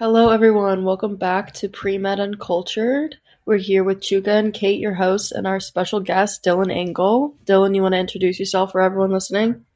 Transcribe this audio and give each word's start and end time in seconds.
Hello, 0.00 0.30
everyone. 0.30 0.84
Welcome 0.84 1.16
back 1.16 1.52
to 1.56 1.68
Pre-Med 1.68 2.20
Uncultured. 2.20 3.18
We're 3.44 3.58
here 3.58 3.84
with 3.84 4.00
Chuka 4.00 4.30
and 4.30 4.54
Kate, 4.54 4.80
your 4.80 4.94
hosts, 4.94 5.30
and 5.30 5.46
our 5.46 5.60
special 5.60 6.00
guest, 6.00 6.42
Dylan 6.42 6.74
Angle. 6.74 7.36
Dylan, 7.44 7.74
you 7.74 7.82
want 7.82 7.92
to 7.92 7.98
introduce 7.98 8.40
yourself 8.40 8.72
for 8.72 8.80
everyone 8.80 9.10
listening? 9.10 9.66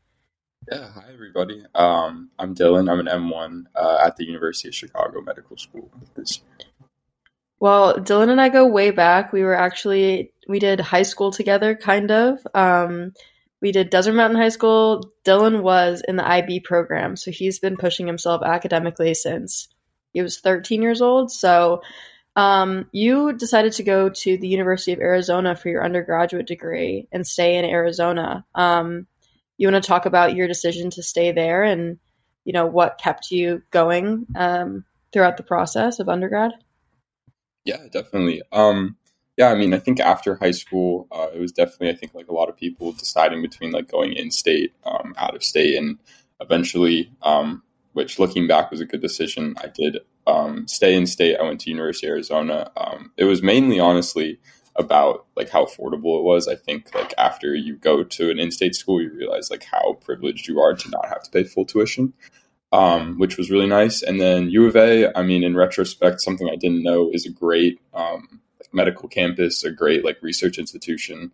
Yeah, 0.72 0.90
hi 0.90 1.10
everybody. 1.12 1.62
Um, 1.74 2.30
I'm 2.38 2.54
Dylan. 2.54 2.90
I'm 2.90 3.00
an 3.00 3.06
M1 3.06 3.64
uh, 3.76 3.98
at 4.02 4.16
the 4.16 4.24
University 4.24 4.68
of 4.68 4.74
Chicago 4.74 5.20
Medical 5.20 5.58
School 5.58 5.90
this 6.14 6.38
year. 6.38 6.68
Well, 7.60 7.98
Dylan 7.98 8.30
and 8.30 8.40
I 8.40 8.48
go 8.48 8.66
way 8.66 8.92
back. 8.92 9.30
We 9.30 9.42
were 9.42 9.54
actually 9.54 10.32
we 10.48 10.58
did 10.58 10.80
high 10.80 11.02
school 11.02 11.32
together, 11.32 11.74
kind 11.74 12.10
of. 12.10 12.38
Um, 12.54 13.12
we 13.60 13.72
did 13.72 13.90
Desert 13.90 14.14
Mountain 14.14 14.40
High 14.40 14.48
School. 14.48 15.12
Dylan 15.22 15.60
was 15.60 16.02
in 16.08 16.16
the 16.16 16.26
IB 16.26 16.60
program, 16.60 17.14
so 17.14 17.30
he's 17.30 17.58
been 17.58 17.76
pushing 17.76 18.06
himself 18.06 18.42
academically 18.42 19.12
since 19.12 19.68
he 20.14 20.22
was 20.22 20.38
13 20.38 20.80
years 20.80 21.02
old. 21.02 21.30
So 21.30 21.82
um, 22.36 22.88
you 22.92 23.34
decided 23.34 23.74
to 23.74 23.82
go 23.82 24.08
to 24.08 24.38
the 24.38 24.48
University 24.48 24.92
of 24.92 25.00
Arizona 25.00 25.54
for 25.54 25.68
your 25.68 25.84
undergraduate 25.84 26.46
degree 26.46 27.08
and 27.12 27.26
stay 27.26 27.56
in 27.56 27.64
Arizona. 27.64 28.44
Um, 28.54 29.06
you 29.56 29.70
want 29.70 29.82
to 29.82 29.86
talk 29.86 30.06
about 30.06 30.34
your 30.34 30.48
decision 30.48 30.90
to 30.90 31.02
stay 31.02 31.32
there 31.32 31.62
and 31.62 31.98
you 32.44 32.52
know 32.52 32.66
what 32.66 32.98
kept 32.98 33.30
you 33.30 33.62
going 33.70 34.26
um, 34.36 34.84
throughout 35.12 35.36
the 35.36 35.42
process 35.42 36.00
of 36.00 36.08
undergrad? 36.08 36.52
Yeah, 37.64 37.82
definitely. 37.90 38.42
Um, 38.52 38.96
yeah, 39.36 39.48
I 39.48 39.54
mean, 39.54 39.74
I 39.74 39.78
think 39.78 39.98
after 39.98 40.36
high 40.36 40.52
school, 40.52 41.08
uh, 41.10 41.28
it 41.34 41.40
was 41.40 41.52
definitely, 41.52 41.90
I 41.90 41.94
think, 41.94 42.14
like 42.14 42.28
a 42.28 42.34
lot 42.34 42.48
of 42.48 42.56
people 42.56 42.92
deciding 42.92 43.42
between 43.42 43.72
like 43.72 43.90
going 43.90 44.12
in 44.12 44.30
state, 44.30 44.74
um, 44.84 45.14
out 45.16 45.34
of 45.34 45.42
state, 45.42 45.76
and 45.76 45.98
eventually 46.40 47.10
um, 47.22 47.62
which 47.94 48.18
looking 48.18 48.46
back 48.46 48.70
was 48.70 48.80
a 48.80 48.84
good 48.84 49.00
decision. 49.00 49.54
I 49.56 49.68
did 49.68 50.00
um, 50.26 50.68
stay 50.68 50.94
in 50.94 51.06
state. 51.06 51.36
I 51.36 51.42
went 51.42 51.60
to 51.62 51.70
University 51.70 52.06
of 52.06 52.12
Arizona. 52.12 52.70
Um, 52.76 53.12
it 53.16 53.24
was 53.24 53.42
mainly, 53.42 53.80
honestly, 53.80 54.38
about 54.76 55.26
like 55.36 55.48
how 55.48 55.64
affordable 55.64 56.18
it 56.18 56.24
was. 56.24 56.48
I 56.48 56.56
think 56.56 56.94
like 56.94 57.14
after 57.16 57.54
you 57.54 57.76
go 57.76 58.02
to 58.02 58.30
an 58.30 58.38
in-state 58.38 58.74
school, 58.74 59.00
you 59.00 59.10
realize 59.12 59.50
like 59.50 59.64
how 59.64 59.94
privileged 60.04 60.48
you 60.48 60.60
are 60.60 60.74
to 60.74 60.90
not 60.90 61.08
have 61.08 61.22
to 61.22 61.30
pay 61.30 61.44
full 61.44 61.64
tuition, 61.64 62.12
um, 62.72 63.18
which 63.18 63.36
was 63.36 63.50
really 63.50 63.68
nice. 63.68 64.02
And 64.02 64.20
then 64.20 64.50
U 64.50 64.66
of 64.66 64.76
A, 64.76 65.16
I 65.16 65.22
mean, 65.22 65.44
in 65.44 65.56
retrospect, 65.56 66.20
something 66.20 66.48
I 66.48 66.56
didn't 66.56 66.82
know 66.82 67.10
is 67.12 67.24
a 67.24 67.30
great 67.30 67.80
um, 67.92 68.40
medical 68.72 69.08
campus, 69.08 69.62
a 69.62 69.70
great 69.70 70.04
like 70.04 70.18
research 70.20 70.58
institution. 70.58 71.30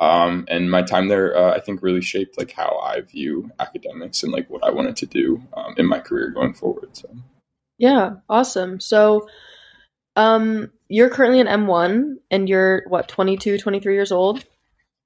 Um, 0.00 0.46
and 0.48 0.70
my 0.70 0.82
time 0.82 1.08
there, 1.08 1.36
uh, 1.36 1.54
I 1.54 1.60
think, 1.60 1.82
really 1.82 2.00
shaped 2.00 2.38
like 2.38 2.52
how 2.52 2.78
I 2.78 3.00
view 3.00 3.50
academics 3.58 4.22
and 4.22 4.32
like 4.32 4.48
what 4.48 4.64
I 4.64 4.70
wanted 4.70 4.96
to 4.96 5.06
do 5.06 5.42
um, 5.54 5.74
in 5.76 5.86
my 5.86 5.98
career 5.98 6.30
going 6.30 6.54
forward. 6.54 6.96
So, 6.96 7.08
yeah, 7.78 8.16
awesome. 8.28 8.78
So, 8.80 9.28
um, 10.14 10.70
you're 10.88 11.10
currently 11.10 11.40
an 11.40 11.46
M1 11.46 12.16
and 12.30 12.48
you're 12.48 12.82
what, 12.88 13.08
22, 13.08 13.58
23 13.58 13.94
years 13.94 14.12
old? 14.12 14.44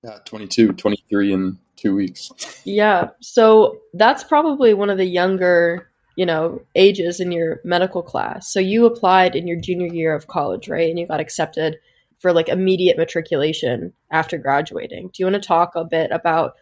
Yeah, 0.03 0.19
22, 0.25 0.73
23 0.73 1.33
in 1.33 1.59
two 1.77 1.95
weeks. 1.95 2.31
Yeah. 2.65 3.11
So 3.21 3.81
that's 3.95 4.25
probably 4.25 4.75
one 4.75 4.91
of 4.91 4.99
the 4.99 5.05
younger, 5.05 5.91
you 6.17 6.27
know, 6.27 6.63
ages 6.75 7.21
in 7.21 7.33
your 7.33 7.61
medical 7.65 8.03
class. 8.03 8.53
So 8.53 8.61
you 8.61 8.87
applied 8.87 9.37
in 9.37 9.47
your 9.47 9.61
junior 9.61 9.93
year 9.93 10.15
of 10.15 10.27
college, 10.27 10.69
right? 10.69 10.89
And 10.89 10.99
you 10.99 11.07
got 11.07 11.21
accepted 11.21 11.77
for 12.23 12.33
like 12.33 12.49
immediate 12.49 12.97
matriculation 12.97 13.93
after 14.11 14.39
graduating. 14.39 15.09
Do 15.09 15.15
you 15.19 15.27
want 15.27 15.43
to 15.43 15.47
talk 15.47 15.73
a 15.75 15.85
bit 15.85 16.13
about 16.13 16.55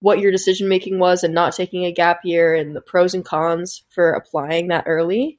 what 0.00 0.20
your 0.20 0.30
decision 0.30 0.68
making 0.68 0.98
was 0.98 1.24
and 1.24 1.34
not 1.34 1.54
taking 1.54 1.86
a 1.86 1.92
gap 1.92 2.20
year 2.22 2.54
and 2.54 2.76
the 2.76 2.82
pros 2.82 3.14
and 3.14 3.24
cons 3.24 3.82
for 3.88 4.12
applying 4.12 4.68
that 4.68 4.84
early? 4.86 5.38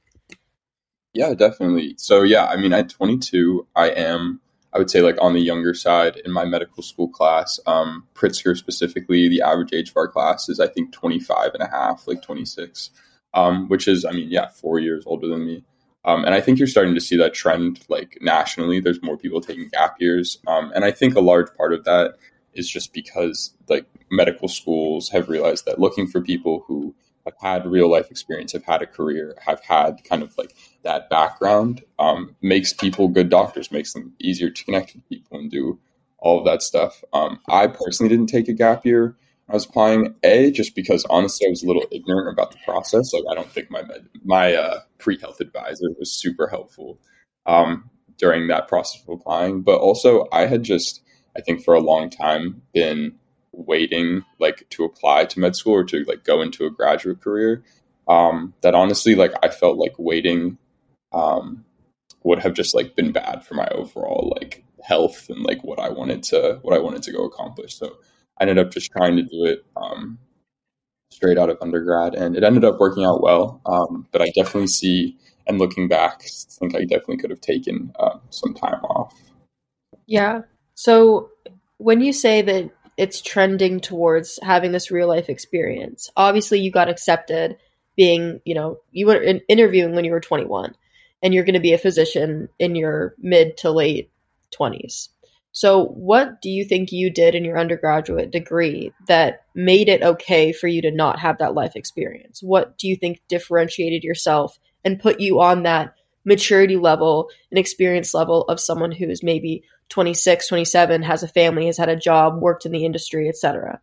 Yeah, 1.14 1.36
definitely. 1.36 1.93
So 1.98 2.23
yeah, 2.23 2.45
I 2.45 2.58
mean 2.58 2.73
at 2.73 2.89
22, 2.89 3.67
I 3.76 3.89
am 3.92 4.42
I 4.73 4.80
would 4.80 4.89
say 4.89 5.02
like 5.02 5.17
on 5.21 5.33
the 5.33 5.39
younger 5.39 5.76
side 5.76 6.17
in 6.26 6.32
my 6.32 6.44
medical 6.44 6.82
school 6.83 7.08
class. 7.08 7.59
Um, 7.67 8.08
Pritzker 8.15 8.58
specifically, 8.58 9.30
the 9.30 9.42
average 9.42 9.73
age 9.73 9.89
of 9.92 9.98
our 9.98 10.08
class 10.08 10.49
is 10.49 10.59
I 10.59 10.67
think 10.67 10.92
25 10.92 11.52
and 11.54 11.64
a 11.64 11.70
half, 11.70 12.08
like 12.08 12.21
26, 12.21 12.89
um, 13.36 13.70
which 13.70 13.88
is 13.88 14.05
I 14.05 14.11
mean 14.11 14.30
yeah, 14.32 14.49
four 14.49 14.80
years 14.80 15.04
older 15.05 15.27
than 15.27 15.45
me. 15.45 15.64
Um, 16.08 16.23
and 16.23 16.34
I 16.34 16.40
think 16.40 16.58
you're 16.58 16.68
starting 16.68 16.95
to 16.95 17.02
see 17.02 17.18
that 17.18 17.34
trend 17.34 17.82
like 17.90 18.18
nationally. 18.22 18.80
There's 18.80 19.04
more 19.04 19.18
people 19.18 19.42
taking 19.42 19.68
gap 19.68 19.98
years. 20.00 20.40
Um, 20.48 20.72
and 20.73 20.86
I 20.86 20.92
think 20.92 21.16
a 21.16 21.22
large 21.22 21.54
part 21.56 21.73
of 21.73 21.84
that 21.84 22.16
is 22.54 22.70
just 22.70 22.94
because 22.94 23.54
like 23.68 23.86
medical 24.10 24.48
schools 24.48 25.10
have 25.10 25.28
realized 25.28 25.66
that 25.66 25.80
looking 25.80 26.08
for 26.08 26.22
people 26.22 26.64
who 26.66 26.95
have 27.26 27.36
had 27.42 27.70
real 27.70 27.92
life 27.92 28.10
experience, 28.10 28.54
have 28.54 28.64
had 28.64 28.82
a 28.82 28.88
career, 28.88 29.36
have 29.45 29.62
had 29.62 30.02
kind 30.06 30.23
of 30.23 30.36
like 30.38 30.56
that 30.84 31.10
background, 31.10 31.84
um, 32.00 32.36
makes 32.42 32.72
people 32.72 33.10
good 33.10 33.30
doctors, 33.30 33.70
makes 33.70 33.92
them 33.92 34.14
easier 34.20 34.50
to 34.50 34.64
connect 34.64 34.95
with 34.95 35.08
people 35.10 35.38
and 35.38 35.52
do 35.52 35.78
all 36.20 36.39
of 36.39 36.45
that 36.45 36.62
stuff. 36.62 37.04
Um, 37.12 37.39
I 37.50 37.68
personally 37.68 38.10
didn't 38.10 38.30
take 38.30 38.48
a 38.48 38.54
gap 38.54 38.86
year. 38.86 39.18
I 39.49 39.53
was 39.53 39.65
applying 39.65 40.15
A 40.23 40.52
just 40.52 40.75
because 40.75 41.05
honestly 41.09 41.47
I 41.47 41.49
was 41.49 41.63
a 41.63 41.67
little 41.67 41.85
ignorant 41.91 42.30
about 42.30 42.52
the 42.52 42.58
process. 42.65 43.13
Like 43.13 43.23
I 43.31 43.35
don't 43.35 43.52
think 43.52 43.71
my 43.71 43.81
med, 43.81 44.08
my 44.23 44.53
uh, 44.53 44.81
pre 44.97 45.17
health 45.19 45.39
advisor 45.39 45.87
was 45.97 46.11
super 46.11 46.47
helpful 46.47 46.99
um, 47.45 47.89
during 48.17 48.47
that 48.47 48.67
process 48.67 49.02
of 49.03 49.09
applying. 49.09 49.61
But 49.61 49.80
also 49.80 50.27
I 50.31 50.47
had 50.47 50.63
just 50.63 51.02
I 51.37 51.41
think 51.41 51.63
for 51.63 51.73
a 51.73 51.80
long 51.80 52.09
time 52.09 52.61
been 52.73 53.15
waiting 53.53 54.23
like 54.39 54.67
to 54.71 54.83
apply 54.83 55.25
to 55.25 55.39
med 55.39 55.55
school 55.55 55.73
or 55.73 55.83
to 55.85 56.03
like 56.03 56.23
go 56.23 56.41
into 56.41 56.65
a 56.65 56.71
graduate 56.71 57.21
career. 57.21 57.64
Um, 58.08 58.53
that 58.61 58.75
honestly 58.75 59.15
like 59.15 59.33
I 59.43 59.49
felt 59.49 59.77
like 59.77 59.93
waiting 59.97 60.58
um, 61.14 61.64
would 62.23 62.39
have 62.39 62.53
just 62.53 62.75
like 62.75 62.95
been 62.95 63.14
bad 63.14 63.45
for 63.45 63.53
my 63.53 63.67
overall 63.69 64.33
like 64.39 64.65
health 64.83 65.29
and 65.29 65.43
like 65.43 65.64
what 65.64 65.79
I 65.79 65.89
wanted 65.89 66.23
to 66.23 66.59
what 66.64 66.75
I 66.75 66.79
wanted 66.79 67.03
to 67.03 67.14
go 67.14 67.23
accomplish. 67.23 67.75
So 67.75 67.97
I 68.39 68.43
ended 68.43 68.59
up 68.59 68.71
just 68.71 68.92
trying 68.92 69.15
to 69.17 69.23
do 69.23 69.45
it 69.45 69.65
um, 69.75 70.20
straight 71.11 71.37
out 71.37 71.49
of 71.49 71.58
undergrad, 71.61 72.15
and 72.15 72.36
it 72.36 72.43
ended 72.43 72.64
up 72.64 72.80
working 72.80 73.03
out 73.03 73.21
well. 73.21 73.61
Um, 73.65 74.08
but 74.11 74.21
I 74.21 74.31
definitely 74.36 74.67
see, 74.67 75.17
and 75.48 75.58
looking 75.58 75.87
back, 75.87 76.23
I 76.23 76.30
think 76.59 76.76
I 76.76 76.81
definitely 76.81 77.17
could 77.17 77.31
have 77.31 77.42
taken 77.42 77.92
uh, 77.99 78.20
some 78.30 78.53
time 78.53 78.83
off. 78.83 79.14
Yeah. 80.05 80.42
So 80.76 81.30
when 81.77 82.02
you 82.02 82.14
say 82.14 82.42
that 82.42 82.71
it's 82.97 83.21
trending 83.21 83.80
towards 83.80 84.39
having 84.42 84.71
this 84.71 84.92
real 84.92 85.08
life 85.08 85.30
experience, 85.30 86.09
obviously 86.15 86.59
you 86.59 86.71
got 86.71 86.89
accepted 86.89 87.58
being, 87.95 88.42
you 88.45 88.55
know, 88.55 88.80
you 88.92 89.08
were 89.08 89.21
in 89.21 89.42
interviewing 89.47 89.95
when 89.95 90.05
you 90.05 90.11
were 90.11 90.20
21 90.20 90.76
and 91.21 91.33
you're 91.33 91.43
going 91.43 91.53
to 91.53 91.59
be 91.59 91.73
a 91.73 91.80
physician 91.80 92.49
in 92.59 92.76
your 92.76 93.15
mid 93.17 93.58
to 93.58 93.71
late 93.71 94.11
20s. 94.58 95.09
So, 95.58 95.86
what 95.86 96.40
do 96.40 96.52
you 96.52 96.64
think 96.64 96.92
you 96.92 97.10
did 97.10 97.34
in 97.34 97.44
your 97.44 97.58
undergraduate 97.58 98.30
degree 98.30 98.94
that 99.08 99.42
made 99.56 99.90
it 99.90 100.04
okay 100.04 100.52
for 100.52 100.68
you 100.68 100.84
to 100.84 100.92
not 100.92 101.18
have 101.18 101.40
that 101.40 101.56
life 101.56 101.76
experience? 101.76 102.44
What 102.44 102.78
do 102.78 102.88
you 102.88 102.95
think 102.95 103.22
differentiated 103.28 104.04
yourself 104.04 104.60
and 104.86 105.00
put 105.00 105.20
you 105.20 105.42
on 105.42 105.64
that 105.64 105.95
maturity 106.23 106.76
level 106.76 107.32
and 107.50 107.58
experience 107.58 108.14
level 108.14 108.44
of 108.44 108.60
someone 108.60 108.92
who's 108.92 109.23
maybe 109.23 109.64
26, 109.90 110.48
27, 110.48 111.02
has 111.02 111.23
a 111.23 111.28
family, 111.28 111.66
has 111.66 111.80
had 111.80 111.89
a 111.89 111.95
job, 111.95 112.39
worked 112.39 112.68
in 112.68 112.72
the 112.72 112.86
industry, 112.86 113.28
etc.? 113.28 113.82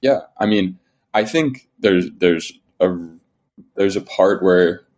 Yeah, 0.00 0.22
I 0.36 0.46
mean, 0.46 0.80
I 1.14 1.24
think 1.24 1.68
there's 1.78 2.06
there's 2.18 2.52
a 2.80 2.92
there's 3.76 3.94
a 3.94 4.00
part 4.00 4.42
where 4.42 4.88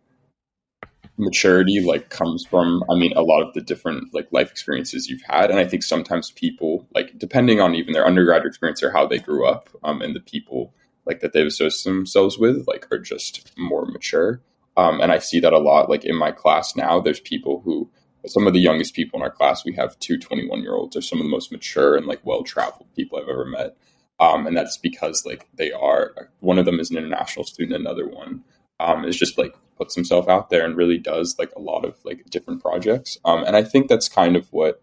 maturity 1.17 1.79
like 1.81 2.09
comes 2.09 2.45
from 2.45 2.83
i 2.91 2.95
mean 2.95 3.11
a 3.15 3.21
lot 3.21 3.41
of 3.41 3.53
the 3.53 3.61
different 3.61 4.13
like 4.13 4.27
life 4.31 4.51
experiences 4.51 5.07
you've 5.07 5.21
had. 5.23 5.49
And 5.49 5.59
i 5.59 5.65
think 5.65 5.83
sometimes 5.83 6.31
people 6.31 6.87
like 6.93 7.17
depending 7.17 7.59
on 7.59 7.75
even 7.75 7.93
their 7.93 8.05
undergraduate 8.05 8.51
experience 8.51 8.83
or 8.83 8.91
how 8.91 9.07
they 9.07 9.19
grew 9.19 9.45
up 9.45 9.69
um, 9.83 10.01
and 10.01 10.15
the 10.15 10.19
people 10.19 10.73
like 11.05 11.21
that 11.21 11.33
they've 11.33 11.47
associated 11.47 11.97
themselves 11.97 12.37
with 12.37 12.67
like 12.67 12.85
are 12.91 12.99
just 12.99 13.51
more 13.57 13.85
mature. 13.85 14.41
Um, 14.75 15.01
and 15.01 15.11
i 15.11 15.17
see 15.17 15.39
that 15.39 15.53
a 15.53 15.59
lot 15.59 15.89
like 15.89 16.05
in 16.05 16.15
my 16.15 16.31
class 16.31 16.75
now. 16.75 16.99
There's 16.99 17.19
people 17.19 17.61
who 17.61 17.89
some 18.27 18.45
of 18.45 18.53
the 18.53 18.59
youngest 18.59 18.93
people 18.93 19.19
in 19.19 19.23
our 19.23 19.31
class 19.31 19.63
we 19.65 19.73
have 19.73 19.97
two 19.99 20.17
21 20.17 20.61
year 20.61 20.75
olds 20.75 20.95
are 20.95 21.01
some 21.01 21.19
of 21.19 21.23
the 21.23 21.31
most 21.31 21.51
mature 21.51 21.95
and 21.95 22.05
like 22.05 22.19
well 22.25 22.43
traveled 22.43 22.87
people 22.95 23.17
i've 23.17 23.29
ever 23.29 23.45
met. 23.45 23.75
Um, 24.19 24.47
and 24.47 24.57
that's 24.57 24.77
because 24.77 25.23
like 25.25 25.47
they 25.55 25.71
are 25.71 26.29
one 26.41 26.59
of 26.59 26.65
them 26.65 26.79
is 26.79 26.91
an 26.91 26.97
international 26.97 27.45
student 27.45 27.79
another 27.79 28.07
one 28.07 28.43
um, 28.79 29.05
is 29.05 29.17
just 29.17 29.37
like 29.37 29.55
puts 29.77 29.95
himself 29.95 30.27
out 30.27 30.49
there 30.49 30.65
and 30.65 30.75
really 30.75 30.97
does 30.97 31.35
like 31.37 31.51
a 31.55 31.61
lot 31.61 31.85
of 31.85 31.97
like 32.03 32.25
different 32.29 32.61
projects. 32.61 33.17
Um, 33.25 33.43
and 33.43 33.55
I 33.55 33.63
think 33.63 33.87
that's 33.87 34.09
kind 34.09 34.35
of 34.35 34.47
what 34.51 34.81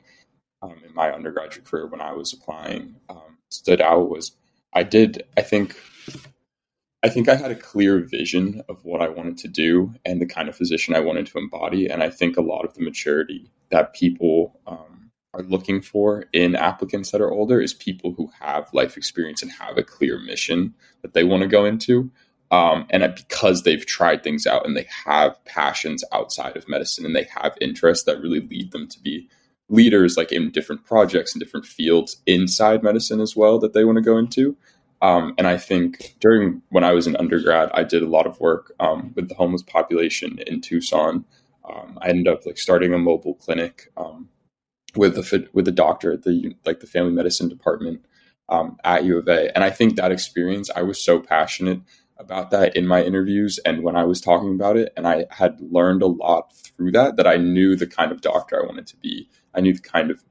um, 0.63 0.77
in 0.87 0.95
my 0.95 1.13
undergraduate 1.13 1.67
career 1.67 1.87
when 1.87 2.01
I 2.01 2.13
was 2.13 2.33
applying 2.33 2.97
um, 3.09 3.39
stood 3.51 3.81
out 3.81 4.09
was 4.11 4.33
I 4.73 4.83
did 4.83 5.23
I 5.37 5.43
think 5.43 5.77
I 7.03 7.11
think 7.11 7.29
I 7.29 7.35
had 7.35 7.51
a 7.51 7.57
clear 7.57 8.01
vision 8.01 8.63
of 8.67 8.83
what 8.83 9.03
I 9.03 9.11
wanted 9.11 9.37
to 9.39 9.49
do 9.49 9.93
and 10.07 10.23
the 10.23 10.27
kind 10.27 10.49
of 10.49 10.57
physician 10.57 10.95
I 10.95 11.01
wanted 11.01 11.27
to 11.27 11.39
embody. 11.39 11.87
And 11.87 12.03
I 12.03 12.09
think 12.09 12.39
a 12.39 12.43
lot 12.43 12.65
of 12.65 12.73
the 12.73 12.83
maturity 12.83 13.51
that 13.71 13.93
people 13.93 14.59
um, 14.67 15.11
are 15.35 15.43
looking 15.43 15.83
for 15.83 16.25
in 16.33 16.57
applicants 16.57 17.11
that 17.11 17.21
are 17.21 17.31
older 17.31 17.61
is 17.61 17.75
people 17.75 18.15
who 18.15 18.31
have 18.41 18.73
life 18.73 18.97
experience 18.97 19.43
and 19.43 19.53
have 19.53 19.77
a 19.77 19.83
clear 19.83 20.19
mission 20.19 20.75
that 21.03 21.13
they 21.13 21.25
want 21.25 21.43
to 21.43 21.49
go 21.49 21.67
into 21.67 22.11
Um, 22.55 22.87
and 22.91 23.03
because 23.17 23.63
they've 23.63 23.85
tried 23.85 24.23
things 24.23 24.47
out 24.47 24.65
and 24.65 24.77
they 24.77 24.87
have 25.07 25.43
passions 25.45 26.05
outside 26.13 26.57
of 26.57 26.69
medicine 26.69 27.05
and 27.05 27.17
they 27.17 27.27
have 27.43 27.57
interests 27.61 28.05
that 28.05 28.21
really 28.21 28.41
lead 28.41 28.71
them 28.71 28.87
to 28.89 29.01
be 29.01 29.29
leaders 29.69 30.17
like 30.17 30.31
in 30.31 30.51
different 30.51 30.85
projects 30.85 31.35
and 31.35 31.41
different 31.41 31.67
fields 31.67 32.23
inside 32.27 32.83
medicine 32.83 33.21
as 33.21 33.35
well 33.35 33.59
that 33.59 33.73
they 33.73 33.85
want 33.85 33.97
to 33.97 34.03
go 34.03 34.19
into 34.19 34.57
um, 35.05 35.35
and 35.37 35.47
I 35.47 35.59
think 35.59 36.17
during 36.21 36.63
when 36.71 36.83
I 36.83 36.93
was 36.93 37.07
in 37.07 37.15
undergrad, 37.17 37.71
I 37.75 37.85
did 37.85 38.03
a 38.03 38.09
lot 38.09 38.27
of 38.27 38.41
work 38.41 38.73
um, 38.81 39.13
with 39.15 39.29
the 39.29 39.35
homeless 39.35 39.63
population 39.63 40.39
in 40.47 40.63
Tucson. 40.63 41.27
Um, 41.69 41.99
I 42.01 42.09
ended 42.09 42.27
up 42.27 42.47
like 42.47 42.57
starting 42.57 42.95
a 42.95 42.99
mobile 42.99 43.35
clinic 43.35 43.93
um, 43.99 44.31
with 44.97 45.17
the 45.17 45.49
with 45.53 45.67
the 45.67 45.73
doctor 45.73 46.13
at 46.13 46.23
the 46.23 46.55
like 46.65 46.81
the 46.81 46.87
family 46.87 47.13
medicine 47.13 47.51
department 47.51 48.01
um, 48.49 48.79
at 48.83 49.05
U 49.05 49.19
of 49.19 49.29
A, 49.29 49.55
and 49.55 49.63
I 49.63 49.69
think 49.69 49.97
that 49.97 50.11
experience 50.11 50.71
I 50.75 50.81
was 50.81 50.99
so 51.05 51.21
passionate 51.21 51.81
about 52.25 52.51
that 52.51 52.77
in 52.77 52.87
my 52.87 53.03
interviews 53.03 53.61
and 53.65 53.83
when 53.83 53.97
I 53.97 54.05
was 54.05 54.21
talking 54.21 54.55
about 54.55 54.77
it, 54.77 54.93
and 54.97 55.07
I 55.07 55.27
had 55.31 55.61
learned 55.61 56.03
a 56.03 56.07
lot 56.07 56.55
through 56.57 56.93
that 56.93 57.17
that 57.17 57.27
I 57.27 57.37
knew 57.37 57.77
the 57.77 57.87
kind 57.87 58.13
of 58.13 58.21
doctor 58.21 58.63
I 58.63 58.67
wanted 58.67 58.87
to 58.89 58.97
be. 58.97 59.29
I 59.55 59.61
knew 59.61 59.75
the 59.75 59.81
kind 59.81 60.11
of 60.11 60.25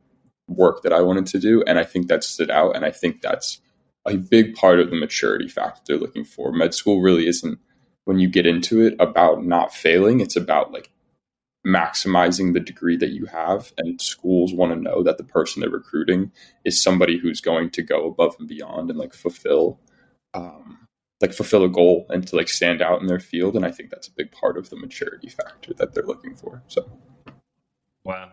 work 0.48 0.84
that 0.84 0.94
I 0.94 1.02
wanted 1.02 1.28
to 1.28 1.40
do, 1.40 1.64
and 1.66 1.80
I 1.80 1.84
think 1.84 2.08
that 2.08 2.24
stood 2.24 2.52
out, 2.52 2.76
and 2.76 2.86
I 2.86 2.92
think 2.92 3.22
that's 3.22 3.62
a 4.06 4.18
big 4.18 4.56
part 4.56 4.80
of 4.80 4.90
the 4.90 4.96
maturity 4.96 5.48
factor 5.48 5.82
they're 5.86 5.98
looking 5.98 6.26
for. 6.26 6.52
Med 6.52 6.74
school 6.74 7.02
really 7.02 7.28
isn't 7.28 7.60
when 8.06 8.20
you 8.20 8.28
get 8.28 8.46
into 8.46 8.82
it 8.82 8.96
about 9.00 9.46
not 9.46 9.74
failing. 9.74 10.20
It's 10.20 10.36
about 10.36 10.74
like 10.74 10.92
maximizing 11.66 12.54
the 12.54 12.60
degree 12.60 12.98
that 12.98 13.12
you 13.12 13.26
have. 13.26 13.72
And 13.78 14.02
schools 14.02 14.54
want 14.54 14.74
to 14.74 14.80
know 14.80 15.04
that 15.04 15.18
the 15.18 15.24
person 15.24 15.62
they're 15.62 15.70
recruiting 15.70 16.32
is 16.66 16.82
somebody 16.82 17.18
who's 17.18 17.42
going 17.42 17.70
to 17.72 17.82
go 17.82 18.08
above 18.08 18.36
and 18.40 18.48
beyond 18.48 18.90
and 18.90 19.00
like 19.00 19.14
fulfill 19.14 19.80
um, 20.34 20.88
like 21.24 21.34
fulfill 21.34 21.64
a 21.64 21.70
goal 21.70 22.06
and 22.10 22.28
to 22.28 22.36
like 22.36 22.50
stand 22.50 22.82
out 22.82 23.00
in 23.00 23.08
their 23.08 23.20
field. 23.20 23.56
And 23.56 23.66
I 23.66 23.72
think 23.72 23.90
that's 23.90 24.10
a 24.10 24.12
big 24.12 24.30
part 24.34 24.58
of 24.58 24.70
the 24.70 24.76
maturity 24.76 25.30
factor 25.30 25.74
that 25.76 25.94
they're 25.94 26.04
looking 26.06 26.36
for. 26.36 26.62
So 26.68 26.86
wow. 28.04 28.30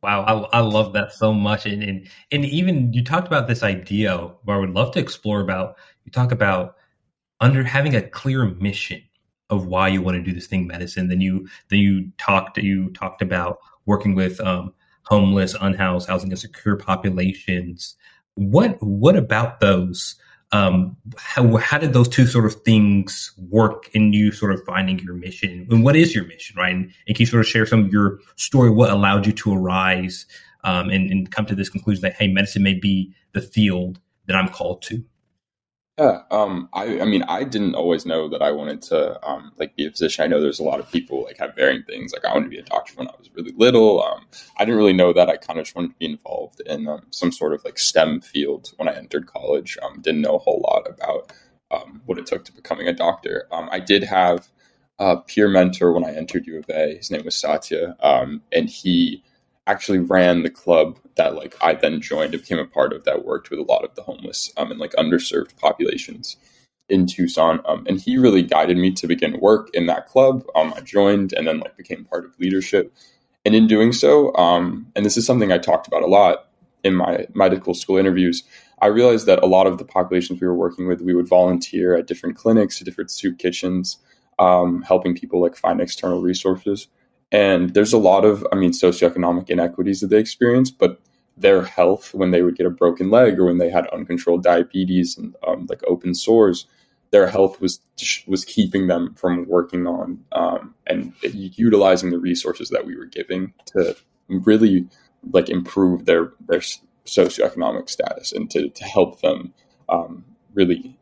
Wow, 0.00 0.22
I, 0.52 0.58
I 0.58 0.60
love 0.60 0.92
that 0.92 1.12
so 1.12 1.32
much, 1.32 1.66
and, 1.66 1.82
and 1.82 2.08
and 2.30 2.44
even 2.44 2.92
you 2.92 3.02
talked 3.02 3.26
about 3.26 3.48
this 3.48 3.64
idea 3.64 4.16
where 4.44 4.56
I 4.56 4.60
would 4.60 4.70
love 4.70 4.92
to 4.92 5.00
explore 5.00 5.40
about. 5.40 5.74
You 6.04 6.12
talk 6.12 6.30
about 6.30 6.76
under 7.40 7.64
having 7.64 7.96
a 7.96 8.08
clear 8.08 8.44
mission 8.44 9.02
of 9.50 9.66
why 9.66 9.88
you 9.88 10.00
want 10.00 10.16
to 10.16 10.22
do 10.22 10.32
this 10.32 10.46
thing, 10.46 10.68
medicine. 10.68 11.08
Then 11.08 11.20
you 11.20 11.48
then 11.68 11.80
you 11.80 12.12
talked 12.16 12.58
you 12.58 12.90
talked 12.90 13.22
about 13.22 13.58
working 13.86 14.14
with 14.14 14.38
um, 14.40 14.72
homeless, 15.02 15.56
unhoused, 15.60 16.08
housing 16.08 16.30
insecure 16.30 16.76
populations. 16.76 17.96
What 18.36 18.76
what 18.80 19.16
about 19.16 19.58
those 19.58 20.14
um, 20.52 20.96
how, 21.18 21.56
how 21.56 21.78
did 21.78 21.92
those 21.92 22.08
two 22.08 22.26
sort 22.26 22.46
of 22.46 22.54
things 22.62 23.32
work 23.50 23.90
in 23.92 24.12
you 24.12 24.32
sort 24.32 24.52
of 24.52 24.64
finding 24.64 24.98
your 25.00 25.14
mission? 25.14 25.66
And 25.70 25.84
what 25.84 25.94
is 25.94 26.14
your 26.14 26.24
mission 26.24 26.56
right? 26.56 26.74
And, 26.74 26.84
and 27.06 27.16
can 27.16 27.20
you 27.20 27.26
sort 27.26 27.40
of 27.40 27.46
share 27.46 27.66
some 27.66 27.84
of 27.84 27.92
your 27.92 28.18
story? 28.36 28.70
What 28.70 28.90
allowed 28.90 29.26
you 29.26 29.32
to 29.32 29.54
arise 29.54 30.26
um, 30.64 30.90
and, 30.90 31.10
and 31.10 31.30
come 31.30 31.46
to 31.46 31.54
this 31.54 31.68
conclusion 31.68 32.02
that 32.02 32.14
hey 32.14 32.28
medicine 32.28 32.62
may 32.62 32.74
be 32.74 33.14
the 33.32 33.40
field 33.40 34.00
that 34.26 34.36
i'm 34.36 34.48
called 34.48 34.82
to 34.82 35.04
yeah, 35.98 36.22
um, 36.30 36.68
I, 36.72 37.00
I 37.00 37.04
mean, 37.04 37.24
I 37.24 37.42
didn't 37.42 37.74
always 37.74 38.06
know 38.06 38.28
that 38.28 38.40
I 38.40 38.52
wanted 38.52 38.82
to 38.82 39.28
um, 39.28 39.52
like 39.58 39.74
be 39.74 39.86
a 39.86 39.90
physician. 39.90 40.24
I 40.24 40.28
know 40.28 40.40
there's 40.40 40.60
a 40.60 40.64
lot 40.64 40.78
of 40.78 40.90
people 40.92 41.24
like 41.24 41.38
have 41.38 41.56
varying 41.56 41.82
things. 41.82 42.12
Like 42.12 42.24
I 42.24 42.32
wanted 42.32 42.44
to 42.46 42.50
be 42.50 42.58
a 42.58 42.62
doctor 42.62 42.94
when 42.96 43.08
I 43.08 43.14
was 43.18 43.30
really 43.34 43.52
little. 43.56 44.02
Um, 44.04 44.26
I 44.56 44.64
didn't 44.64 44.78
really 44.78 44.92
know 44.92 45.12
that. 45.12 45.28
I 45.28 45.36
kind 45.36 45.58
of 45.58 45.64
just 45.64 45.74
wanted 45.74 45.88
to 45.88 45.98
be 45.98 46.06
involved 46.06 46.60
in 46.66 46.86
um, 46.86 47.02
some 47.10 47.32
sort 47.32 47.52
of 47.52 47.64
like 47.64 47.78
STEM 47.78 48.20
field 48.20 48.70
when 48.76 48.88
I 48.88 48.94
entered 48.94 49.26
college. 49.26 49.76
Um, 49.82 50.00
didn't 50.00 50.20
know 50.20 50.36
a 50.36 50.38
whole 50.38 50.64
lot 50.68 50.88
about 50.88 51.32
um, 51.72 52.00
what 52.06 52.18
it 52.18 52.26
took 52.26 52.44
to 52.44 52.52
becoming 52.52 52.86
a 52.86 52.92
doctor. 52.92 53.48
I 53.52 53.80
did 53.80 54.04
have 54.04 54.48
a 55.00 55.16
peer 55.16 55.48
mentor 55.48 55.92
when 55.92 56.04
I 56.04 56.14
entered 56.14 56.46
U 56.46 56.58
of 56.58 56.70
A. 56.70 56.96
His 56.96 57.10
name 57.10 57.24
was 57.24 57.36
Satya, 57.36 57.96
and 58.00 58.70
he 58.70 59.24
actually 59.68 59.98
ran 59.98 60.42
the 60.42 60.50
club 60.50 60.98
that 61.16 61.34
like 61.34 61.56
I 61.60 61.74
then 61.74 62.00
joined 62.00 62.34
and 62.34 62.42
became 62.42 62.58
a 62.58 62.66
part 62.66 62.92
of 62.92 63.04
that 63.04 63.24
worked 63.24 63.50
with 63.50 63.60
a 63.60 63.64
lot 63.64 63.84
of 63.84 63.94
the 63.94 64.02
homeless 64.02 64.52
um, 64.56 64.70
and 64.70 64.80
like 64.80 64.92
underserved 64.92 65.56
populations 65.58 66.36
in 66.88 67.06
Tucson. 67.06 67.60
Um, 67.66 67.84
and 67.86 68.00
he 68.00 68.16
really 68.16 68.42
guided 68.42 68.78
me 68.78 68.92
to 68.92 69.06
begin 69.06 69.38
work 69.40 69.68
in 69.74 69.86
that 69.86 70.06
club. 70.06 70.44
Um, 70.56 70.72
I 70.74 70.80
joined 70.80 71.34
and 71.34 71.46
then 71.46 71.60
like 71.60 71.76
became 71.76 72.04
part 72.06 72.24
of 72.24 72.38
leadership. 72.40 72.92
And 73.44 73.54
in 73.54 73.66
doing 73.66 73.92
so, 73.92 74.34
um, 74.36 74.90
and 74.96 75.04
this 75.04 75.16
is 75.16 75.26
something 75.26 75.52
I 75.52 75.58
talked 75.58 75.86
about 75.86 76.02
a 76.02 76.06
lot 76.06 76.48
in 76.82 76.94
my 76.94 77.26
medical 77.34 77.74
school 77.74 77.98
interviews, 77.98 78.44
I 78.80 78.86
realized 78.86 79.26
that 79.26 79.42
a 79.42 79.46
lot 79.46 79.66
of 79.66 79.78
the 79.78 79.84
populations 79.84 80.40
we 80.40 80.46
were 80.46 80.54
working 80.54 80.86
with, 80.86 81.00
we 81.00 81.14
would 81.14 81.28
volunteer 81.28 81.96
at 81.96 82.06
different 82.06 82.36
clinics, 82.36 82.78
different 82.80 83.10
soup 83.10 83.38
kitchens, 83.38 83.98
um, 84.38 84.82
helping 84.82 85.14
people 85.16 85.40
like 85.40 85.56
find 85.56 85.80
external 85.80 86.22
resources. 86.22 86.88
And 87.30 87.74
there's 87.74 87.92
a 87.92 87.98
lot 87.98 88.24
of, 88.24 88.46
I 88.52 88.56
mean, 88.56 88.72
socioeconomic 88.72 89.50
inequities 89.50 90.00
that 90.00 90.08
they 90.08 90.18
experience, 90.18 90.70
but 90.70 91.00
their 91.36 91.62
health 91.62 92.14
when 92.14 92.30
they 92.30 92.42
would 92.42 92.56
get 92.56 92.66
a 92.66 92.70
broken 92.70 93.10
leg 93.10 93.38
or 93.38 93.44
when 93.46 93.58
they 93.58 93.70
had 93.70 93.86
uncontrolled 93.88 94.42
diabetes 94.42 95.16
and 95.16 95.36
um, 95.46 95.66
like 95.68 95.82
open 95.86 96.14
sores, 96.14 96.66
their 97.10 97.28
health 97.28 97.60
was 97.60 97.80
was 98.26 98.44
keeping 98.44 98.86
them 98.86 99.14
from 99.14 99.46
working 99.48 99.86
on 99.86 100.24
um, 100.32 100.74
and 100.86 101.12
utilizing 101.22 102.10
the 102.10 102.18
resources 102.18 102.68
that 102.70 102.84
we 102.84 102.96
were 102.96 103.06
giving 103.06 103.52
to 103.66 103.96
really 104.28 104.86
like 105.32 105.48
improve 105.48 106.04
their 106.04 106.32
their 106.46 106.60
socioeconomic 107.06 107.88
status 107.88 108.32
and 108.32 108.50
to, 108.50 108.68
to 108.68 108.84
help 108.84 109.20
them 109.20 109.54
um, 109.88 110.24
really 110.54 110.98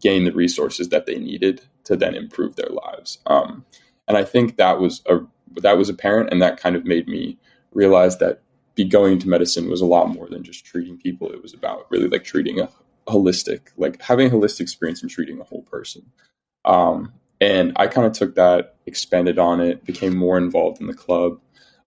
gain 0.00 0.24
the 0.24 0.32
resources 0.32 0.88
that 0.88 1.06
they 1.06 1.18
needed 1.18 1.62
to 1.84 1.94
then 1.94 2.14
improve 2.14 2.56
their 2.56 2.70
lives. 2.70 3.18
Um, 3.26 3.64
and 4.08 4.16
I 4.16 4.24
think 4.24 4.56
that 4.56 4.80
was 4.80 5.02
a 5.06 5.20
that 5.62 5.78
was 5.78 5.88
apparent, 5.88 6.30
and 6.30 6.42
that 6.42 6.58
kind 6.58 6.76
of 6.76 6.84
made 6.84 7.08
me 7.08 7.38
realize 7.72 8.18
that 8.18 8.42
be 8.74 8.84
going 8.84 9.18
to 9.20 9.28
medicine 9.28 9.70
was 9.70 9.80
a 9.80 9.86
lot 9.86 10.08
more 10.08 10.28
than 10.28 10.42
just 10.42 10.64
treating 10.64 10.96
people. 10.96 11.30
It 11.30 11.42
was 11.42 11.54
about 11.54 11.86
really 11.90 12.08
like 12.08 12.24
treating 12.24 12.60
a 12.60 12.68
holistic, 13.06 13.68
like 13.76 14.00
having 14.02 14.28
a 14.28 14.30
holistic 14.30 14.60
experience 14.60 15.02
and 15.02 15.10
treating 15.10 15.40
a 15.40 15.44
whole 15.44 15.62
person. 15.62 16.10
Um, 16.64 17.12
and 17.40 17.72
I 17.76 17.86
kind 17.86 18.06
of 18.06 18.12
took 18.12 18.34
that, 18.34 18.76
expanded 18.86 19.38
on 19.38 19.60
it, 19.60 19.84
became 19.84 20.16
more 20.16 20.38
involved 20.38 20.80
in 20.80 20.86
the 20.86 20.94
club 20.94 21.40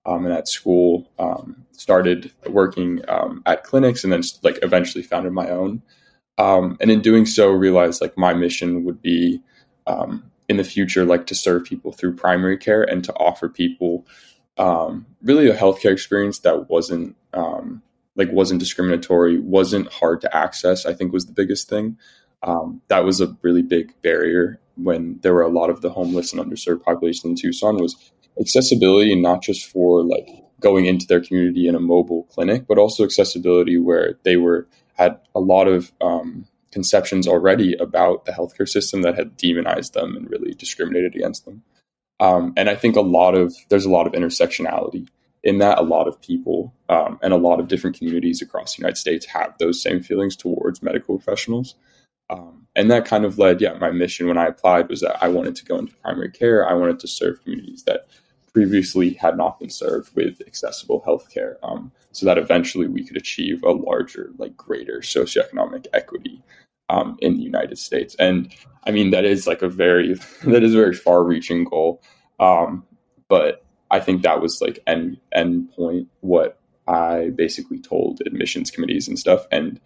um, 0.06 0.25
and 0.25 0.34
at 0.34 0.48
school. 0.48 1.10
Um, 1.19 1.66
started 1.72 2.31
working 2.50 3.02
um, 3.08 3.44
at 3.46 3.64
clinics, 3.64 4.04
and 4.04 4.12
then 4.12 4.24
like 4.44 4.60
eventually 4.62 5.04
founded 5.04 5.34
my 5.34 5.50
own. 5.50 5.81
Um, 6.38 6.78
and 6.80 6.92
in 6.92 7.02
doing 7.02 7.25
so, 7.25 7.50
realized 7.50 8.02
like 8.02 8.18
my 8.18 8.33
mission 8.33 8.83
would 8.83 9.02
be 9.02 9.42
um, 9.88 10.31
in 10.49 10.57
the 10.57 10.63
future, 10.63 11.06
like 11.06 11.27
to 11.27 11.35
serve 11.35 11.66
people 11.66 11.92
through 11.92 12.16
primary 12.16 12.57
care 12.57 12.83
and 12.83 13.04
to 13.04 13.13
offer 13.13 13.49
people 13.49 14.06
um, 14.57 15.06
really 15.21 15.49
a 15.49 15.56
healthcare 15.56 15.92
experience 15.92 16.39
that 16.39 16.69
wasn't 16.69 17.16
um, 17.33 17.81
like 18.16 18.31
wasn't 18.31 18.59
discriminatory, 18.59 19.39
wasn't 19.39 19.92
hard 19.92 20.21
to 20.21 20.35
access. 20.35 20.85
I 20.85 20.94
think 20.94 21.13
was 21.13 21.25
the 21.25 21.33
biggest 21.33 21.69
thing. 21.69 21.97
Um, 22.44 22.81
that 22.87 23.04
was 23.04 23.21
a 23.21 23.35
really 23.42 23.61
big 23.61 23.94
barrier 24.01 24.59
when 24.75 25.19
there 25.21 25.33
were 25.33 25.42
a 25.42 25.49
lot 25.49 25.69
of 25.69 25.81
the 25.81 25.89
homeless 25.89 26.33
and 26.33 26.42
underserved 26.42 26.83
population 26.83 27.31
in 27.31 27.35
Tucson 27.35 27.77
was 27.77 28.11
accessibility, 28.39 29.16
not 29.19 29.42
just 29.42 29.66
for 29.66 30.04
like 30.04 30.27
going 30.59 30.85
into 30.85 31.06
their 31.07 31.21
community 31.21 31.68
in 31.68 31.75
a 31.75 31.80
mobile 31.80 32.23
clinic, 32.23 32.66
but 32.68 32.77
also 32.77 33.04
accessibility 33.04 33.77
where 33.77 34.18
they 34.23 34.37
were 34.37 34.68
had 34.94 35.19
a 35.35 35.39
lot 35.39 35.68
of 35.68 35.92
um, 36.01 36.47
conceptions 36.78 37.28
already 37.28 37.74
about 37.78 38.26
the 38.26 38.31
healthcare 38.31 38.69
system 38.69 39.02
that 39.02 39.16
had 39.16 39.36
demonized 39.36 39.96
them 39.96 40.16
and 40.16 40.30
really 40.30 40.54
discriminated 40.54 41.16
against 41.16 41.44
them. 41.44 41.64
Um, 42.19 42.54
and 42.56 42.69
I 42.69 42.76
think 42.76 42.96
a 42.96 43.02
lot 43.02 43.34
of 43.34 43.56
there's 43.69 43.88
a 43.88 43.90
lot 43.90 44.06
of 44.06 44.14
intersectionality 44.14 45.07
in 45.42 45.57
that. 45.57 45.80
A 45.80 45.81
lot 45.81 46.07
of 46.07 46.22
people 46.22 46.76
um, 46.88 47.18
and 47.24 47.34
a 47.34 47.44
lot 47.48 47.60
of 47.60 47.68
different 47.68 47.98
communities 47.98 48.44
across 48.44 48.76
the 48.76 48.81
United 48.81 48.98
States 48.98 49.26
have 49.26 49.56
those 49.57 49.81
same 49.81 50.04
feelings 50.04 50.36
towards 50.36 50.84
medical 50.84 51.18
professionals. 51.18 51.74
Um, 52.30 52.68
and 52.76 52.92
that 52.92 53.06
kind 53.06 53.26
of 53.26 53.40
led, 53.40 53.60
yeah, 53.60 53.74
my 53.74 53.90
mission 53.90 54.28
when 54.28 54.38
I 54.38 54.46
applied 54.46 54.88
was 54.88 55.02
that 55.02 55.18
I 55.24 55.30
wanted 55.30 55.56
to 55.56 55.66
go 55.66 55.80
into 55.80 55.96
primary 55.96 56.30
care. 56.30 56.69
I 56.69 56.74
wanted 56.74 57.00
to 57.00 57.07
serve 57.07 57.42
communities 57.42 57.86
that 57.88 58.07
previously 58.54 59.14
had 59.14 59.36
not 59.36 59.60
been 59.60 59.72
served 59.72 60.16
with 60.16 60.42
accessible 60.46 61.04
healthcare, 61.07 61.56
um, 61.64 61.92
so 62.12 62.26
that 62.28 62.38
eventually 62.38 62.88
we 62.88 63.04
could 63.04 63.18
achieve 63.18 63.64
a 63.64 63.72
larger, 63.72 64.31
like 64.38 64.56
greater 64.57 65.00
socioeconomic 65.00 65.88
equity 65.94 66.44
um, 66.89 67.17
in 67.19 67.37
the 67.37 67.44
United 67.44 67.77
States. 67.77 68.15
And 68.19 68.53
I 68.85 68.91
mean, 68.91 69.11
that 69.11 69.25
is 69.25 69.47
like 69.47 69.61
a 69.61 69.69
very 69.69 70.13
that 70.44 70.63
is 70.63 70.73
a 70.73 70.77
very 70.77 70.94
far 70.94 71.23
reaching 71.23 71.63
goal. 71.63 72.01
Um, 72.39 72.85
but 73.27 73.65
I 73.91 73.99
think 73.99 74.21
that 74.23 74.41
was 74.41 74.61
like 74.61 74.79
end 74.87 75.17
end 75.33 75.71
point 75.71 76.07
what 76.21 76.59
I 76.87 77.29
basically 77.35 77.79
told 77.79 78.21
admissions 78.25 78.71
committees 78.71 79.07
and 79.07 79.19
stuff, 79.19 79.45
and 79.51 79.79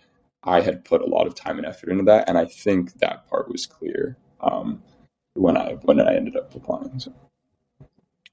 I 0.44 0.62
had 0.62 0.86
put 0.86 1.02
a 1.02 1.06
lot 1.06 1.28
of 1.28 1.36
time 1.36 1.58
and 1.58 1.66
effort 1.66 1.90
into 1.90 2.04
that, 2.06 2.28
and 2.28 2.38
I 2.38 2.46
think 2.46 2.94
that 3.00 3.28
part 3.30 3.50
was 3.50 3.66
clear 3.66 4.18
um, 4.40 4.82
when 5.34 5.58
I 5.58 5.74
when 5.84 6.00
I 6.00 6.16
ended 6.16 6.36
up 6.36 6.54
applying. 6.56 7.00
So. 7.00 7.14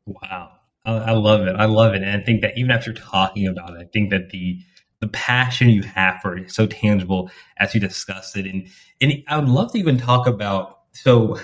Wow, 0.07 0.53
I, 0.85 0.93
I 0.93 1.13
love 1.13 1.47
it. 1.47 1.57
I 1.57 1.67
love 1.67 1.95
it, 1.95 2.03
and 2.03 2.11
I 2.11 2.25
think 2.25 2.43
that 2.43 2.57
even 2.57 2.71
after 2.71 2.93
talking 2.93 3.47
about 3.47 3.75
it, 3.75 3.81
I 3.81 3.85
think 3.85 4.11
that 4.11 4.31
the 4.31 4.59
the 5.01 5.09
passion 5.09 5.69
you 5.69 5.83
have 5.83 6.21
for 6.21 6.37
it 6.37 6.47
is 6.47 6.55
so 6.55 6.67
tangible 6.67 7.31
as 7.59 7.75
you 7.75 7.81
discussed 7.81 8.37
it. 8.37 8.47
And 8.47 8.69
and 9.01 9.13
I 9.29 9.39
would 9.39 9.49
love 9.49 9.73
to 9.73 9.79
even 9.79 9.99
talk 9.99 10.27
about 10.27 10.81
so 10.93 11.39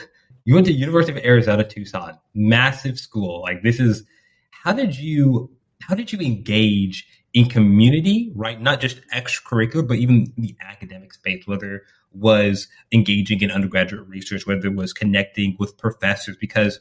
you 0.44 0.54
went 0.54 0.66
to 0.66 0.72
University 0.72 1.18
of 1.18 1.24
Arizona 1.24 1.64
Tucson, 1.64 2.18
massive 2.34 2.98
school. 2.98 3.42
Like 3.42 3.62
this 3.62 3.80
is 3.80 4.04
how 4.50 4.72
did 4.72 4.98
you 4.98 5.50
how 5.80 5.94
did 5.94 6.12
you 6.12 6.18
engage 6.20 7.06
in 7.32 7.48
community, 7.48 8.32
right? 8.34 8.60
Not 8.60 8.80
just 8.80 9.00
extracurricular, 9.08 9.86
but 9.86 9.98
even 9.98 10.32
the 10.38 10.56
academic 10.60 11.12
space, 11.12 11.46
whether 11.46 11.82
was 12.12 12.68
engaging 12.92 13.40
in 13.40 13.50
undergraduate 13.50 14.06
research, 14.08 14.46
whether 14.46 14.68
it 14.68 14.76
was 14.76 14.92
connecting 14.92 15.56
with 15.58 15.76
professors, 15.76 16.36
because 16.36 16.78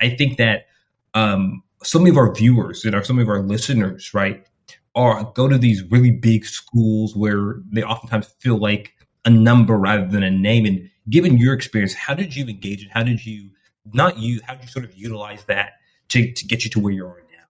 I 0.00 0.10
think 0.10 0.38
that 0.38 0.66
um, 1.14 1.62
so 1.84 1.98
many 1.98 2.10
of 2.10 2.16
our 2.16 2.34
viewers 2.34 2.84
and 2.84 2.94
our, 2.94 3.04
some 3.04 3.18
of 3.18 3.28
our 3.28 3.42
listeners, 3.42 4.12
right, 4.12 4.44
are 4.94 5.32
go 5.34 5.48
to 5.48 5.58
these 5.58 5.82
really 5.90 6.10
big 6.10 6.44
schools 6.44 7.16
where 7.16 7.56
they 7.70 7.82
oftentimes 7.82 8.26
feel 8.40 8.58
like 8.58 8.92
a 9.24 9.30
number 9.30 9.76
rather 9.76 10.06
than 10.06 10.22
a 10.22 10.30
name. 10.30 10.66
And 10.66 10.90
given 11.08 11.38
your 11.38 11.54
experience, 11.54 11.94
how 11.94 12.14
did 12.14 12.36
you 12.36 12.46
engage 12.46 12.82
and 12.82 12.92
how 12.92 13.02
did 13.02 13.24
you 13.24 13.50
not 13.92 14.18
you 14.18 14.40
how 14.46 14.54
did 14.54 14.64
you 14.64 14.68
sort 14.68 14.84
of 14.84 14.94
utilize 14.94 15.44
that 15.44 15.72
to, 16.08 16.32
to 16.32 16.46
get 16.46 16.64
you 16.64 16.70
to 16.70 16.80
where 16.80 16.92
you 16.92 17.06
are 17.06 17.22
now? 17.30 17.44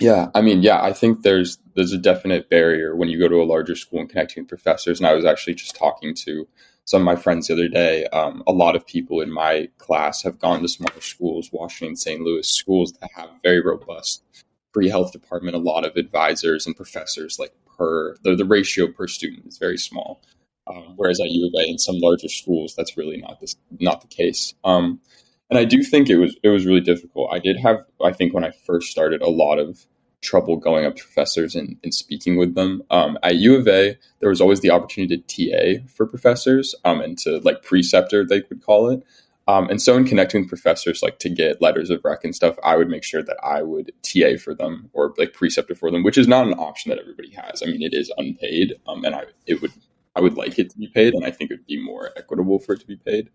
Yeah, 0.00 0.30
I 0.34 0.40
mean, 0.40 0.62
yeah, 0.62 0.82
I 0.82 0.92
think 0.92 1.22
there's 1.22 1.58
there's 1.74 1.92
a 1.92 1.98
definite 1.98 2.48
barrier 2.48 2.96
when 2.96 3.08
you 3.08 3.18
go 3.18 3.28
to 3.28 3.42
a 3.42 3.44
larger 3.44 3.76
school 3.76 4.00
and 4.00 4.08
connecting 4.08 4.42
with 4.42 4.48
professors. 4.48 4.98
And 4.98 5.06
I 5.06 5.14
was 5.14 5.24
actually 5.24 5.54
just 5.54 5.76
talking 5.76 6.14
to 6.24 6.48
some 6.84 7.02
of 7.02 7.04
my 7.04 7.16
friends 7.16 7.46
the 7.46 7.54
other 7.54 7.68
day. 7.68 8.06
Um, 8.06 8.42
a 8.46 8.52
lot 8.52 8.74
of 8.76 8.86
people 8.86 9.20
in 9.20 9.30
my 9.30 9.68
class 9.78 10.22
have 10.22 10.38
gone 10.38 10.62
to 10.62 10.68
smaller 10.68 11.00
schools, 11.00 11.50
Washington, 11.52 11.96
St. 11.96 12.20
Louis 12.20 12.48
schools 12.48 12.92
that 13.00 13.10
have 13.14 13.30
very 13.42 13.60
robust 13.60 14.24
pre 14.72 14.88
health 14.88 15.12
department. 15.12 15.56
A 15.56 15.60
lot 15.60 15.84
of 15.84 15.96
advisors 15.96 16.66
and 16.66 16.76
professors, 16.76 17.38
like 17.38 17.54
per 17.76 18.16
the, 18.22 18.34
the 18.34 18.44
ratio 18.44 18.86
per 18.86 19.06
student 19.06 19.46
is 19.46 19.58
very 19.58 19.78
small. 19.78 20.22
Um, 20.66 20.94
whereas 20.96 21.20
at 21.20 21.30
U 21.30 21.46
of 21.46 21.52
A 21.60 21.68
in 21.68 21.78
some 21.78 21.98
larger 21.98 22.28
schools, 22.28 22.74
that's 22.76 22.96
really 22.96 23.16
not 23.16 23.40
this 23.40 23.56
not 23.80 24.00
the 24.00 24.06
case. 24.06 24.54
Um, 24.64 25.00
and 25.50 25.58
I 25.58 25.64
do 25.64 25.82
think 25.82 26.08
it 26.08 26.16
was 26.16 26.36
it 26.42 26.48
was 26.48 26.66
really 26.66 26.80
difficult. 26.80 27.30
I 27.32 27.38
did 27.38 27.58
have 27.58 27.84
I 28.02 28.12
think 28.12 28.34
when 28.34 28.44
I 28.44 28.52
first 28.66 28.90
started 28.90 29.22
a 29.22 29.28
lot 29.28 29.58
of 29.58 29.86
trouble 30.22 30.56
going 30.56 30.86
up 30.86 30.96
to 30.96 31.02
professors 31.02 31.54
and, 31.54 31.76
and 31.82 31.92
speaking 31.92 32.36
with 32.36 32.54
them. 32.54 32.82
Um, 32.90 33.18
at 33.22 33.36
U 33.36 33.56
of 33.56 33.68
A, 33.68 33.98
there 34.20 34.30
was 34.30 34.40
always 34.40 34.60
the 34.60 34.70
opportunity 34.70 35.18
to 35.18 35.80
TA 35.82 35.84
for 35.92 36.06
professors 36.06 36.74
um, 36.84 37.00
and 37.00 37.18
to 37.18 37.38
like 37.40 37.62
preceptor, 37.62 38.24
they 38.24 38.42
would 38.48 38.62
call 38.62 38.88
it. 38.88 39.02
Um, 39.48 39.68
and 39.68 39.82
so 39.82 39.96
in 39.96 40.04
connecting 40.04 40.42
with 40.42 40.48
professors, 40.48 41.02
like 41.02 41.18
to 41.18 41.28
get 41.28 41.60
letters 41.60 41.90
of 41.90 42.00
rec 42.04 42.24
and 42.24 42.34
stuff, 42.34 42.56
I 42.62 42.76
would 42.76 42.88
make 42.88 43.02
sure 43.02 43.22
that 43.22 43.36
I 43.42 43.62
would 43.62 43.92
TA 44.02 44.36
for 44.42 44.54
them 44.54 44.88
or 44.92 45.14
like 45.18 45.32
preceptor 45.32 45.74
for 45.74 45.90
them, 45.90 46.04
which 46.04 46.18
is 46.18 46.28
not 46.28 46.46
an 46.46 46.54
option 46.54 46.90
that 46.90 47.00
everybody 47.00 47.30
has. 47.30 47.62
I 47.62 47.66
mean, 47.66 47.82
it 47.82 47.92
is 47.92 48.12
unpaid, 48.16 48.74
um, 48.86 49.04
and 49.04 49.14
I 49.14 49.24
it 49.46 49.60
would 49.60 49.72
I 50.14 50.20
would 50.20 50.36
like 50.36 50.58
it 50.58 50.70
to 50.70 50.78
be 50.78 50.88
paid, 50.88 51.14
and 51.14 51.24
I 51.24 51.30
think 51.30 51.50
it 51.50 51.54
would 51.54 51.66
be 51.66 51.82
more 51.82 52.10
equitable 52.16 52.60
for 52.60 52.74
it 52.74 52.80
to 52.80 52.86
be 52.86 52.96
paid. 52.96 53.30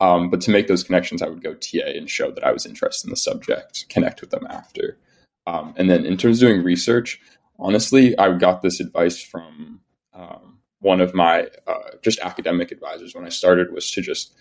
Um, 0.00 0.30
but 0.30 0.40
to 0.42 0.50
make 0.50 0.66
those 0.66 0.82
connections, 0.82 1.22
I 1.22 1.28
would 1.28 1.42
go 1.42 1.54
TA 1.54 1.86
and 1.86 2.08
show 2.08 2.30
that 2.32 2.44
I 2.44 2.52
was 2.52 2.66
interested 2.66 3.06
in 3.06 3.10
the 3.10 3.16
subject, 3.16 3.88
connect 3.88 4.20
with 4.20 4.30
them 4.30 4.46
after. 4.48 4.98
Um, 5.46 5.74
and 5.76 5.88
then 5.88 6.04
in 6.04 6.16
terms 6.16 6.42
of 6.42 6.48
doing 6.48 6.64
research, 6.64 7.20
honestly, 7.58 8.18
I 8.18 8.36
got 8.36 8.62
this 8.62 8.80
advice 8.80 9.22
from 9.22 9.80
um, 10.12 10.58
one 10.80 11.00
of 11.00 11.14
my 11.14 11.48
uh, 11.66 11.90
just 12.02 12.18
academic 12.18 12.72
advisors 12.72 13.14
when 13.14 13.24
I 13.24 13.28
started 13.28 13.72
was 13.72 13.90
to 13.92 14.02
just 14.02 14.34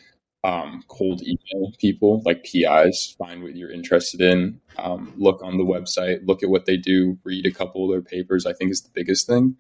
um, 0.44 0.84
cold 0.88 1.22
email 1.22 1.72
people 1.80 2.22
like 2.26 2.44
PIs, 2.44 3.16
find 3.18 3.44
what 3.44 3.56
you're 3.56 3.72
interested 3.72 4.22
in, 4.22 4.60
um, 4.78 5.14
look 5.18 5.42
on 5.44 5.58
the 5.58 5.64
website, 5.64 6.26
look 6.26 6.42
at 6.42 6.50
what 6.50 6.66
they 6.66 6.78
do, 6.78 7.18
read 7.24 7.46
a 7.46 7.52
couple 7.52 7.86
of 7.86 7.92
their 7.92 8.02
papers. 8.02 8.46
I 8.46 8.54
think 8.54 8.72
is 8.72 8.82
the 8.82 8.92
biggest 8.94 9.28
thing. 9.28 9.56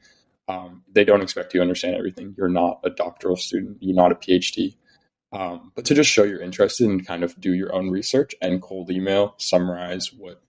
Um, 0.48 0.84
they 0.92 1.04
don't 1.04 1.22
expect 1.22 1.54
you 1.54 1.60
to 1.60 1.62
understand 1.62 1.96
everything. 1.96 2.34
You're 2.38 2.50
not 2.50 2.80
a 2.84 2.90
doctoral 2.90 3.36
student. 3.36 3.78
You're 3.80 3.96
not 3.96 4.12
a 4.12 4.16
PhD. 4.16 4.76
Um, 5.32 5.72
but 5.76 5.86
to 5.86 5.94
just 5.94 6.10
show 6.10 6.24
you're 6.24 6.42
interested 6.42 6.90
and 6.90 7.06
kind 7.06 7.24
of 7.24 7.40
do 7.40 7.54
your 7.54 7.74
own 7.74 7.90
research 7.90 8.36
and 8.42 8.62
cold 8.62 8.92
email, 8.92 9.36
summarize 9.38 10.12
what 10.12 10.42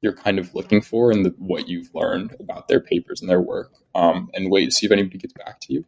you're 0.00 0.14
kind 0.14 0.38
of 0.38 0.54
looking 0.54 0.80
for 0.80 1.10
and 1.10 1.26
the, 1.26 1.34
what 1.36 1.68
you've 1.68 1.94
learned 1.94 2.34
about 2.40 2.68
their 2.68 2.80
papers 2.80 3.20
and 3.20 3.28
their 3.28 3.40
work, 3.40 3.72
um, 3.94 4.30
and 4.32 4.50
wait 4.50 4.64
to 4.66 4.70
see 4.70 4.86
if 4.86 4.92
anybody 4.92 5.18
gets 5.18 5.34
back 5.34 5.60
to 5.60 5.74
you. 5.74 5.84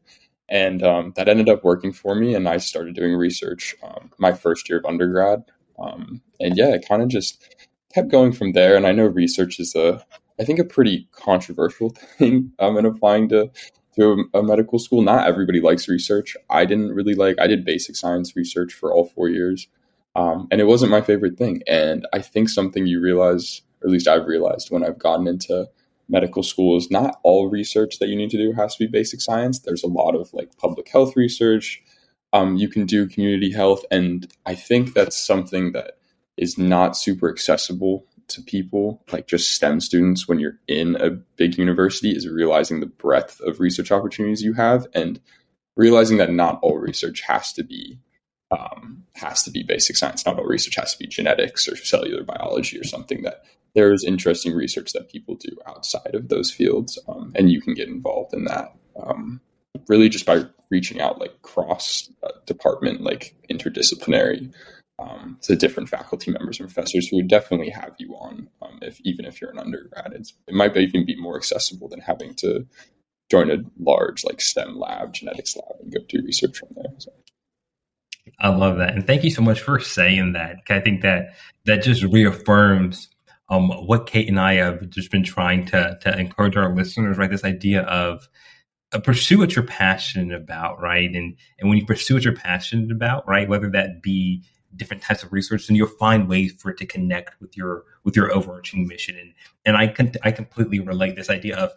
And 0.52 0.82
um, 0.82 1.14
that 1.16 1.30
ended 1.30 1.48
up 1.48 1.64
working 1.64 1.92
for 1.92 2.14
me, 2.14 2.34
and 2.34 2.46
I 2.46 2.58
started 2.58 2.94
doing 2.94 3.14
research 3.14 3.74
um, 3.82 4.10
my 4.18 4.32
first 4.34 4.68
year 4.68 4.78
of 4.78 4.84
undergrad. 4.84 5.44
Um, 5.78 6.20
and 6.40 6.58
yeah, 6.58 6.74
it 6.74 6.86
kind 6.86 7.00
of 7.00 7.08
just 7.08 7.56
kept 7.94 8.10
going 8.10 8.32
from 8.32 8.52
there. 8.52 8.76
And 8.76 8.86
I 8.86 8.92
know 8.92 9.06
research 9.06 9.58
is 9.58 9.74
a, 9.74 10.04
I 10.38 10.44
think, 10.44 10.58
a 10.58 10.64
pretty 10.64 11.08
controversial 11.12 11.88
thing 12.18 12.52
um, 12.58 12.76
in 12.76 12.84
applying 12.84 13.30
to 13.30 13.50
to 13.96 14.26
a, 14.34 14.40
a 14.40 14.42
medical 14.42 14.78
school. 14.78 15.00
Not 15.00 15.26
everybody 15.26 15.60
likes 15.60 15.88
research. 15.88 16.36
I 16.50 16.66
didn't 16.66 16.92
really 16.92 17.14
like. 17.14 17.36
I 17.40 17.46
did 17.46 17.64
basic 17.64 17.96
science 17.96 18.36
research 18.36 18.74
for 18.74 18.92
all 18.92 19.06
four 19.06 19.30
years, 19.30 19.68
um, 20.14 20.48
and 20.50 20.60
it 20.60 20.66
wasn't 20.66 20.90
my 20.90 21.00
favorite 21.00 21.38
thing. 21.38 21.62
And 21.66 22.06
I 22.12 22.18
think 22.20 22.50
something 22.50 22.86
you 22.86 23.00
realize 23.00 23.62
or 23.82 23.88
at 23.88 23.92
least 23.92 24.08
I've 24.08 24.26
realized 24.26 24.70
when 24.70 24.84
I've 24.84 24.98
gotten 24.98 25.26
into 25.26 25.68
medical 26.12 26.42
school 26.42 26.76
is 26.76 26.90
not 26.90 27.18
all 27.24 27.48
research 27.48 27.98
that 27.98 28.08
you 28.08 28.14
need 28.14 28.30
to 28.30 28.36
do 28.36 28.52
has 28.52 28.76
to 28.76 28.84
be 28.84 28.90
basic 28.90 29.20
science. 29.20 29.60
There's 29.60 29.82
a 29.82 29.88
lot 29.88 30.14
of 30.14 30.32
like 30.32 30.56
public 30.58 30.88
health 30.88 31.16
research. 31.16 31.82
Um, 32.34 32.56
you 32.56 32.68
can 32.68 32.86
do 32.86 33.08
community 33.08 33.50
health. 33.50 33.84
And 33.90 34.30
I 34.46 34.54
think 34.54 34.94
that's 34.94 35.16
something 35.16 35.72
that 35.72 35.98
is 36.36 36.58
not 36.58 36.96
super 36.96 37.30
accessible 37.30 38.06
to 38.28 38.42
people, 38.42 39.02
like 39.12 39.26
just 39.26 39.52
STEM 39.52 39.80
students, 39.80 40.28
when 40.28 40.38
you're 40.38 40.58
in 40.68 40.96
a 40.96 41.10
big 41.10 41.58
university, 41.58 42.10
is 42.12 42.28
realizing 42.28 42.80
the 42.80 42.86
breadth 42.86 43.40
of 43.40 43.60
research 43.60 43.90
opportunities 43.90 44.42
you 44.42 44.52
have 44.54 44.86
and 44.94 45.20
realizing 45.76 46.18
that 46.18 46.30
not 46.30 46.58
all 46.62 46.78
research 46.78 47.22
has 47.22 47.52
to 47.54 47.64
be 47.64 47.98
um, 48.50 49.04
has 49.14 49.42
to 49.44 49.50
be 49.50 49.62
basic 49.62 49.96
science. 49.96 50.26
Not 50.26 50.38
all 50.38 50.44
research 50.44 50.76
has 50.76 50.92
to 50.92 50.98
be 50.98 51.06
genetics 51.06 51.66
or 51.68 51.76
cellular 51.76 52.22
biology 52.22 52.78
or 52.78 52.84
something 52.84 53.22
that 53.22 53.44
there 53.74 53.92
is 53.92 54.04
interesting 54.04 54.54
research 54.54 54.92
that 54.92 55.10
people 55.10 55.34
do 55.34 55.56
outside 55.66 56.14
of 56.14 56.28
those 56.28 56.50
fields, 56.50 56.98
um, 57.08 57.32
and 57.34 57.50
you 57.50 57.60
can 57.60 57.74
get 57.74 57.88
involved 57.88 58.34
in 58.34 58.44
that. 58.44 58.74
Um, 59.02 59.40
really, 59.88 60.08
just 60.08 60.26
by 60.26 60.44
reaching 60.70 61.00
out, 61.00 61.18
like 61.18 61.42
cross 61.42 62.10
uh, 62.22 62.32
department, 62.46 63.00
like 63.02 63.34
interdisciplinary, 63.50 64.52
um, 64.98 65.38
to 65.42 65.56
different 65.56 65.88
faculty 65.88 66.30
members 66.30 66.60
and 66.60 66.68
professors 66.68 67.08
who 67.08 67.16
would 67.16 67.28
definitely 67.28 67.70
have 67.70 67.94
you 67.98 68.14
on, 68.14 68.48
um, 68.60 68.78
if 68.82 69.00
even 69.02 69.24
if 69.24 69.40
you're 69.40 69.50
an 69.50 69.58
undergrad, 69.58 70.12
it's, 70.14 70.34
it 70.46 70.54
might 70.54 70.76
even 70.76 71.04
be 71.04 71.16
more 71.16 71.36
accessible 71.36 71.88
than 71.88 72.00
having 72.00 72.34
to 72.34 72.66
join 73.30 73.50
a 73.50 73.58
large 73.78 74.24
like 74.24 74.40
STEM 74.40 74.78
lab, 74.78 75.14
genetics 75.14 75.56
lab, 75.56 75.80
and 75.80 75.92
go 75.92 76.00
do 76.08 76.22
research 76.24 76.58
from 76.58 76.68
there. 76.76 76.92
So. 76.98 77.10
I 78.38 78.48
love 78.48 78.78
that, 78.78 78.94
and 78.94 79.06
thank 79.06 79.24
you 79.24 79.30
so 79.30 79.42
much 79.42 79.60
for 79.60 79.80
saying 79.80 80.34
that. 80.34 80.56
I 80.68 80.80
think 80.80 81.02
that 81.02 81.34
that 81.64 81.82
just 81.82 82.02
reaffirms 82.04 83.08
um, 83.52 83.68
what 83.68 84.06
Kate 84.06 84.28
and 84.28 84.40
I 84.40 84.54
have 84.54 84.88
just 84.88 85.10
been 85.10 85.22
trying 85.22 85.66
to 85.66 85.98
to 86.00 86.18
encourage 86.18 86.56
our 86.56 86.74
listeners, 86.74 87.18
right? 87.18 87.30
This 87.30 87.44
idea 87.44 87.82
of 87.82 88.26
uh, 88.92 88.98
pursue 88.98 89.38
what 89.38 89.54
you're 89.54 89.66
passionate 89.66 90.34
about, 90.34 90.80
right? 90.80 91.10
And 91.10 91.36
and 91.58 91.68
when 91.68 91.76
you 91.76 91.84
pursue 91.84 92.14
what 92.14 92.24
you're 92.24 92.34
passionate 92.34 92.90
about, 92.90 93.28
right, 93.28 93.48
whether 93.48 93.68
that 93.70 94.02
be 94.02 94.42
different 94.74 95.02
types 95.02 95.22
of 95.22 95.34
research, 95.34 95.66
then 95.66 95.76
you'll 95.76 95.86
find 95.86 96.30
ways 96.30 96.54
for 96.58 96.70
it 96.70 96.78
to 96.78 96.86
connect 96.86 97.38
with 97.42 97.54
your 97.54 97.84
with 98.04 98.16
your 98.16 98.32
overarching 98.32 98.86
mission. 98.86 99.18
And 99.18 99.34
and 99.66 99.76
I 99.76 99.88
can 99.88 100.12
I 100.22 100.30
completely 100.32 100.80
relate 100.80 101.14
this 101.14 101.28
idea 101.28 101.54
of 101.56 101.72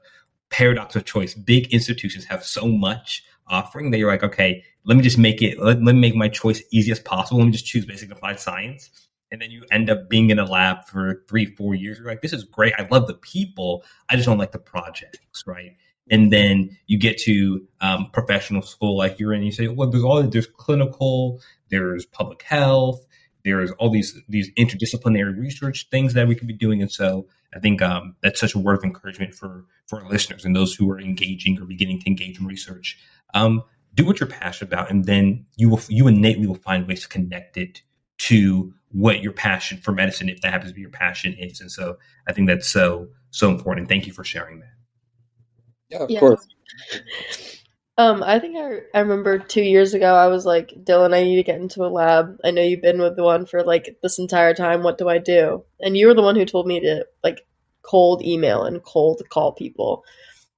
paradox 0.49 0.95
of 0.95 1.03
choice. 1.03 1.33
Big 1.33 1.73
institutions 1.73 2.23
have 2.23 2.45
so 2.45 2.69
much 2.69 3.21
offering 3.47 3.91
that 3.91 3.97
you're 3.97 4.09
like, 4.09 4.23
okay, 4.23 4.63
let 4.85 4.95
me 4.95 5.03
just 5.03 5.17
make 5.17 5.41
it 5.41 5.59
let, 5.59 5.83
let 5.83 5.93
me 5.93 5.99
make 5.99 6.15
my 6.15 6.29
choice 6.29 6.63
easy 6.71 6.93
as 6.93 7.01
possible. 7.01 7.39
Let 7.39 7.47
me 7.47 7.51
just 7.51 7.65
choose 7.65 7.85
basic 7.85 8.11
applied 8.11 8.39
science 8.39 8.89
and 9.31 9.41
then 9.41 9.51
you 9.51 9.65
end 9.71 9.89
up 9.89 10.09
being 10.09 10.29
in 10.29 10.39
a 10.39 10.45
lab 10.45 10.85
for 10.85 11.23
three, 11.27 11.45
four 11.45 11.75
years. 11.75 11.97
You're 11.97 12.07
like, 12.07 12.21
this 12.21 12.33
is 12.33 12.43
great. 12.43 12.73
I 12.77 12.87
love 12.89 13.07
the 13.07 13.15
people. 13.15 13.83
I 14.09 14.15
just 14.15 14.27
don't 14.27 14.37
like 14.37 14.51
the 14.51 14.59
projects, 14.59 15.43
right? 15.45 15.75
And 16.09 16.31
then 16.31 16.77
you 16.85 16.99
get 16.99 17.17
to 17.19 17.65
um, 17.81 18.09
professional 18.11 18.61
school 18.61 18.97
like 18.97 19.19
you're 19.19 19.33
in. 19.33 19.41
You 19.41 19.51
say, 19.51 19.67
well, 19.67 19.89
there's 19.89 20.03
all 20.03 20.21
there's 20.21 20.47
clinical, 20.47 21.41
there's 21.69 22.05
public 22.05 22.43
health, 22.43 23.05
there's 23.43 23.71
all 23.71 23.89
these 23.89 24.19
these 24.29 24.51
interdisciplinary 24.53 25.37
research 25.39 25.87
things 25.89 26.13
that 26.13 26.27
we 26.27 26.35
could 26.35 26.47
be 26.47 26.53
doing. 26.53 26.81
And 26.81 26.91
so 26.91 27.27
I 27.55 27.59
think 27.59 27.81
um, 27.81 28.15
that's 28.21 28.39
such 28.39 28.53
a 28.53 28.59
word 28.59 28.77
of 28.77 28.83
encouragement 28.83 29.33
for 29.33 29.65
for 29.87 30.01
our 30.01 30.09
listeners 30.09 30.45
and 30.45 30.55
those 30.55 30.75
who 30.75 30.89
are 30.91 30.99
engaging 30.99 31.59
or 31.59 31.65
beginning 31.65 31.99
to 32.01 32.07
engage 32.07 32.39
in 32.39 32.45
research. 32.45 32.99
Um, 33.33 33.63
do 33.95 34.05
what 34.05 34.19
you're 34.19 34.29
passionate 34.29 34.73
about, 34.73 34.91
and 34.91 35.05
then 35.05 35.45
you 35.55 35.69
will 35.69 35.81
you 35.89 36.07
innately 36.07 36.45
will 36.45 36.55
find 36.55 36.87
ways 36.87 37.01
to 37.01 37.07
connect 37.07 37.57
it 37.57 37.81
to 38.17 38.73
what 38.91 39.21
your 39.21 39.33
passion 39.33 39.77
for 39.77 39.91
medicine, 39.91 40.29
if 40.29 40.41
that 40.41 40.53
happens 40.53 40.71
to 40.71 40.75
be 40.75 40.81
your 40.81 40.89
passion, 40.89 41.35
is. 41.37 41.61
And 41.61 41.71
so 41.71 41.97
I 42.27 42.33
think 42.33 42.47
that's 42.47 42.67
so 42.67 43.07
so 43.31 43.49
important. 43.49 43.89
Thank 43.89 44.07
you 44.07 44.13
for 44.13 44.23
sharing 44.23 44.59
that. 44.59 44.73
Yeah, 45.89 45.99
of 45.99 46.09
yeah. 46.09 46.19
course. 46.19 46.47
Um, 47.97 48.23
I 48.23 48.39
think 48.39 48.57
I, 48.57 48.79
I 48.93 49.01
remember 49.01 49.39
two 49.39 49.61
years 49.61 49.93
ago 49.93 50.13
I 50.13 50.27
was 50.27 50.45
like, 50.45 50.73
Dylan, 50.83 51.15
I 51.15 51.23
need 51.23 51.37
to 51.37 51.43
get 51.43 51.61
into 51.61 51.85
a 51.85 51.87
lab. 51.87 52.37
I 52.43 52.51
know 52.51 52.61
you've 52.61 52.81
been 52.81 52.99
with 52.99 53.15
the 53.15 53.23
one 53.23 53.45
for 53.45 53.63
like 53.63 53.97
this 54.03 54.19
entire 54.19 54.53
time. 54.53 54.83
What 54.83 54.97
do 54.97 55.07
I 55.07 55.17
do? 55.17 55.63
And 55.79 55.95
you 55.95 56.07
were 56.07 56.13
the 56.13 56.21
one 56.21 56.35
who 56.35 56.43
told 56.43 56.67
me 56.67 56.81
to 56.81 57.05
like 57.23 57.47
cold 57.83 58.21
email 58.21 58.63
and 58.63 58.83
cold 58.83 59.21
call 59.29 59.53
people. 59.53 60.03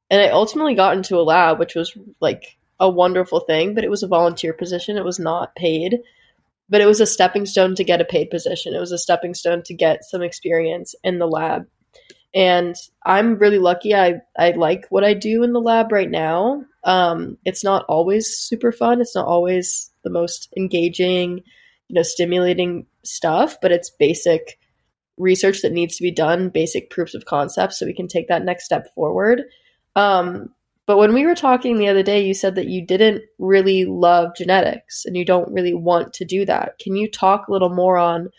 And 0.10 0.20
I 0.20 0.30
ultimately 0.30 0.74
got 0.74 0.98
into 0.98 1.18
a 1.18 1.22
lab, 1.22 1.60
which 1.60 1.76
was 1.76 1.96
like 2.20 2.58
a 2.80 2.90
wonderful 2.90 3.42
thing, 3.42 3.76
but 3.76 3.84
it 3.84 3.92
was 3.92 4.02
a 4.02 4.08
volunteer 4.08 4.54
position. 4.54 4.98
It 4.98 5.06
was 5.06 5.20
not 5.20 5.56
paid. 5.56 6.00
But 6.70 6.82
it 6.82 6.86
was 6.86 7.02
a 7.02 7.06
stepping 7.06 7.46
stone 7.46 7.76
to 7.76 7.84
get 7.84 8.02
a 8.02 8.06
paid 8.06 8.30
position. 8.30 8.74
It 8.74 8.80
was 8.80 8.92
a 8.92 8.98
stepping 8.98 9.34
stone 9.34 9.64
to 9.64 9.74
get 9.74 10.04
some 10.04 10.22
experience 10.22 10.96
in 11.04 11.20
the 11.20 11.28
lab. 11.28 11.66
And 12.34 12.76
I'm 13.06 13.38
really 13.38 13.58
lucky. 13.58 13.96
I, 13.96 14.22
I 14.38 14.52
like 14.52 14.86
what 14.90 15.04
I 15.04 15.14
do 15.14 15.44
in 15.44 15.54
the 15.54 15.62
lab 15.62 15.92
right 15.92 16.10
now. 16.10 16.66
Um, 16.84 17.38
it's 17.46 17.64
not 17.64 17.86
always 17.88 18.28
super 18.28 18.72
fun. 18.72 19.02
It's 19.02 19.16
not 19.16 19.26
always 19.26 19.92
the 20.04 20.10
most 20.10 20.54
engaging, 20.58 21.42
you 21.88 21.94
know, 21.94 22.04
stimulating 22.04 22.86
stuff, 23.04 23.58
but 23.62 23.72
it's 23.72 23.90
basic 23.90 24.60
research 25.18 25.62
that 25.62 25.72
needs 25.72 25.98
to 25.98 26.04
be 26.04 26.12
done, 26.12 26.50
basic 26.50 26.90
proofs 26.90 27.16
of 27.16 27.26
concept, 27.26 27.74
so 27.74 27.86
we 27.86 27.94
can 27.94 28.08
take 28.08 28.28
that 28.28 28.46
next 28.46 28.66
step 28.66 28.94
forward. 28.94 29.44
Um, 29.96 30.54
but 30.88 30.98
when 30.98 31.14
we 31.14 31.26
were 31.26 31.36
talking 31.36 31.78
the 31.78 31.90
other 31.90 32.02
day, 32.02 32.26
you 32.26 32.34
said 32.34 32.56
that 32.56 32.70
you 32.70 32.84
didn't 32.84 33.22
really 33.38 33.84
love 33.84 34.32
genetics 34.38 35.06
and 35.06 35.18
you 35.18 35.26
don't 35.26 35.52
really 35.52 35.74
want 35.74 36.14
to 36.14 36.26
do 36.26 36.46
that. 36.46 36.80
Can 36.80 36.96
you 36.96 37.12
talk 37.12 37.48
a 37.48 37.52
little 37.52 37.70
more 37.70 37.98
on 37.98 38.30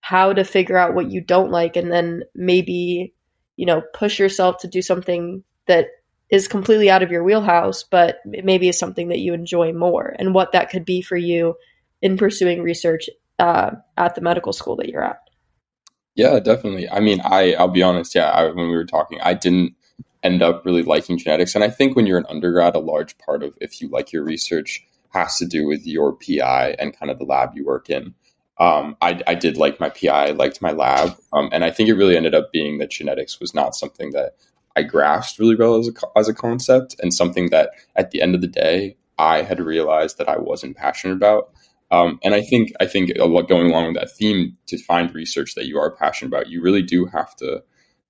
how 0.00 0.32
to 0.32 0.42
figure 0.42 0.76
out 0.76 0.94
what 0.94 1.10
you 1.10 1.20
don't 1.20 1.52
like 1.52 1.76
and 1.76 1.92
then 1.92 2.24
maybe, 2.34 3.14
you 3.56 3.64
know, 3.64 3.82
push 3.94 4.18
yourself 4.18 4.58
to 4.58 4.68
do 4.68 4.82
something 4.82 5.44
that 5.66 5.86
is 6.30 6.48
completely 6.48 6.90
out 6.90 7.04
of 7.04 7.12
your 7.12 7.22
wheelhouse, 7.22 7.84
but 7.84 8.16
maybe 8.24 8.68
is 8.68 8.78
something 8.78 9.08
that 9.08 9.20
you 9.20 9.32
enjoy 9.32 9.72
more 9.72 10.16
and 10.18 10.34
what 10.34 10.52
that 10.52 10.70
could 10.70 10.84
be 10.84 11.00
for 11.00 11.16
you 11.16 11.54
in 12.02 12.16
pursuing 12.16 12.60
research 12.60 13.08
uh, 13.38 13.70
at 13.96 14.16
the 14.16 14.20
medical 14.20 14.52
school 14.52 14.74
that 14.76 14.88
you're 14.88 15.04
at? 15.04 15.20
Yeah, 16.16 16.40
definitely. 16.40 16.88
I 16.90 16.98
mean, 16.98 17.20
I 17.24 17.54
I'll 17.54 17.68
be 17.68 17.84
honest. 17.84 18.16
Yeah, 18.16 18.30
I, 18.30 18.46
when 18.46 18.68
we 18.68 18.74
were 18.74 18.84
talking, 18.84 19.20
I 19.22 19.34
didn't 19.34 19.74
end 20.22 20.42
up 20.42 20.64
really 20.64 20.82
liking 20.82 21.18
genetics. 21.18 21.54
And 21.54 21.64
I 21.64 21.70
think 21.70 21.94
when 21.94 22.06
you're 22.06 22.18
an 22.18 22.26
undergrad, 22.28 22.74
a 22.74 22.80
large 22.80 23.16
part 23.18 23.42
of 23.42 23.54
if 23.60 23.80
you 23.80 23.88
like 23.88 24.12
your 24.12 24.24
research 24.24 24.84
has 25.10 25.38
to 25.38 25.46
do 25.46 25.66
with 25.66 25.86
your 25.86 26.12
PI 26.12 26.76
and 26.78 26.96
kind 26.96 27.10
of 27.10 27.18
the 27.18 27.24
lab 27.24 27.50
you 27.54 27.64
work 27.64 27.88
in. 27.88 28.14
Um, 28.58 28.96
I, 29.00 29.22
I, 29.26 29.34
did 29.34 29.56
like 29.56 29.78
my 29.78 29.88
PI, 29.88 30.28
I 30.28 30.30
liked 30.32 30.60
my 30.60 30.72
lab, 30.72 31.16
um, 31.32 31.48
and 31.52 31.62
I 31.62 31.70
think 31.70 31.88
it 31.88 31.94
really 31.94 32.16
ended 32.16 32.34
up 32.34 32.50
being 32.50 32.78
that 32.78 32.90
genetics 32.90 33.38
was 33.38 33.54
not 33.54 33.76
something 33.76 34.10
that 34.10 34.32
I 34.74 34.82
grasped 34.82 35.38
really 35.38 35.54
well 35.54 35.76
as 35.76 35.88
a, 35.88 35.92
as 36.18 36.28
a 36.28 36.34
concept, 36.34 36.96
and 37.00 37.14
something 37.14 37.50
that 37.50 37.70
at 37.94 38.10
the 38.10 38.20
end 38.20 38.34
of 38.34 38.40
the 38.40 38.48
day 38.48 38.96
I 39.16 39.42
had 39.42 39.60
realized 39.60 40.18
that 40.18 40.28
I 40.28 40.38
wasn't 40.38 40.76
passionate 40.76 41.14
about. 41.14 41.52
Um, 41.92 42.18
and 42.24 42.34
I 42.34 42.42
think 42.42 42.72
I 42.80 42.86
think 42.86 43.16
going 43.16 43.70
along 43.70 43.86
with 43.86 43.94
that 43.94 44.10
theme, 44.10 44.56
to 44.66 44.76
find 44.76 45.14
research 45.14 45.54
that 45.54 45.66
you 45.66 45.78
are 45.78 45.90
passionate 45.90 46.28
about, 46.28 46.48
you 46.48 46.60
really 46.60 46.82
do 46.82 47.06
have 47.06 47.34
to 47.36 47.62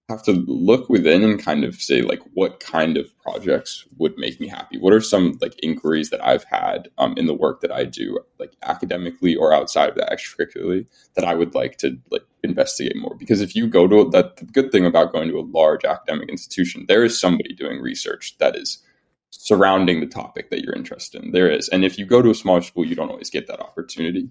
have 0.09 0.23
to 0.23 0.33
look 0.33 0.89
within 0.89 1.23
and 1.23 1.43
kind 1.43 1.65
of 1.65 1.75
say 1.75 2.01
like 2.01 2.21
what 2.33 2.61
kind 2.61 2.97
of 2.97 3.07
projects 3.19 3.85
would 3.99 4.17
make 4.17 4.41
me 4.41 4.49
happy? 4.49 4.79
What 4.79 4.95
are 4.95 5.03
some 5.03 5.37
like 5.41 5.55
inquiries 5.63 6.11
that 6.11 6.25
i've 6.25 6.45
had 6.45 6.89
um, 6.97 7.15
in 7.17 7.27
the 7.27 7.35
work 7.35 7.61
that 7.61 7.73
i 7.73 7.85
do 7.85 8.19
like 8.39 8.55
academically 8.63 9.37
or 9.37 9.53
outside 9.53 9.91
of 9.91 9.97
that 9.97 10.11
extracurricularly 10.11 10.87
that 11.15 11.25
i 11.25 11.35
would 11.35 11.55
like 11.55 11.77
to 11.79 11.99
like 12.11 12.25
investigate 12.43 12.97
more? 12.97 13.15
Because 13.19 13.43
if 13.43 13.55
you 13.55 13.67
go 13.67 13.87
to 13.87 14.09
that 14.11 14.37
the 14.39 14.47
good 14.47 14.73
thing 14.73 14.87
about 14.87 15.13
going 15.13 15.29
to 15.29 15.39
a 15.39 15.51
large 15.53 15.85
academic 15.85 16.31
institution 16.31 16.87
there 16.89 17.05
is 17.05 17.21
somebody 17.21 17.55
doing 17.55 17.81
research 17.81 18.37
that 18.39 18.57
is 18.57 18.83
surrounding 19.31 20.01
the 20.01 20.07
topic 20.07 20.49
that 20.49 20.63
you're 20.63 20.75
interested 20.75 21.23
in. 21.23 21.33
There 21.33 21.51
is. 21.51 21.69
And 21.69 21.85
if 21.85 21.99
you 21.99 22.07
go 22.07 22.23
to 22.23 22.31
a 22.31 22.35
smaller 22.35 22.63
school 22.63 22.87
you 22.87 22.95
don't 22.95 23.11
always 23.11 23.29
get 23.31 23.47
that 23.49 23.61
opportunity. 23.61 24.31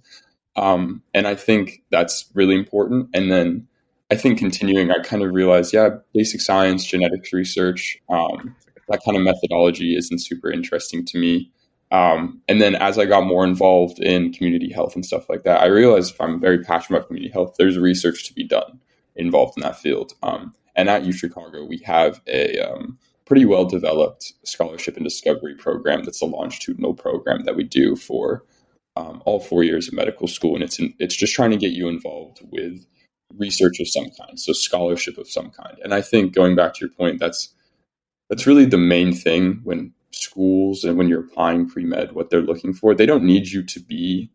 Um, 0.56 1.04
and 1.14 1.28
i 1.28 1.36
think 1.36 1.84
that's 1.92 2.32
really 2.34 2.56
important. 2.56 3.10
And 3.14 3.32
then 3.32 3.68
I 4.10 4.16
think 4.16 4.40
continuing, 4.40 4.92
I 4.92 5.00
kind 5.00 5.22
of 5.22 5.34
realized, 5.34 5.74
yeah, 5.74 5.90
basic 6.14 6.42
science, 6.42 6.86
genetics 6.86 7.34
research, 7.34 7.98
um, 8.10 8.56
that 8.88 9.02
kind 9.04 9.18
of 9.18 9.24
methodology 9.24 9.98
isn't 9.98 10.20
super 10.20 10.50
interesting 10.50 11.04
to 11.06 11.20
me. 11.20 11.52
Um, 11.92 12.42
and 12.48 12.62
then 12.62 12.76
as 12.76 12.98
I 12.98 13.06
got 13.06 13.26
more 13.26 13.46
involved 13.46 14.00
in 14.00 14.32
community 14.34 14.72
health 14.72 14.96
and 14.96 15.06
stuff 15.06 15.30
like 15.30 15.44
that, 15.44 15.62
I 15.62 15.66
realized 15.66 16.14
if 16.14 16.22
I'm 16.22 16.40
very 16.40 16.60
passionate 16.60 17.00
about 17.00 17.08
community 17.08 17.32
health, 17.32 17.56
there's 17.58 17.78
research 17.78 18.26
to 18.28 18.34
be 18.34 18.46
done 18.46 18.80
involved 19.16 19.58
in 19.58 19.64
that 19.64 19.80
field. 19.80 20.14
Um, 20.24 20.54
and 20.76 20.90
at 20.90 21.06
U 21.06 21.12
Chicago, 21.12 21.66
we 21.66 21.80
have 21.80 22.22
a 22.28 22.60
um, 22.60 22.98
pretty 23.26 23.46
well 23.46 23.66
developed 23.66 24.34
scholarship 24.44 24.96
and 24.96 25.04
discovery 25.04 25.56
program 25.56 26.04
that's 26.04 26.22
a 26.22 26.26
longitudinal 26.26 26.94
program 26.94 27.44
that 27.44 27.56
we 27.56 27.64
do 27.64 27.96
for 27.96 28.44
um, 28.96 29.22
all 29.26 29.40
four 29.40 29.64
years 29.64 29.88
of 29.88 29.94
medical 29.94 30.28
school, 30.28 30.56
and 30.56 30.64
it's 30.64 30.80
in, 30.80 30.94
it's 30.98 31.16
just 31.16 31.34
trying 31.34 31.52
to 31.52 31.58
get 31.58 31.72
you 31.72 31.88
involved 31.88 32.42
with 32.52 32.86
research 33.36 33.80
of 33.80 33.88
some 33.88 34.10
kind, 34.12 34.40
so 34.40 34.54
scholarship 34.54 35.18
of 35.18 35.30
some 35.30 35.52
kind. 35.52 35.78
And 35.84 35.94
I 35.94 36.02
think 36.02 36.34
going 36.34 36.56
back 36.56 36.74
to 36.76 36.80
your 36.82 36.90
point, 36.90 37.20
that's 37.20 37.54
that's 38.30 38.48
really 38.48 38.66
the 38.66 38.78
main 38.78 39.14
thing 39.14 39.62
when 39.64 39.94
schools 40.12 40.84
and 40.84 40.98
when 40.98 41.08
you're 41.08 41.22
applying 41.22 41.70
pre 41.70 41.86
med, 41.86 42.14
what 42.14 42.30
they're 42.30 42.42
looking 42.42 42.74
for. 42.74 42.94
They 42.94 43.06
don't 43.06 43.24
need 43.24 43.48
you 43.48 43.64
to 43.64 43.80
be 43.80 44.30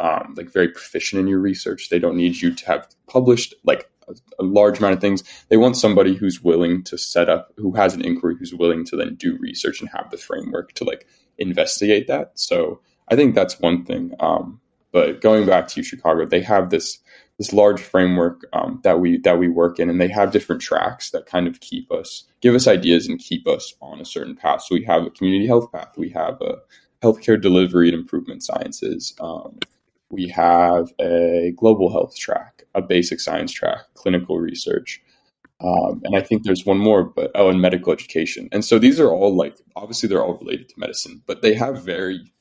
um, 0.00 0.34
like 0.36 0.52
very 0.52 0.68
proficient 0.68 1.20
in 1.20 1.26
your 1.26 1.40
research. 1.40 1.88
They 1.88 1.98
don't 1.98 2.16
need 2.16 2.36
you 2.36 2.54
to 2.54 2.66
have 2.66 2.88
published 3.08 3.54
like 3.64 3.90
a, 4.08 4.14
a, 4.38 4.44
large 4.44 4.78
amount 4.78 4.94
of 4.94 5.00
things. 5.00 5.24
They 5.48 5.56
want 5.56 5.76
somebody 5.76 6.14
who's 6.14 6.42
willing 6.42 6.84
to 6.84 6.96
set 6.96 7.28
up, 7.28 7.52
who 7.56 7.72
has 7.72 7.94
an 7.94 8.04
inquiry, 8.04 8.36
who's 8.38 8.54
willing 8.54 8.84
to 8.86 8.96
then 8.96 9.16
do 9.16 9.36
research 9.40 9.80
and 9.80 9.90
have 9.90 10.10
the 10.10 10.16
framework 10.16 10.72
to 10.74 10.84
like 10.84 11.06
investigate 11.38 12.06
that. 12.06 12.32
So 12.34 12.80
I 13.08 13.16
think 13.16 13.34
that's 13.34 13.60
one 13.60 13.84
thing. 13.84 14.14
Um, 14.20 14.60
but 14.92 15.20
going 15.20 15.46
back 15.46 15.68
to 15.68 15.82
Chicago, 15.82 16.24
they 16.26 16.42
have 16.42 16.70
this 16.70 16.98
this 17.38 17.52
large 17.52 17.80
framework 17.80 18.44
um, 18.52 18.80
that 18.82 19.00
we 19.00 19.18
that 19.18 19.38
we 19.38 19.48
work 19.48 19.78
in, 19.78 19.88
and 19.88 20.00
they 20.00 20.08
have 20.08 20.32
different 20.32 20.60
tracks 20.60 21.10
that 21.10 21.26
kind 21.26 21.46
of 21.46 21.60
keep 21.60 21.90
us, 21.92 22.24
give 22.40 22.54
us 22.54 22.66
ideas, 22.66 23.08
and 23.08 23.18
keep 23.18 23.46
us 23.46 23.74
on 23.80 24.00
a 24.00 24.04
certain 24.04 24.36
path. 24.36 24.62
So 24.62 24.74
we 24.74 24.84
have 24.84 25.04
a 25.04 25.10
community 25.10 25.46
health 25.46 25.70
path, 25.72 25.92
we 25.96 26.10
have 26.10 26.40
a 26.40 26.56
healthcare 27.02 27.40
delivery 27.40 27.88
and 27.88 27.98
improvement 27.98 28.42
sciences, 28.42 29.14
um, 29.20 29.58
we 30.10 30.28
have 30.28 30.92
a 31.00 31.52
global 31.56 31.90
health 31.92 32.16
track, 32.16 32.64
a 32.74 32.82
basic 32.82 33.20
science 33.20 33.52
track, 33.52 33.80
clinical 33.94 34.38
research. 34.38 35.00
Um, 35.60 36.02
and 36.04 36.16
I 36.16 36.20
think 36.20 36.44
there's 36.44 36.64
one 36.64 36.78
more, 36.78 37.02
but 37.02 37.32
oh, 37.34 37.48
and 37.48 37.60
medical 37.60 37.92
education. 37.92 38.48
And 38.52 38.64
so 38.64 38.78
these 38.78 39.00
are 39.00 39.10
all 39.10 39.34
like 39.34 39.56
obviously 39.76 40.08
they're 40.08 40.22
all 40.22 40.38
related 40.38 40.68
to 40.70 40.78
medicine, 40.78 41.22
but 41.26 41.42
they 41.42 41.54
have 41.54 41.84
very 41.84 42.32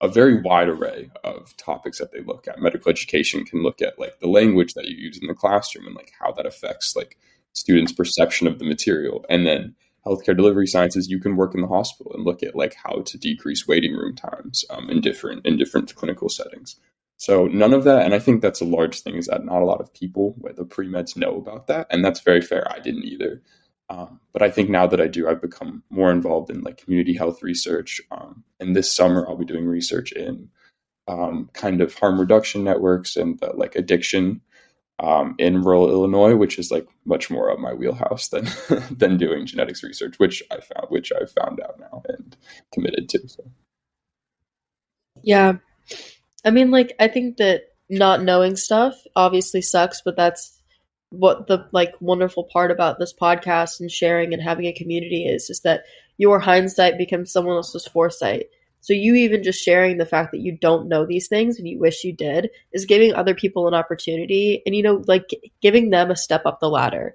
a 0.00 0.08
very 0.08 0.40
wide 0.40 0.68
array 0.68 1.10
of 1.22 1.56
topics 1.56 1.98
that 1.98 2.12
they 2.12 2.20
look 2.20 2.46
at. 2.48 2.60
Medical 2.60 2.90
education 2.90 3.44
can 3.44 3.62
look 3.62 3.80
at 3.80 3.98
like 3.98 4.18
the 4.20 4.28
language 4.28 4.74
that 4.74 4.86
you 4.86 4.96
use 4.96 5.18
in 5.18 5.28
the 5.28 5.34
classroom 5.34 5.86
and 5.86 5.94
like 5.94 6.12
how 6.18 6.32
that 6.32 6.46
affects 6.46 6.94
like 6.96 7.16
students' 7.52 7.92
perception 7.92 8.46
of 8.46 8.58
the 8.58 8.64
material. 8.64 9.24
And 9.28 9.46
then 9.46 9.74
healthcare 10.04 10.36
delivery 10.36 10.66
sciences, 10.66 11.08
you 11.08 11.18
can 11.18 11.36
work 11.36 11.54
in 11.54 11.60
the 11.60 11.68
hospital 11.68 12.12
and 12.14 12.24
look 12.24 12.42
at 12.42 12.56
like 12.56 12.74
how 12.74 13.02
to 13.06 13.18
decrease 13.18 13.66
waiting 13.66 13.94
room 13.94 14.14
times 14.14 14.64
um, 14.70 14.90
in 14.90 15.00
different 15.00 15.46
in 15.46 15.56
different 15.56 15.94
clinical 15.94 16.28
settings. 16.28 16.76
So 17.16 17.46
none 17.46 17.72
of 17.72 17.84
that, 17.84 18.04
and 18.04 18.12
I 18.12 18.18
think 18.18 18.42
that's 18.42 18.60
a 18.60 18.66
large 18.66 19.00
thing 19.00 19.14
is 19.14 19.28
that 19.28 19.44
not 19.44 19.62
a 19.62 19.66
lot 19.66 19.80
of 19.80 19.94
people, 19.94 20.34
the 20.56 20.64
pre 20.64 20.88
meds, 20.88 21.16
know 21.16 21.36
about 21.36 21.68
that, 21.68 21.86
and 21.90 22.04
that's 22.04 22.20
very 22.20 22.40
fair. 22.40 22.70
I 22.70 22.80
didn't 22.80 23.04
either. 23.04 23.40
Um, 23.94 24.20
but 24.32 24.42
I 24.42 24.50
think 24.50 24.70
now 24.70 24.86
that 24.88 25.00
I 25.00 25.06
do, 25.06 25.28
I've 25.28 25.40
become 25.40 25.84
more 25.88 26.10
involved 26.10 26.50
in 26.50 26.62
like 26.62 26.78
community 26.78 27.14
health 27.14 27.42
research. 27.42 28.00
Um, 28.10 28.42
and 28.58 28.74
this 28.74 28.94
summer, 28.94 29.26
I'll 29.28 29.36
be 29.36 29.44
doing 29.44 29.66
research 29.66 30.10
in 30.10 30.48
um, 31.06 31.48
kind 31.52 31.80
of 31.80 31.94
harm 31.94 32.18
reduction 32.18 32.64
networks 32.64 33.16
and 33.16 33.40
uh, 33.42 33.52
like 33.54 33.76
addiction 33.76 34.40
um, 34.98 35.36
in 35.38 35.62
rural 35.62 35.90
Illinois, 35.90 36.34
which 36.34 36.58
is 36.58 36.72
like 36.72 36.88
much 37.04 37.30
more 37.30 37.48
of 37.50 37.60
my 37.60 37.72
wheelhouse 37.72 38.28
than 38.28 38.48
than 38.90 39.16
doing 39.16 39.46
genetics 39.46 39.84
research, 39.84 40.18
which 40.18 40.42
I 40.50 40.56
found, 40.56 40.88
which 40.88 41.12
I've 41.12 41.30
found 41.30 41.60
out 41.60 41.78
now 41.78 42.02
and 42.08 42.36
committed 42.72 43.08
to. 43.10 43.28
So. 43.28 43.44
Yeah, 45.22 45.54
I 46.44 46.50
mean, 46.50 46.72
like 46.72 46.94
I 46.98 47.06
think 47.06 47.36
that 47.36 47.62
not 47.88 48.22
knowing 48.22 48.56
stuff 48.56 48.96
obviously 49.14 49.62
sucks, 49.62 50.02
but 50.04 50.16
that's 50.16 50.53
what 51.18 51.46
the 51.46 51.68
like 51.72 51.94
wonderful 52.00 52.44
part 52.44 52.70
about 52.70 52.98
this 52.98 53.12
podcast 53.12 53.80
and 53.80 53.90
sharing 53.90 54.32
and 54.32 54.42
having 54.42 54.66
a 54.66 54.72
community 54.72 55.26
is 55.26 55.50
is 55.50 55.60
that 55.60 55.84
your 56.16 56.38
hindsight 56.38 56.98
becomes 56.98 57.32
someone 57.32 57.56
else's 57.56 57.86
foresight. 57.86 58.46
So 58.80 58.92
you 58.92 59.14
even 59.14 59.42
just 59.42 59.64
sharing 59.64 59.96
the 59.96 60.06
fact 60.06 60.32
that 60.32 60.40
you 60.40 60.58
don't 60.58 60.88
know 60.88 61.06
these 61.06 61.28
things 61.28 61.58
and 61.58 61.66
you 61.66 61.78
wish 61.78 62.04
you 62.04 62.12
did 62.12 62.50
is 62.72 62.84
giving 62.84 63.14
other 63.14 63.34
people 63.34 63.66
an 63.66 63.74
opportunity 63.74 64.62
and 64.66 64.74
you 64.74 64.82
know 64.82 65.02
like 65.06 65.30
giving 65.62 65.90
them 65.90 66.10
a 66.10 66.16
step 66.16 66.46
up 66.46 66.60
the 66.60 66.68
ladder. 66.68 67.14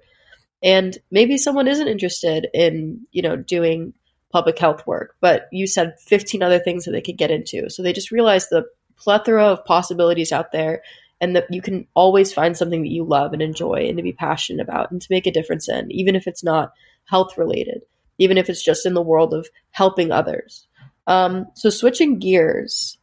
And 0.62 0.96
maybe 1.10 1.38
someone 1.38 1.68
isn't 1.68 1.88
interested 1.88 2.48
in, 2.52 3.06
you 3.12 3.22
know, 3.22 3.36
doing 3.36 3.94
public 4.30 4.58
health 4.58 4.86
work, 4.86 5.16
but 5.20 5.48
you 5.52 5.66
said 5.66 5.98
15 6.00 6.42
other 6.42 6.58
things 6.58 6.84
that 6.84 6.90
they 6.92 7.00
could 7.00 7.16
get 7.16 7.30
into. 7.30 7.70
So 7.70 7.82
they 7.82 7.92
just 7.92 8.10
realize 8.10 8.48
the 8.48 8.64
plethora 8.96 9.46
of 9.46 9.64
possibilities 9.64 10.32
out 10.32 10.52
there 10.52 10.82
and 11.20 11.36
that 11.36 11.46
you 11.50 11.60
can 11.60 11.86
always 11.94 12.32
find 12.32 12.56
something 12.56 12.82
that 12.82 12.90
you 12.90 13.04
love 13.04 13.32
and 13.32 13.42
enjoy 13.42 13.86
and 13.86 13.96
to 13.96 14.02
be 14.02 14.12
passionate 14.12 14.62
about 14.62 14.90
and 14.90 15.02
to 15.02 15.08
make 15.10 15.26
a 15.26 15.32
difference 15.32 15.68
in, 15.68 15.90
even 15.92 16.16
if 16.16 16.26
it's 16.26 16.42
not 16.42 16.72
health 17.04 17.36
related, 17.36 17.82
even 18.18 18.38
if 18.38 18.48
it's 18.48 18.62
just 18.62 18.86
in 18.86 18.94
the 18.94 19.02
world 19.02 19.34
of 19.34 19.48
helping 19.70 20.10
others. 20.10 20.66
Um, 21.06 21.46
so, 21.54 21.70
switching 21.70 22.18
gears, 22.18 22.98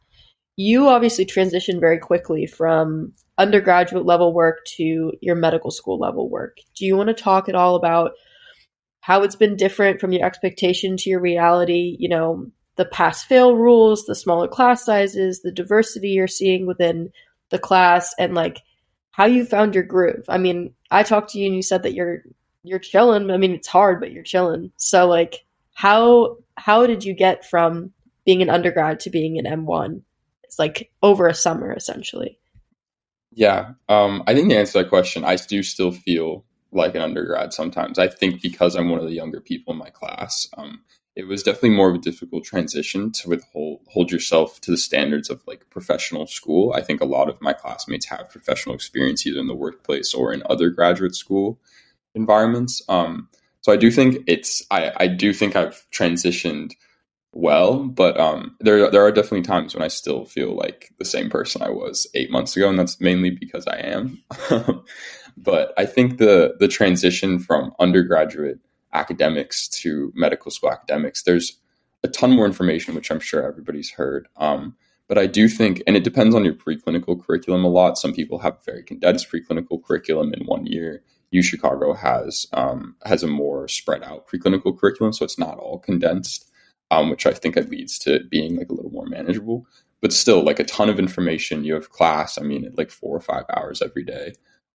you 0.56 0.88
obviously 0.88 1.24
transitioned 1.24 1.80
very 1.80 1.98
quickly 1.98 2.46
from 2.46 3.12
undergraduate 3.36 4.04
level 4.04 4.32
work 4.32 4.64
to 4.76 5.12
your 5.20 5.36
medical 5.36 5.70
school 5.70 5.98
level 5.98 6.28
work. 6.28 6.58
Do 6.74 6.84
you 6.84 6.96
want 6.96 7.08
to 7.08 7.14
talk 7.14 7.48
at 7.48 7.54
all 7.54 7.76
about 7.76 8.12
how 9.00 9.22
it's 9.22 9.36
been 9.36 9.56
different 9.56 10.00
from 10.00 10.12
your 10.12 10.26
expectation 10.26 10.96
to 10.96 11.10
your 11.10 11.20
reality? 11.20 11.96
You 12.00 12.08
know, 12.08 12.46
the 12.76 12.84
pass 12.84 13.22
fail 13.22 13.56
rules, 13.56 14.04
the 14.06 14.14
smaller 14.14 14.48
class 14.48 14.84
sizes, 14.84 15.42
the 15.42 15.52
diversity 15.52 16.10
you're 16.10 16.26
seeing 16.26 16.66
within 16.66 17.10
the 17.50 17.58
class 17.58 18.14
and 18.18 18.34
like 18.34 18.60
how 19.10 19.26
you 19.26 19.44
found 19.44 19.74
your 19.74 19.84
groove. 19.84 20.24
I 20.28 20.38
mean, 20.38 20.74
I 20.90 21.02
talked 21.02 21.30
to 21.30 21.38
you 21.38 21.46
and 21.46 21.56
you 21.56 21.62
said 21.62 21.82
that 21.82 21.94
you're 21.94 22.22
you're 22.62 22.78
chilling. 22.78 23.30
I 23.30 23.36
mean, 23.36 23.52
it's 23.52 23.68
hard, 23.68 24.00
but 24.00 24.12
you're 24.12 24.22
chilling. 24.22 24.72
So 24.76 25.06
like 25.06 25.44
how 25.74 26.38
how 26.56 26.86
did 26.86 27.04
you 27.04 27.14
get 27.14 27.48
from 27.48 27.92
being 28.24 28.42
an 28.42 28.50
undergrad 28.50 29.00
to 29.00 29.10
being 29.10 29.38
an 29.38 29.44
M1? 29.44 30.02
It's 30.42 30.58
like 30.58 30.90
over 31.02 31.28
a 31.28 31.34
summer 31.34 31.72
essentially. 31.72 32.38
Yeah, 33.32 33.74
um, 33.88 34.24
I 34.26 34.34
think 34.34 34.48
to 34.48 34.56
answer 34.56 34.82
that 34.82 34.88
question, 34.88 35.24
I 35.24 35.36
do 35.36 35.62
still 35.62 35.92
feel 35.92 36.44
like 36.72 36.94
an 36.94 37.02
undergrad 37.02 37.52
sometimes. 37.52 37.98
I 37.98 38.08
think 38.08 38.42
because 38.42 38.74
I'm 38.74 38.90
one 38.90 38.98
of 38.98 39.06
the 39.06 39.14
younger 39.14 39.40
people 39.40 39.72
in 39.72 39.78
my 39.78 39.90
class, 39.90 40.48
um, 40.56 40.80
it 41.18 41.26
was 41.26 41.42
definitely 41.42 41.70
more 41.70 41.90
of 41.90 41.96
a 41.96 41.98
difficult 41.98 42.44
transition 42.44 43.10
to 43.10 43.28
withhold 43.28 43.80
hold 43.88 44.12
yourself 44.12 44.60
to 44.60 44.70
the 44.70 44.76
standards 44.76 45.28
of 45.28 45.42
like 45.48 45.68
professional 45.68 46.28
school. 46.28 46.72
I 46.76 46.80
think 46.80 47.00
a 47.00 47.06
lot 47.06 47.28
of 47.28 47.42
my 47.42 47.52
classmates 47.52 48.06
have 48.06 48.30
professional 48.30 48.76
experience 48.76 49.26
either 49.26 49.40
in 49.40 49.48
the 49.48 49.54
workplace 49.54 50.14
or 50.14 50.32
in 50.32 50.44
other 50.48 50.70
graduate 50.70 51.16
school 51.16 51.58
environments. 52.14 52.80
Um, 52.88 53.28
so 53.62 53.72
I 53.72 53.76
do 53.76 53.90
think 53.90 54.18
it's 54.28 54.62
I, 54.70 54.92
I 54.96 55.06
do 55.08 55.32
think 55.32 55.56
I've 55.56 55.84
transitioned 55.90 56.74
well, 57.32 57.82
but 57.82 58.18
um, 58.20 58.56
there 58.60 58.88
there 58.88 59.04
are 59.04 59.10
definitely 59.10 59.42
times 59.42 59.74
when 59.74 59.82
I 59.82 59.88
still 59.88 60.24
feel 60.24 60.54
like 60.54 60.92
the 60.98 61.04
same 61.04 61.30
person 61.30 61.62
I 61.62 61.70
was 61.70 62.06
eight 62.14 62.30
months 62.30 62.56
ago, 62.56 62.68
and 62.68 62.78
that's 62.78 63.00
mainly 63.00 63.30
because 63.30 63.66
I 63.66 63.78
am. 63.78 64.22
but 65.36 65.74
I 65.76 65.84
think 65.84 66.18
the 66.18 66.54
the 66.60 66.68
transition 66.68 67.40
from 67.40 67.72
undergraduate 67.80 68.60
academics 68.98 69.68
to 69.68 70.12
medical 70.14 70.50
school 70.50 70.72
academics, 70.72 71.22
there's 71.22 71.58
a 72.02 72.08
ton 72.08 72.30
more 72.30 72.46
information, 72.46 72.94
which 72.94 73.10
I'm 73.10 73.20
sure 73.20 73.46
everybody's 73.46 73.90
heard. 73.90 74.28
Um, 74.36 74.76
but 75.08 75.18
I 75.18 75.26
do 75.26 75.48
think, 75.48 75.82
and 75.86 75.96
it 75.96 76.04
depends 76.04 76.34
on 76.34 76.44
your 76.44 76.54
preclinical 76.54 77.20
curriculum 77.24 77.64
a 77.64 77.68
lot. 77.68 77.98
Some 77.98 78.12
people 78.12 78.38
have 78.40 78.64
very 78.64 78.82
condensed 78.82 79.32
preclinical 79.32 79.82
curriculum 79.82 80.34
in 80.34 80.44
one 80.44 80.66
year. 80.66 81.02
U 81.30 81.42
Chicago 81.42 81.94
has 81.94 82.46
um, 82.52 82.94
has 83.04 83.22
a 83.22 83.26
more 83.26 83.68
spread 83.68 84.02
out 84.02 84.28
preclinical 84.28 84.78
curriculum, 84.78 85.12
so 85.12 85.24
it's 85.24 85.38
not 85.38 85.58
all 85.58 85.78
condensed, 85.78 86.50
um, 86.90 87.10
which 87.10 87.26
I 87.26 87.32
think 87.32 87.56
leads 87.56 87.98
to 88.00 88.20
being 88.30 88.56
like 88.56 88.70
a 88.70 88.74
little 88.74 88.90
more 88.90 89.06
manageable. 89.06 89.66
But 90.00 90.12
still, 90.12 90.42
like 90.44 90.60
a 90.60 90.64
ton 90.64 90.88
of 90.88 90.98
information. 90.98 91.64
You 91.64 91.74
have 91.74 91.90
class. 91.90 92.38
I 92.38 92.42
mean, 92.42 92.72
like 92.76 92.90
four 92.90 93.16
or 93.16 93.20
five 93.20 93.44
hours 93.54 93.82
every 93.82 94.04
day. 94.04 94.32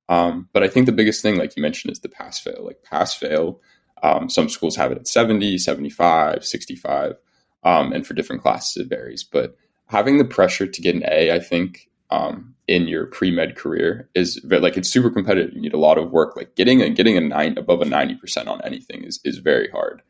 Um, 0.09 0.49
but 0.51 0.63
I 0.63 0.67
think 0.67 0.85
the 0.85 0.91
biggest 0.91 1.21
thing, 1.21 1.37
like 1.37 1.55
you 1.55 1.61
mentioned, 1.61 1.91
is 1.91 1.99
the 1.99 2.09
pass 2.09 2.39
fail. 2.39 2.63
Like 2.63 2.83
pass 2.83 3.15
fail, 3.15 3.61
um, 4.03 4.29
some 4.29 4.49
schools 4.49 4.75
have 4.75 4.91
it 4.91 4.97
at 4.97 5.07
70, 5.07 5.57
75, 5.57 6.45
65. 6.45 7.15
Um, 7.63 7.93
and 7.93 8.05
for 8.05 8.13
different 8.13 8.41
classes, 8.41 8.77
it 8.77 8.89
varies. 8.89 9.23
But 9.23 9.55
having 9.87 10.17
the 10.17 10.25
pressure 10.25 10.67
to 10.67 10.81
get 10.81 10.95
an 10.95 11.03
A, 11.09 11.31
I 11.31 11.39
think, 11.39 11.89
um, 12.09 12.53
in 12.67 12.87
your 12.87 13.07
pre 13.07 13.31
med 13.31 13.55
career 13.55 14.09
is 14.13 14.39
like 14.43 14.77
it's 14.77 14.89
super 14.89 15.09
competitive. 15.09 15.53
You 15.53 15.61
need 15.61 15.73
a 15.73 15.79
lot 15.79 15.97
of 15.97 16.11
work. 16.11 16.35
Like 16.35 16.55
getting 16.55 16.81
a 16.81 16.89
getting 16.89 17.17
a 17.17 17.21
nine 17.21 17.57
above 17.57 17.81
a 17.81 17.85
ninety 17.85 18.15
percent 18.15 18.47
on 18.47 18.61
anything 18.63 19.03
is 19.03 19.19
is 19.23 19.39
very 19.39 19.69
hard. 19.69 20.01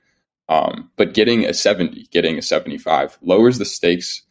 Um, 0.50 0.92
but 0.98 1.14
getting 1.14 1.46
a 1.46 1.54
seventy, 1.54 2.08
getting 2.12 2.38
a 2.38 2.42
seventy 2.42 2.78
five 2.78 3.18
lowers 3.22 3.58
the 3.58 3.66
stakes 3.66 4.24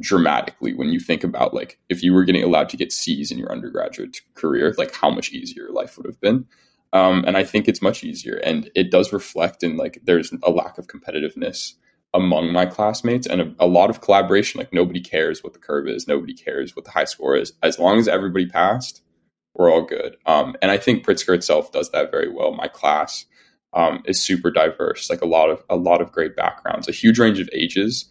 dramatically 0.00 0.74
when 0.74 0.88
you 0.88 0.98
think 0.98 1.22
about 1.22 1.54
like 1.54 1.78
if 1.88 2.02
you 2.02 2.12
were 2.12 2.24
getting 2.24 2.42
allowed 2.42 2.68
to 2.70 2.76
get 2.76 2.92
C's 2.92 3.30
in 3.30 3.38
your 3.38 3.52
undergraduate 3.52 4.20
career, 4.34 4.74
like 4.76 4.94
how 4.94 5.08
much 5.10 5.30
easier 5.32 5.68
life 5.70 5.96
would 5.96 6.06
have 6.06 6.20
been. 6.20 6.46
Um, 6.94 7.24
and 7.26 7.36
I 7.36 7.42
think 7.42 7.66
it's 7.66 7.82
much 7.82 8.04
easier, 8.04 8.36
and 8.36 8.70
it 8.76 8.90
does 8.90 9.12
reflect 9.12 9.62
in 9.64 9.76
like 9.76 10.00
there's 10.04 10.32
a 10.44 10.50
lack 10.50 10.78
of 10.78 10.86
competitiveness 10.86 11.74
among 12.14 12.52
my 12.52 12.64
classmates 12.64 13.26
and 13.26 13.40
a, 13.40 13.54
a, 13.58 13.66
lot 13.66 13.90
of 13.90 14.00
collaboration. 14.00 14.58
Like 14.58 14.72
nobody 14.72 15.00
cares 15.00 15.42
what 15.42 15.52
the 15.52 15.58
curve 15.58 15.88
is, 15.88 16.06
nobody 16.06 16.32
cares 16.32 16.76
what 16.76 16.84
the 16.84 16.92
high 16.92 17.04
score 17.04 17.36
is. 17.36 17.52
As 17.64 17.80
long 17.80 17.98
as 17.98 18.06
everybody 18.06 18.46
passed, 18.46 19.02
we're 19.54 19.72
all 19.72 19.82
good. 19.82 20.16
Um, 20.24 20.54
and 20.62 20.70
I 20.70 20.76
think 20.76 21.04
Pritzker 21.04 21.34
itself 21.34 21.72
does 21.72 21.90
that 21.90 22.12
very 22.12 22.30
well. 22.30 22.52
My 22.52 22.68
class 22.68 23.26
um, 23.72 24.02
is 24.06 24.22
super 24.22 24.52
diverse, 24.52 25.10
like 25.10 25.20
a 25.20 25.26
lot 25.26 25.50
of 25.50 25.64
a 25.68 25.76
lot 25.76 26.00
of 26.00 26.12
great 26.12 26.36
backgrounds, 26.36 26.88
a 26.88 26.92
huge 26.92 27.18
range 27.18 27.40
of 27.40 27.50
ages 27.52 28.08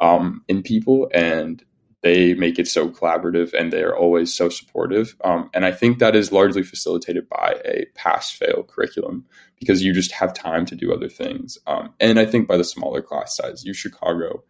um, 0.00 0.42
in 0.48 0.64
people, 0.64 1.08
and 1.14 1.64
they 2.04 2.34
make 2.34 2.58
it 2.58 2.68
so 2.68 2.90
collaborative 2.90 3.54
and 3.54 3.72
they 3.72 3.82
are 3.82 3.96
always 3.96 4.32
so 4.32 4.50
supportive. 4.50 5.16
Um, 5.24 5.48
and 5.54 5.64
I 5.64 5.72
think 5.72 5.98
that 5.98 6.14
is 6.14 6.30
largely 6.30 6.62
facilitated 6.62 7.26
by 7.30 7.56
a 7.64 7.86
pass 7.94 8.30
fail 8.30 8.62
curriculum 8.62 9.24
because 9.58 9.82
you 9.82 9.94
just 9.94 10.12
have 10.12 10.34
time 10.34 10.66
to 10.66 10.76
do 10.76 10.92
other 10.92 11.08
things. 11.08 11.56
Um, 11.66 11.94
and 11.98 12.20
I 12.20 12.26
think 12.26 12.46
by 12.46 12.58
the 12.58 12.64
smaller 12.64 13.00
class 13.00 13.34
size, 13.34 13.64
U 13.64 13.72
Chicago 13.72 14.44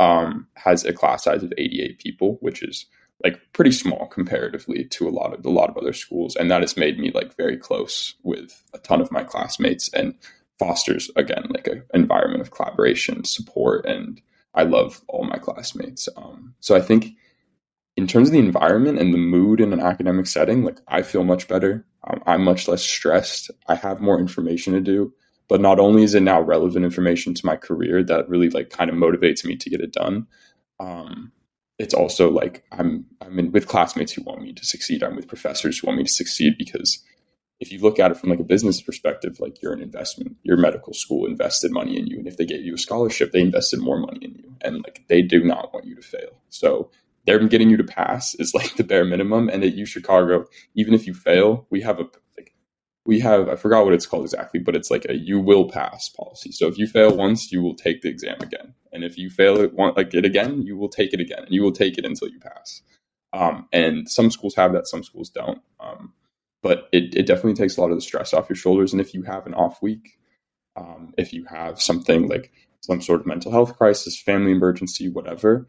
um, 0.00 0.48
has 0.54 0.84
a 0.84 0.92
class 0.92 1.22
size 1.22 1.44
of 1.44 1.52
88 1.56 2.00
people, 2.00 2.36
which 2.40 2.64
is 2.64 2.86
like 3.22 3.40
pretty 3.52 3.72
small 3.72 4.08
comparatively 4.08 4.84
to 4.86 5.08
a 5.08 5.10
lot 5.10 5.32
of 5.32 5.46
a 5.46 5.50
lot 5.50 5.70
of 5.70 5.76
other 5.76 5.92
schools, 5.92 6.34
and 6.34 6.50
that 6.50 6.62
has 6.62 6.76
made 6.76 6.98
me 6.98 7.12
like 7.12 7.36
very 7.36 7.56
close 7.56 8.14
with 8.24 8.60
a 8.74 8.78
ton 8.78 9.00
of 9.00 9.12
my 9.12 9.22
classmates 9.22 9.88
and 9.92 10.14
fosters 10.58 11.10
again 11.16 11.46
like 11.50 11.66
an 11.68 11.84
environment 11.94 12.40
of 12.40 12.50
collaboration, 12.50 13.24
support, 13.24 13.86
and 13.86 14.20
I 14.54 14.64
love 14.64 15.02
all 15.08 15.24
my 15.24 15.38
classmates. 15.38 16.08
Um, 16.16 16.54
so 16.60 16.76
I 16.76 16.80
think 16.80 17.14
in 17.96 18.06
terms 18.06 18.28
of 18.28 18.32
the 18.32 18.38
environment 18.38 18.98
and 18.98 19.12
the 19.12 19.18
mood 19.18 19.60
in 19.60 19.72
an 19.72 19.80
academic 19.80 20.26
setting, 20.26 20.62
like 20.62 20.78
I 20.88 21.02
feel 21.02 21.24
much 21.24 21.48
better. 21.48 21.84
Um, 22.06 22.22
I'm 22.26 22.44
much 22.44 22.68
less 22.68 22.82
stressed. 22.82 23.50
I 23.66 23.74
have 23.74 24.00
more 24.00 24.18
information 24.20 24.72
to 24.74 24.80
do. 24.80 25.12
But 25.48 25.60
not 25.60 25.80
only 25.80 26.02
is 26.02 26.14
it 26.14 26.22
now 26.22 26.40
relevant 26.40 26.84
information 26.84 27.34
to 27.34 27.46
my 27.46 27.56
career 27.56 28.02
that 28.04 28.28
really 28.28 28.50
like 28.50 28.70
kind 28.70 28.90
of 28.90 28.96
motivates 28.96 29.44
me 29.44 29.56
to 29.56 29.70
get 29.70 29.80
it 29.80 29.92
done, 29.92 30.26
um, 30.78 31.32
it's 31.78 31.94
also 31.94 32.30
like 32.30 32.64
I'm 32.72 33.06
I'm 33.20 33.38
in 33.38 33.52
with 33.52 33.68
classmates 33.68 34.12
who 34.12 34.22
want 34.22 34.42
me 34.42 34.52
to 34.52 34.64
succeed. 34.64 35.02
I'm 35.02 35.16
with 35.16 35.28
professors 35.28 35.78
who 35.78 35.86
want 35.86 35.98
me 35.98 36.04
to 36.04 36.12
succeed 36.12 36.54
because 36.58 37.02
if 37.60 37.72
you 37.72 37.80
look 37.80 37.98
at 37.98 38.10
it 38.10 38.16
from 38.16 38.30
like 38.30 38.38
a 38.38 38.44
business 38.44 38.80
perspective, 38.80 39.38
like 39.40 39.60
you're 39.60 39.72
an 39.72 39.82
investment, 39.82 40.36
your 40.42 40.56
medical 40.56 40.92
school 40.92 41.26
invested 41.26 41.72
money 41.72 41.98
in 41.98 42.06
you. 42.06 42.18
And 42.18 42.28
if 42.28 42.36
they 42.36 42.46
gave 42.46 42.64
you 42.64 42.74
a 42.74 42.78
scholarship, 42.78 43.32
they 43.32 43.40
invested 43.40 43.80
more 43.80 43.98
money 43.98 44.24
in 44.24 44.34
you. 44.34 44.54
And 44.60 44.76
like 44.76 45.04
they 45.08 45.22
do 45.22 45.42
not 45.42 45.72
want 45.72 45.86
you 45.86 45.96
to 45.96 46.02
fail. 46.02 46.40
So 46.50 46.90
they're 47.26 47.38
getting 47.46 47.68
you 47.68 47.76
to 47.76 47.84
pass 47.84 48.34
is 48.36 48.54
like 48.54 48.76
the 48.76 48.84
bare 48.84 49.04
minimum. 49.04 49.48
And 49.48 49.64
at 49.64 49.74
U 49.74 49.86
Chicago, 49.86 50.46
even 50.74 50.94
if 50.94 51.06
you 51.06 51.14
fail, 51.14 51.66
we 51.70 51.80
have 51.82 51.98
a 51.98 52.04
like 52.36 52.54
we 53.04 53.18
have 53.20 53.48
I 53.48 53.56
forgot 53.56 53.84
what 53.84 53.94
it's 53.94 54.06
called 54.06 54.24
exactly, 54.24 54.60
but 54.60 54.76
it's 54.76 54.90
like 54.90 55.06
a 55.08 55.16
you 55.16 55.40
will 55.40 55.68
pass 55.68 56.08
policy. 56.08 56.52
So 56.52 56.68
if 56.68 56.78
you 56.78 56.86
fail 56.86 57.16
once, 57.16 57.50
you 57.50 57.60
will 57.60 57.74
take 57.74 58.02
the 58.02 58.08
exam 58.08 58.36
again. 58.40 58.74
And 58.92 59.02
if 59.02 59.18
you 59.18 59.30
fail 59.30 59.60
it 59.60 59.74
one 59.74 59.94
like 59.96 60.14
it 60.14 60.24
again, 60.24 60.62
you 60.62 60.76
will 60.76 60.88
take 60.88 61.12
it 61.12 61.20
again. 61.20 61.40
And 61.40 61.52
you 61.52 61.62
will 61.62 61.72
take 61.72 61.98
it 61.98 62.04
until 62.04 62.28
you 62.28 62.38
pass. 62.38 62.82
Um, 63.32 63.68
and 63.72 64.08
some 64.08 64.30
schools 64.30 64.54
have 64.54 64.72
that, 64.72 64.86
some 64.86 65.02
schools 65.02 65.28
don't. 65.28 65.60
Um, 65.80 66.14
but 66.62 66.88
it, 66.92 67.14
it 67.14 67.26
definitely 67.26 67.54
takes 67.54 67.76
a 67.76 67.80
lot 67.80 67.90
of 67.90 67.96
the 67.96 68.02
stress 68.02 68.34
off 68.34 68.48
your 68.48 68.56
shoulders. 68.56 68.92
And 68.92 69.00
if 69.00 69.14
you 69.14 69.22
have 69.22 69.46
an 69.46 69.54
off 69.54 69.80
week, 69.82 70.18
um, 70.76 71.14
if 71.18 71.32
you 71.32 71.44
have 71.46 71.80
something 71.80 72.28
like 72.28 72.52
some 72.80 73.00
sort 73.00 73.20
of 73.20 73.26
mental 73.26 73.52
health 73.52 73.76
crisis, 73.76 74.20
family 74.20 74.52
emergency, 74.52 75.08
whatever, 75.08 75.68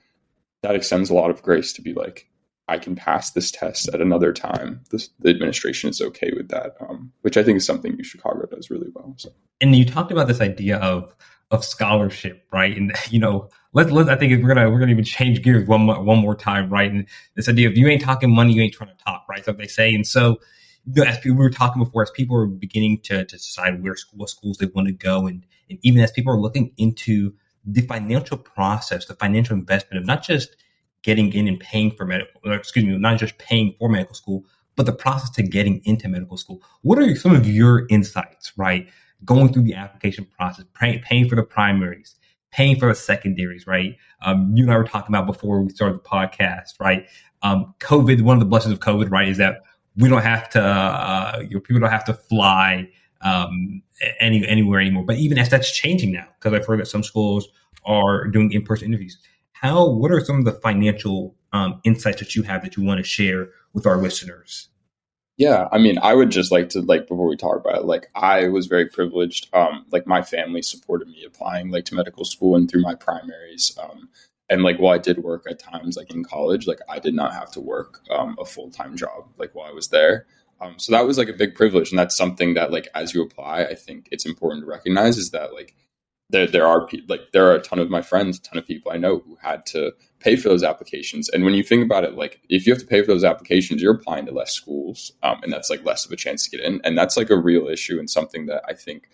that 0.62 0.76
extends 0.76 1.10
a 1.10 1.14
lot 1.14 1.32
of 1.32 1.42
grace 1.42 1.74
to 1.74 1.82
be 1.82 1.94
like, 1.94 2.28
I 2.68 2.78
can 2.78 2.96
pass 2.96 3.32
this 3.32 3.50
test 3.50 3.90
at 3.90 4.02
another 4.02 4.32
time. 4.32 4.82
This, 4.92 5.10
the 5.20 5.30
administration 5.32 5.90
is 5.90 6.02
okay 6.02 6.32
with 6.36 6.50
that, 6.50 6.76
um, 6.80 7.12
which 7.22 7.36
I 7.36 7.44
think 7.44 7.58
is 7.58 7.66
something 7.66 7.98
U 7.98 8.04
Chicago 8.04 8.46
does 8.46 8.70
really 8.70 8.90
well. 8.94 9.16
So. 9.18 9.30
And 9.60 9.76
you 9.76 9.86
talked 9.86 10.12
about 10.12 10.28
this 10.28 10.42
idea 10.42 10.78
of 10.78 11.16
of 11.52 11.66
scholarship, 11.66 12.46
right? 12.54 12.78
And 12.78 12.94
you 13.10 13.20
know, 13.20 13.50
let's 13.74 13.90
let's. 13.90 14.08
I 14.08 14.16
think 14.16 14.44
we're 14.44 14.54
gonna 14.54 14.70
we're 14.70 14.80
gonna 14.80 14.92
even 14.92 15.04
change 15.04 15.42
gears 15.42 15.68
one 15.68 15.82
more 15.82 16.02
one 16.04 16.20
more 16.20 16.36
time, 16.36 16.70
right? 16.70 16.92
And 16.92 17.08
this 17.36 17.50
idea 17.50 17.68
of 17.68 17.76
you 17.76 17.88
ain't 17.88 18.04
talking 18.04 18.34
money, 18.34 18.54
you 18.54 18.62
ain't 18.62 18.74
trying 18.74 18.96
to 18.96 19.04
talk, 19.04 19.26
right? 19.28 19.44
So 19.44 19.52
they 19.54 19.68
say, 19.68 19.94
and 19.96 20.06
so 20.06 20.40
as 20.98 21.24
we 21.24 21.32
were 21.32 21.50
talking 21.50 21.84
before, 21.84 22.04
as 22.04 22.12
people 22.12 22.38
are 22.38 22.46
beginning 22.46 23.00
to, 23.04 23.26
to 23.26 23.36
decide 23.38 23.84
where 23.84 23.96
school, 23.96 24.20
what 24.20 24.30
schools 24.30 24.58
they 24.58 24.68
want 24.68 24.88
to 24.88 24.94
go, 24.94 25.28
and, 25.28 25.46
and 25.70 25.80
even 25.82 26.02
as 26.02 26.12
people 26.12 26.34
are 26.34 26.40
looking 26.40 26.72
into 26.78 27.34
the 27.66 27.82
financial 27.82 28.38
process, 28.38 29.06
the 29.06 29.16
financial 29.16 29.56
investment 29.56 30.02
of 30.02 30.08
not 30.08 30.24
just 30.24 30.56
getting 31.02 31.32
in 31.34 31.48
and 31.48 31.60
paying 31.60 31.92
for 31.92 32.06
medical, 32.06 32.52
excuse 32.52 32.86
me, 32.86 32.98
not 32.98 33.18
just 33.18 33.38
paying 33.38 33.76
for 33.78 33.90
medical 33.90 34.16
school, 34.16 34.46
but 34.76 34.86
the 34.86 34.94
process 34.94 35.30
to 35.32 35.44
getting 35.44 35.82
into 35.84 36.08
medical 36.08 36.38
school. 36.38 36.62
What 36.82 37.00
are 37.00 37.16
some 37.16 37.36
of 37.36 37.48
your 37.48 37.86
insights, 37.90 38.54
right? 38.58 38.88
Going 39.26 39.52
through 39.52 39.64
the 39.64 39.76
application 39.76 40.26
process, 40.38 40.66
pay, 40.74 41.00
paying 41.00 41.28
for 41.28 41.36
the 41.36 41.44
primaries, 41.44 42.16
paying 42.52 42.80
for 42.80 42.88
the 42.88 42.96
secondaries, 42.96 43.68
right? 43.68 43.98
Um, 44.22 44.52
you 44.56 44.64
and 44.64 44.74
I 44.74 44.78
were 44.78 44.86
talking 44.86 45.14
about 45.14 45.28
before 45.28 45.62
we 45.62 45.70
started 45.70 46.00
the 46.00 46.08
podcast, 46.08 46.80
right? 46.80 47.06
Um, 47.42 47.74
COVID, 47.80 48.22
one 48.22 48.36
of 48.36 48.40
the 48.40 48.46
blessings 48.46 48.74
of 48.74 48.80
COVID, 48.80 49.12
right, 49.12 49.28
is 49.28 49.38
that 49.38 49.62
we 49.98 50.10
don't 50.10 50.22
have 50.22 50.50
to, 50.52 50.62
uh, 50.62 51.40
you 51.42 51.56
know, 51.56 51.60
people 51.60 51.80
don't 51.80 51.92
have 51.92 52.06
to 52.06 52.14
fly 52.14 52.90
um, 53.22 53.82
any 54.20 54.48
anywhere 54.48 54.80
anymore. 54.80 55.04
But 55.06 55.18
even 55.18 55.38
as 55.38 55.50
that's 55.50 55.76
changing 55.76 56.12
now, 56.12 56.28
because 56.40 56.54
I've 56.54 56.66
heard 56.66 56.80
that 56.80 56.88
some 56.88 57.04
schools 57.04 57.48
are 57.86 58.28
doing 58.28 58.52
in-person 58.52 58.88
interviews. 58.88 59.18
How? 59.52 59.90
What 59.90 60.12
are 60.12 60.24
some 60.24 60.40
of 60.40 60.46
the 60.46 60.54
financial 60.54 61.36
um, 61.52 61.82
insights 61.84 62.20
that 62.20 62.36
you 62.36 62.44
have 62.44 62.62
that 62.64 62.78
you 62.78 62.84
want 62.84 63.00
to 63.00 63.04
share 63.04 63.50
with 63.74 63.86
our 63.86 63.98
listeners? 63.98 64.70
Yeah, 65.38 65.70
I 65.72 65.78
mean, 65.78 65.98
I 66.02 66.16
would 66.16 66.32
just 66.32 66.52
like 66.52 66.68
to 66.70 66.82
like 66.82 67.08
before 67.08 67.28
we 67.28 67.38
talk 67.38 67.58
about 67.58 67.78
it, 67.78 67.86
like 67.86 68.10
I 68.14 68.50
was 68.50 68.68
very 68.68 68.88
privileged. 68.88 69.48
Um, 69.54 69.86
like 69.92 70.06
my 70.06 70.22
family 70.22 70.62
supported 70.62 71.08
me 71.08 71.24
applying 71.26 71.72
like 71.72 71.86
to 71.86 71.96
medical 71.96 72.26
school 72.26 72.58
and 72.58 72.70
through 72.70 72.82
my 72.82 72.94
primaries. 72.94 73.78
Um, 73.82 74.10
and 74.50 74.64
like 74.64 74.78
while 74.78 74.96
I 74.96 74.98
did 74.98 75.20
work 75.20 75.46
at 75.50 75.60
times, 75.60 75.96
like 75.96 76.14
in 76.14 76.24
college, 76.24 76.68
like 76.68 76.80
I 76.90 77.00
did 77.00 77.14
not 77.14 77.34
have 77.34 77.52
to 77.52 77.62
work 77.62 78.02
um, 78.10 78.36
a 78.40 78.46
full 78.46 78.72
time 78.72 78.98
job 78.98 79.30
like 79.38 79.54
while 79.54 79.68
I 79.68 79.74
was 79.74 79.90
there. 79.90 80.26
Um, 80.62 80.78
so 80.78 80.92
that 80.92 81.06
was 81.06 81.18
like 81.18 81.30
a 81.30 81.34
big 81.34 81.56
privilege, 81.56 81.92
and 81.92 82.00
that's 82.00 82.18
something 82.18 82.56
that 82.56 82.72
like 82.72 82.88
as 82.96 83.14
you 83.14 83.22
apply, 83.22 83.64
I 83.64 83.76
think 83.76 84.10
it's 84.12 84.26
important 84.26 84.64
to 84.64 84.70
recognize 84.70 85.18
is 85.18 85.32
that 85.32 85.54
like 85.54 85.76
there 86.30 86.48
there 86.48 86.68
are 86.68 86.86
pe- 86.88 87.02
like 87.08 87.32
there 87.32 87.48
are 87.48 87.56
a 87.56 87.62
ton 87.62 87.80
of 87.80 87.90
my 87.90 88.02
friends, 88.02 88.38
a 88.38 88.42
ton 88.42 88.58
of 88.58 88.66
people 88.66 88.92
I 88.92 88.98
know 88.98 89.20
who 89.20 89.38
had 89.42 89.66
to 89.68 89.94
pay 90.20 90.36
for 90.36 90.50
those 90.50 90.64
applications. 90.64 91.30
And 91.30 91.46
when 91.46 91.54
you 91.54 91.64
think 91.64 91.84
about 91.84 92.04
it, 92.04 92.16
like 92.16 92.42
if 92.50 92.66
you 92.66 92.74
have 92.74 92.82
to 92.82 92.88
pay 92.88 93.02
for 93.02 93.08
those 93.08 93.24
applications, 93.24 93.82
you're 93.82 93.96
applying 93.96 94.26
to 94.26 94.34
less 94.34 94.52
schools, 94.52 95.14
um, 95.24 95.40
and 95.44 95.54
that's 95.54 95.70
like 95.70 95.86
less 95.86 96.06
of 96.06 96.12
a 96.12 96.18
chance 96.18 96.44
to 96.44 96.58
get 96.58 96.66
in, 96.66 96.82
and 96.84 96.98
that's 96.98 97.16
like 97.18 97.30
a 97.30 97.38
real 97.38 97.68
issue 97.68 98.00
and 98.00 98.10
something 98.10 98.48
that 98.48 98.64
I 98.68 98.74
think 98.74 99.10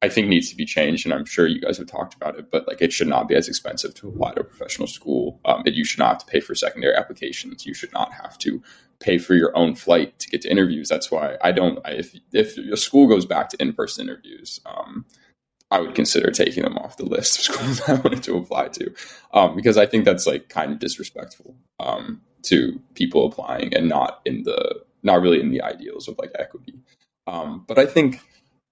I 0.00 0.08
think 0.08 0.28
needs 0.28 0.48
to 0.50 0.56
be 0.56 0.64
changed. 0.64 1.04
And 1.04 1.12
I'm 1.12 1.24
sure 1.24 1.46
you 1.46 1.60
guys 1.60 1.78
have 1.78 1.88
talked 1.88 2.14
about 2.14 2.38
it, 2.38 2.50
but 2.50 2.68
like 2.68 2.80
it 2.80 2.92
should 2.92 3.08
not 3.08 3.28
be 3.28 3.34
as 3.34 3.48
expensive 3.48 3.94
to 3.94 4.08
apply 4.08 4.34
to 4.34 4.40
a 4.40 4.44
professional 4.44 4.86
school. 4.86 5.40
Um, 5.44 5.62
and 5.66 5.74
you 5.74 5.84
should 5.84 5.98
not 5.98 6.08
have 6.08 6.18
to 6.18 6.26
pay 6.26 6.40
for 6.40 6.54
secondary 6.54 6.94
applications. 6.94 7.66
You 7.66 7.74
should 7.74 7.92
not 7.92 8.12
have 8.12 8.38
to 8.38 8.62
pay 9.00 9.18
for 9.18 9.34
your 9.34 9.56
own 9.56 9.74
flight 9.74 10.18
to 10.20 10.28
get 10.28 10.42
to 10.42 10.50
interviews. 10.50 10.88
That's 10.88 11.10
why 11.10 11.36
I 11.42 11.52
don't. 11.52 11.78
I, 11.84 11.92
if 11.92 12.16
if 12.32 12.56
a 12.56 12.76
school 12.76 13.06
goes 13.08 13.26
back 13.26 13.48
to 13.50 13.62
in 13.62 13.72
person 13.72 14.08
interviews, 14.08 14.60
um, 14.66 15.04
I 15.70 15.80
would 15.80 15.94
consider 15.94 16.30
taking 16.30 16.62
them 16.62 16.78
off 16.78 16.96
the 16.96 17.04
list 17.04 17.38
of 17.38 17.44
schools 17.54 17.80
I 17.88 17.94
wanted 17.94 18.22
to 18.24 18.36
apply 18.36 18.68
to, 18.68 18.94
um, 19.32 19.56
because 19.56 19.76
I 19.76 19.86
think 19.86 20.04
that's 20.04 20.26
like 20.26 20.48
kind 20.48 20.72
of 20.72 20.78
disrespectful 20.78 21.56
um, 21.80 22.20
to 22.42 22.80
people 22.94 23.26
applying 23.26 23.74
and 23.74 23.88
not 23.88 24.20
in 24.24 24.44
the 24.44 24.82
not 25.02 25.20
really 25.20 25.40
in 25.40 25.50
the 25.50 25.62
ideals 25.62 26.08
of 26.08 26.18
like 26.18 26.32
equity. 26.38 26.74
Um, 27.26 27.64
but 27.68 27.78
I 27.78 27.86
think 27.86 28.20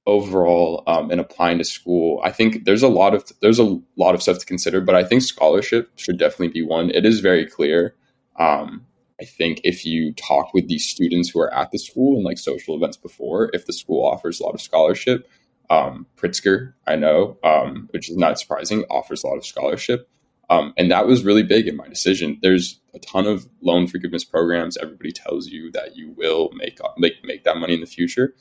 overall 0.07 0.83
um, 0.87 1.11
in 1.11 1.19
applying 1.19 1.59
to 1.59 1.65
school 1.65 2.21
i 2.25 2.31
think 2.31 2.65
there's 2.65 2.83
a 2.83 2.89
lot 2.89 3.15
of 3.15 3.25
there's 3.41 3.59
a 3.59 3.79
lot 3.97 4.15
of 4.15 4.23
stuff 4.23 4.39
to 4.39 4.47
consider 4.47 4.81
but 4.81 4.95
i 4.95 5.05
think 5.05 5.23
scholarship 5.23 5.91
should 5.97 6.19
definitely 6.19 6.49
be 6.49 6.63
one. 6.63 6.91
It 6.91 7.05
is 7.05 7.21
very 7.21 7.47
clear 7.47 7.95
um, 8.39 8.87
i 9.21 9.25
think 9.25 9.61
if 9.65 9.85
you 9.85 10.13
talk 10.15 10.55
with 10.55 10.69
these 10.69 10.87
students 10.87 11.31
who 11.31 11.41
are 11.41 11.53
at 11.53 11.71
the 11.71 11.79
school 11.79 12.17
and 12.17 12.25
like 12.25 12.39
social 12.39 12.77
events 12.77 12.97
before 12.97 13.51
if 13.53 13.67
the 13.67 13.73
school 13.73 14.07
offers 14.07 14.41
a 14.41 14.45
lot 14.45 14.55
of 14.55 14.61
scholarship 14.61 15.29
um, 15.71 16.07
pritzker 16.17 16.75
i 16.87 16.95
know 16.95 17.37
um, 17.43 17.89
which 17.91 18.09
is 18.09 18.17
not 18.17 18.39
surprising 18.39 18.85
offers 18.91 19.25
a 19.25 19.27
lot 19.27 19.37
of 19.37 19.45
scholarship 19.45 20.09
um, 20.49 20.73
and 20.77 20.93
that 20.93 21.09
was 21.09 21.25
really 21.25 21.43
big 21.43 21.67
in 21.67 21.75
my 21.75 21.89
decision. 21.89 22.39
There's 22.41 22.79
a 22.95 23.01
ton 23.01 23.27
of 23.27 23.49
loan 23.63 23.89
forgiveness 23.89 24.23
programs. 24.23 24.77
Everybody 24.77 25.11
tells 25.11 25.49
you 25.49 25.73
that 25.73 25.97
you 25.97 26.15
will 26.17 26.51
make 26.55 26.79
make, 26.97 27.15
make 27.25 27.43
that 27.43 27.57
money 27.57 27.75
in 27.75 27.81
the 27.81 27.87
future 27.87 28.33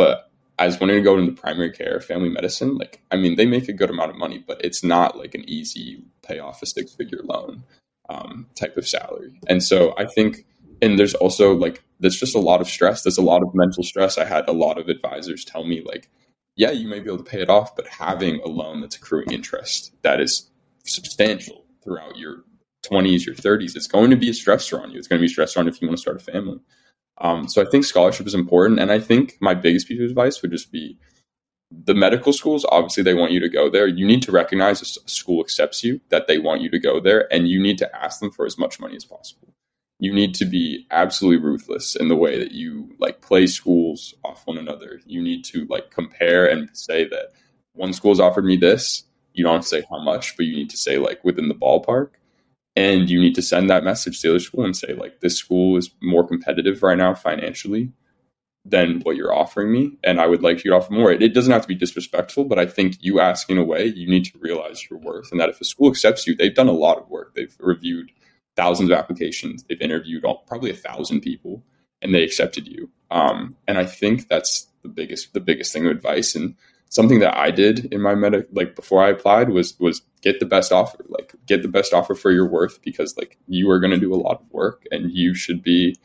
but 0.00 0.29
I 0.60 0.66
was 0.66 0.78
wanting 0.78 0.96
to 0.96 1.02
go 1.02 1.16
into 1.18 1.32
primary 1.32 1.70
care, 1.70 2.00
family 2.00 2.28
medicine. 2.28 2.76
Like, 2.76 3.00
I 3.10 3.16
mean, 3.16 3.36
they 3.36 3.46
make 3.46 3.68
a 3.70 3.72
good 3.72 3.88
amount 3.88 4.10
of 4.10 4.18
money, 4.18 4.44
but 4.46 4.62
it's 4.62 4.84
not 4.84 5.16
like 5.16 5.34
an 5.34 5.48
easy 5.48 6.04
pay 6.22 6.38
off 6.38 6.62
a 6.62 6.66
six 6.66 6.92
figure 6.92 7.22
loan 7.24 7.64
um, 8.10 8.46
type 8.56 8.76
of 8.76 8.86
salary. 8.86 9.40
And 9.48 9.62
so 9.62 9.94
I 9.96 10.04
think, 10.04 10.44
and 10.82 10.98
there's 10.98 11.14
also 11.14 11.54
like, 11.54 11.82
there's 11.98 12.20
just 12.20 12.34
a 12.34 12.40
lot 12.40 12.60
of 12.60 12.68
stress. 12.68 13.02
There's 13.02 13.16
a 13.16 13.22
lot 13.22 13.42
of 13.42 13.54
mental 13.54 13.82
stress. 13.82 14.18
I 14.18 14.26
had 14.26 14.46
a 14.48 14.52
lot 14.52 14.76
of 14.76 14.90
advisors 14.90 15.46
tell 15.46 15.64
me, 15.64 15.80
like, 15.80 16.10
yeah, 16.56 16.72
you 16.72 16.88
may 16.88 17.00
be 17.00 17.06
able 17.06 17.24
to 17.24 17.30
pay 17.30 17.40
it 17.40 17.48
off, 17.48 17.74
but 17.74 17.86
having 17.86 18.40
a 18.42 18.48
loan 18.48 18.82
that's 18.82 18.96
accruing 18.96 19.32
interest 19.32 19.94
that 20.02 20.20
is 20.20 20.50
substantial 20.84 21.64
throughout 21.82 22.18
your 22.18 22.44
20s, 22.84 23.24
your 23.24 23.34
30s, 23.34 23.76
it's 23.76 23.86
going 23.86 24.10
to 24.10 24.16
be 24.16 24.28
a 24.28 24.32
stressor 24.32 24.78
on 24.78 24.90
you. 24.90 24.98
It's 24.98 25.08
going 25.08 25.22
to 25.22 25.26
be 25.26 25.32
a 25.32 25.34
stressor 25.34 25.56
on 25.56 25.68
if 25.68 25.80
you 25.80 25.88
want 25.88 25.96
to 25.96 26.02
start 26.02 26.18
a 26.18 26.20
family. 26.20 26.60
Um, 27.20 27.48
so 27.48 27.62
I 27.62 27.66
think 27.66 27.84
scholarship 27.84 28.26
is 28.26 28.34
important. 28.34 28.80
And 28.80 28.90
I 28.90 28.98
think 28.98 29.36
my 29.40 29.54
biggest 29.54 29.88
piece 29.88 30.00
of 30.00 30.08
advice 30.08 30.40
would 30.42 30.50
just 30.50 30.72
be 30.72 30.98
the 31.70 31.94
medical 31.94 32.32
schools, 32.32 32.66
obviously, 32.70 33.02
they 33.02 33.14
want 33.14 33.32
you 33.32 33.40
to 33.40 33.48
go 33.48 33.70
there. 33.70 33.86
You 33.86 34.04
need 34.06 34.22
to 34.22 34.32
recognize 34.32 34.82
a 34.82 35.08
school 35.08 35.40
accepts 35.40 35.84
you, 35.84 36.00
that 36.08 36.26
they 36.26 36.38
want 36.38 36.62
you 36.62 36.70
to 36.70 36.78
go 36.80 36.98
there, 37.00 37.32
and 37.32 37.48
you 37.48 37.60
need 37.62 37.78
to 37.78 37.96
ask 37.96 38.20
them 38.20 38.30
for 38.30 38.44
as 38.44 38.58
much 38.58 38.80
money 38.80 38.96
as 38.96 39.04
possible. 39.04 39.54
You 40.00 40.12
need 40.12 40.34
to 40.36 40.44
be 40.44 40.86
absolutely 40.90 41.44
ruthless 41.44 41.94
in 41.94 42.08
the 42.08 42.16
way 42.16 42.38
that 42.38 42.52
you 42.52 42.90
like 42.98 43.20
play 43.20 43.46
schools 43.46 44.14
off 44.24 44.46
one 44.46 44.58
another. 44.58 45.00
You 45.06 45.22
need 45.22 45.44
to 45.46 45.66
like 45.66 45.90
compare 45.90 46.46
and 46.46 46.70
say 46.72 47.06
that 47.08 47.32
one 47.74 47.92
school's 47.92 48.18
offered 48.18 48.46
me 48.46 48.56
this. 48.56 49.04
You 49.34 49.44
don't 49.44 49.56
have 49.56 49.62
to 49.62 49.68
say 49.68 49.84
how 49.88 50.02
much, 50.02 50.36
but 50.36 50.46
you 50.46 50.56
need 50.56 50.70
to 50.70 50.76
say 50.76 50.98
like 50.98 51.22
within 51.22 51.48
the 51.48 51.54
ballpark 51.54 52.10
and 52.76 53.10
you 53.10 53.20
need 53.20 53.34
to 53.34 53.42
send 53.42 53.68
that 53.68 53.84
message 53.84 54.20
to 54.20 54.28
the 54.28 54.34
other 54.34 54.40
school 54.40 54.64
and 54.64 54.76
say 54.76 54.94
like 54.94 55.20
this 55.20 55.36
school 55.36 55.76
is 55.76 55.90
more 56.02 56.26
competitive 56.26 56.82
right 56.82 56.98
now 56.98 57.14
financially 57.14 57.92
than 58.64 59.00
what 59.00 59.16
you're 59.16 59.34
offering 59.34 59.72
me 59.72 59.96
and 60.04 60.20
i 60.20 60.26
would 60.26 60.42
like 60.42 60.64
you 60.64 60.70
to 60.70 60.76
offer 60.76 60.92
more. 60.92 61.10
It, 61.10 61.22
it 61.22 61.34
doesn't 61.34 61.52
have 61.52 61.62
to 61.62 61.68
be 61.68 61.74
disrespectful 61.74 62.44
but 62.44 62.58
i 62.58 62.66
think 62.66 62.96
you 63.00 63.20
asking 63.20 63.58
away 63.58 63.86
you 63.86 64.08
need 64.08 64.24
to 64.26 64.38
realize 64.38 64.88
your 64.88 64.98
worth 64.98 65.30
and 65.32 65.40
that 65.40 65.48
if 65.48 65.60
a 65.60 65.64
school 65.64 65.90
accepts 65.90 66.26
you 66.26 66.34
they've 66.34 66.54
done 66.54 66.68
a 66.68 66.72
lot 66.72 66.98
of 66.98 67.08
work. 67.08 67.34
They've 67.34 67.54
reviewed 67.58 68.10
thousands 68.56 68.90
of 68.90 68.98
applications. 68.98 69.64
They've 69.64 69.80
interviewed 69.80 70.24
all, 70.24 70.44
probably 70.46 70.70
a 70.70 70.74
thousand 70.74 71.20
people 71.20 71.64
and 72.02 72.14
they 72.14 72.22
accepted 72.22 72.66
you. 72.66 72.90
Um, 73.10 73.56
and 73.66 73.78
i 73.78 73.84
think 73.84 74.28
that's 74.28 74.66
the 74.82 74.88
biggest 74.88 75.32
the 75.32 75.40
biggest 75.40 75.72
thing 75.72 75.86
of 75.86 75.92
advice 75.92 76.34
and 76.34 76.54
something 76.90 77.20
that 77.20 77.36
I 77.36 77.50
did 77.50 77.86
in 77.92 78.02
my 78.02 78.14
medic 78.14 78.48
like 78.52 78.76
before 78.76 79.02
I 79.02 79.08
applied 79.08 79.48
was 79.48 79.78
was 79.80 80.02
get 80.20 80.40
the 80.40 80.46
best 80.46 80.70
offer. 80.70 81.04
Like 81.08 81.34
get 81.46 81.62
the 81.62 81.68
best 81.68 81.94
offer 81.94 82.14
for 82.14 82.30
your 82.30 82.46
worth 82.46 82.82
because 82.82 83.16
like 83.16 83.38
you 83.48 83.70
are 83.70 83.80
going 83.80 83.92
to 83.92 83.98
do 83.98 84.12
a 84.12 84.16
lot 84.16 84.42
of 84.42 84.50
work 84.50 84.84
and 84.90 85.10
you 85.10 85.34
should 85.34 85.62
be 85.62 85.96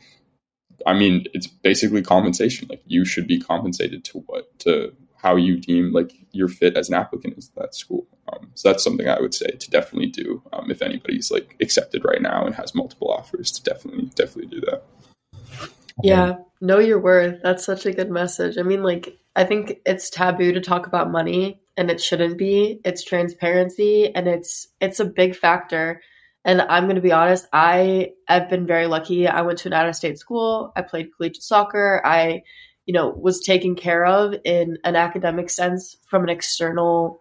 I 0.86 0.94
mean, 0.94 1.24
it's 1.32 1.46
basically 1.46 2.02
compensation. 2.02 2.68
Like 2.68 2.82
you 2.86 3.04
should 3.04 3.26
be 3.26 3.40
compensated 3.40 4.04
to 4.04 4.18
what 4.20 4.58
to 4.60 4.94
how 5.16 5.34
you 5.34 5.58
deem 5.58 5.92
like 5.92 6.12
your 6.32 6.48
fit 6.48 6.76
as 6.76 6.88
an 6.88 6.94
applicant 6.94 7.36
is 7.36 7.48
that 7.56 7.74
school. 7.74 8.06
Um, 8.32 8.50
so 8.54 8.68
that's 8.68 8.84
something 8.84 9.08
I 9.08 9.20
would 9.20 9.34
say 9.34 9.46
to 9.46 9.70
definitely 9.70 10.08
do 10.08 10.42
um, 10.52 10.70
if 10.70 10.82
anybody's 10.82 11.30
like 11.30 11.56
accepted 11.60 12.04
right 12.04 12.22
now 12.22 12.44
and 12.44 12.54
has 12.54 12.74
multiple 12.74 13.10
offers 13.10 13.50
to 13.52 13.62
definitely 13.62 14.10
definitely 14.14 14.60
do 14.60 14.66
that. 14.66 14.84
Yeah, 16.02 16.36
know 16.60 16.78
your 16.78 17.00
worth. 17.00 17.40
That's 17.42 17.64
such 17.64 17.86
a 17.86 17.92
good 17.92 18.10
message. 18.10 18.58
I 18.58 18.62
mean, 18.62 18.82
like 18.82 19.18
I 19.36 19.44
think 19.44 19.80
it's 19.84 20.08
taboo 20.08 20.52
to 20.52 20.60
talk 20.60 20.86
about 20.86 21.10
money 21.10 21.60
and 21.76 21.90
it 21.90 22.00
shouldn't 22.00 22.38
be. 22.38 22.80
It's 22.84 23.04
transparency 23.04 24.12
and 24.14 24.26
it's 24.26 24.68
it's 24.80 24.98
a 24.98 25.04
big 25.04 25.36
factor. 25.36 26.00
And 26.44 26.62
I'm 26.62 26.84
going 26.84 26.96
to 26.96 27.02
be 27.02 27.12
honest, 27.12 27.46
I 27.52 28.12
have 28.28 28.48
been 28.48 28.66
very 28.66 28.86
lucky. 28.86 29.28
I 29.28 29.42
went 29.42 29.58
to 29.60 29.68
an 29.68 29.74
out 29.74 29.88
of 29.88 29.96
state 29.96 30.18
school. 30.18 30.72
I 30.76 30.82
played 30.82 31.10
collegiate 31.16 31.42
soccer. 31.42 32.00
I, 32.04 32.42
you 32.86 32.94
know, 32.94 33.10
was 33.10 33.40
taken 33.40 33.74
care 33.74 34.06
of 34.06 34.34
in 34.44 34.78
an 34.84 34.96
academic 34.96 35.50
sense 35.50 35.96
from 36.08 36.22
an 36.22 36.28
external 36.28 37.20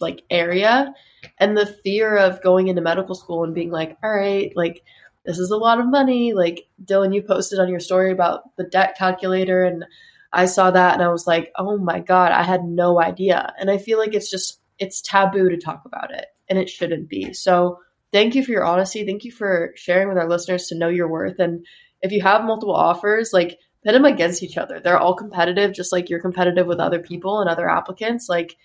like 0.00 0.22
area. 0.30 0.94
And 1.38 1.56
the 1.56 1.66
fear 1.66 2.16
of 2.16 2.42
going 2.42 2.68
into 2.68 2.82
medical 2.82 3.14
school 3.14 3.44
and 3.44 3.54
being 3.54 3.70
like, 3.70 3.96
all 4.04 4.14
right, 4.14 4.52
like 4.54 4.84
this 5.24 5.38
is 5.38 5.50
a 5.50 5.56
lot 5.56 5.80
of 5.80 5.86
money. 5.86 6.34
Like 6.34 6.68
Dylan, 6.84 7.14
you 7.14 7.22
posted 7.22 7.58
on 7.58 7.68
your 7.68 7.80
story 7.80 8.12
about 8.12 8.56
the 8.56 8.64
debt 8.64 8.94
calculator 8.96 9.64
and 9.64 9.84
I 10.32 10.46
saw 10.46 10.70
that 10.70 10.94
and 10.94 11.02
I 11.02 11.08
was 11.08 11.26
like, 11.26 11.52
oh 11.56 11.76
my 11.78 12.00
God, 12.00 12.32
I 12.32 12.42
had 12.42 12.64
no 12.64 13.00
idea. 13.00 13.52
And 13.58 13.70
I 13.70 13.78
feel 13.78 13.98
like 13.98 14.14
it's 14.14 14.30
just, 14.30 14.60
it's 14.78 15.00
taboo 15.00 15.48
to 15.48 15.56
talk 15.56 15.82
about 15.84 16.12
it 16.12 16.26
and 16.48 16.58
it 16.58 16.68
shouldn't 16.68 17.08
be. 17.08 17.32
So 17.32 17.78
thank 18.12 18.34
you 18.34 18.44
for 18.44 18.52
your 18.52 18.64
honesty. 18.64 19.04
Thank 19.04 19.24
you 19.24 19.32
for 19.32 19.72
sharing 19.76 20.08
with 20.08 20.18
our 20.18 20.28
listeners 20.28 20.68
to 20.68 20.78
know 20.78 20.88
your 20.88 21.08
worth. 21.08 21.38
And 21.38 21.66
if 22.02 22.12
you 22.12 22.22
have 22.22 22.44
multiple 22.44 22.74
offers, 22.74 23.32
like 23.32 23.58
pit 23.84 23.92
them 23.92 24.04
against 24.04 24.42
each 24.42 24.58
other. 24.58 24.80
They're 24.80 24.98
all 24.98 25.14
competitive, 25.14 25.72
just 25.72 25.92
like 25.92 26.10
you're 26.10 26.20
competitive 26.20 26.66
with 26.66 26.80
other 26.80 26.98
people 26.98 27.40
and 27.40 27.48
other 27.48 27.68
applicants. 27.68 28.28
Like 28.28 28.56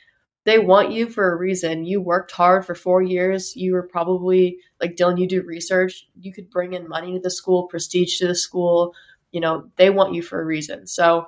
they 0.43 0.59
want 0.59 0.91
you 0.91 1.07
for 1.07 1.31
a 1.31 1.37
reason. 1.37 1.85
You 1.85 2.01
worked 2.01 2.31
hard 2.31 2.65
for 2.65 2.75
four 2.75 3.01
years. 3.01 3.55
You 3.55 3.73
were 3.73 3.87
probably 3.87 4.59
like 4.81 4.95
Dylan, 4.95 5.19
you 5.19 5.27
do 5.27 5.41
research. 5.41 6.07
You 6.19 6.33
could 6.33 6.49
bring 6.49 6.73
in 6.73 6.87
money 6.87 7.13
to 7.13 7.19
the 7.19 7.31
school, 7.31 7.63
prestige 7.63 8.19
to 8.19 8.27
the 8.27 8.35
school. 8.35 8.93
You 9.31 9.41
know, 9.41 9.69
they 9.77 9.89
want 9.89 10.13
you 10.13 10.21
for 10.21 10.39
a 10.39 10.45
reason. 10.45 10.85
So 10.85 11.27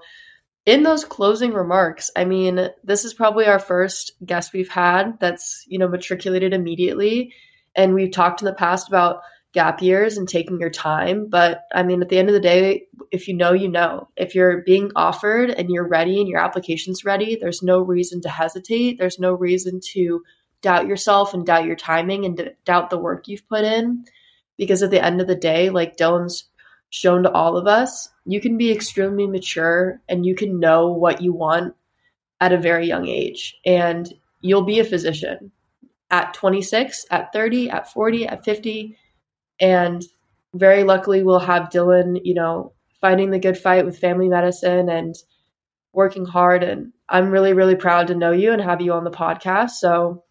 in 0.67 0.83
those 0.83 1.05
closing 1.05 1.53
remarks, 1.53 2.11
I 2.13 2.25
mean, 2.25 2.69
this 2.83 3.05
is 3.05 3.13
probably 3.13 3.45
our 3.45 3.57
first 3.57 4.11
guest 4.25 4.51
we've 4.51 4.69
had 4.69 5.17
that's, 5.17 5.63
you 5.65 5.79
know, 5.79 5.87
matriculated 5.87 6.53
immediately. 6.53 7.33
And 7.73 7.93
we've 7.93 8.11
talked 8.11 8.41
in 8.41 8.45
the 8.45 8.53
past 8.53 8.89
about 8.89 9.21
gap 9.53 9.81
years 9.81 10.17
and 10.17 10.27
taking 10.27 10.59
your 10.59 10.69
time. 10.69 11.29
But 11.29 11.61
I 11.73 11.83
mean, 11.83 12.01
at 12.01 12.09
the 12.09 12.17
end 12.17 12.27
of 12.27 12.33
the 12.33 12.41
day, 12.41 12.83
if 13.11 13.29
you 13.29 13.33
know, 13.33 13.53
you 13.53 13.69
know. 13.69 14.09
If 14.17 14.35
you're 14.35 14.61
being 14.63 14.91
offered 14.93 15.51
and 15.51 15.69
you're 15.69 15.87
ready 15.87 16.19
and 16.19 16.27
your 16.27 16.41
application's 16.41 17.05
ready, 17.05 17.37
there's 17.37 17.63
no 17.63 17.79
reason 17.79 18.19
to 18.23 18.29
hesitate. 18.29 18.99
There's 18.99 19.19
no 19.19 19.31
reason 19.31 19.79
to 19.93 20.21
doubt 20.61 20.85
yourself 20.85 21.33
and 21.33 21.45
doubt 21.45 21.63
your 21.63 21.77
timing 21.77 22.25
and 22.25 22.51
doubt 22.65 22.89
the 22.89 22.99
work 22.99 23.29
you've 23.29 23.47
put 23.47 23.63
in. 23.63 24.03
Because 24.57 24.83
at 24.83 24.91
the 24.91 25.03
end 25.03 25.21
of 25.21 25.27
the 25.27 25.35
day, 25.35 25.69
like 25.69 25.95
Dylan's 25.95 26.49
shown 26.89 27.23
to 27.23 27.31
all 27.31 27.57
of 27.57 27.67
us, 27.67 28.09
you 28.25 28.39
can 28.39 28.57
be 28.57 28.71
extremely 28.71 29.27
mature 29.27 30.01
and 30.07 30.25
you 30.25 30.35
can 30.35 30.59
know 30.59 30.91
what 30.91 31.21
you 31.21 31.33
want 31.33 31.75
at 32.39 32.53
a 32.53 32.57
very 32.57 32.87
young 32.87 33.07
age. 33.07 33.55
And 33.65 34.11
you'll 34.41 34.63
be 34.63 34.79
a 34.79 34.85
physician 34.85 35.51
at 36.09 36.33
26, 36.33 37.05
at 37.11 37.33
30, 37.33 37.69
at 37.69 37.91
40, 37.91 38.27
at 38.27 38.45
50. 38.45 38.97
And 39.59 40.03
very 40.53 40.83
luckily, 40.83 41.23
we'll 41.23 41.39
have 41.39 41.69
Dylan, 41.69 42.21
you 42.23 42.33
know, 42.33 42.73
fighting 43.01 43.31
the 43.31 43.39
good 43.39 43.57
fight 43.57 43.85
with 43.85 43.99
family 43.99 44.29
medicine 44.29 44.89
and 44.89 45.15
working 45.93 46.25
hard. 46.25 46.63
And 46.63 46.93
I'm 47.09 47.31
really, 47.31 47.53
really 47.53 47.75
proud 47.75 48.07
to 48.07 48.15
know 48.15 48.31
you 48.31 48.53
and 48.53 48.61
have 48.61 48.81
you 48.81 48.93
on 48.93 49.03
the 49.03 49.11
podcast. 49.11 49.71
So 49.71 50.23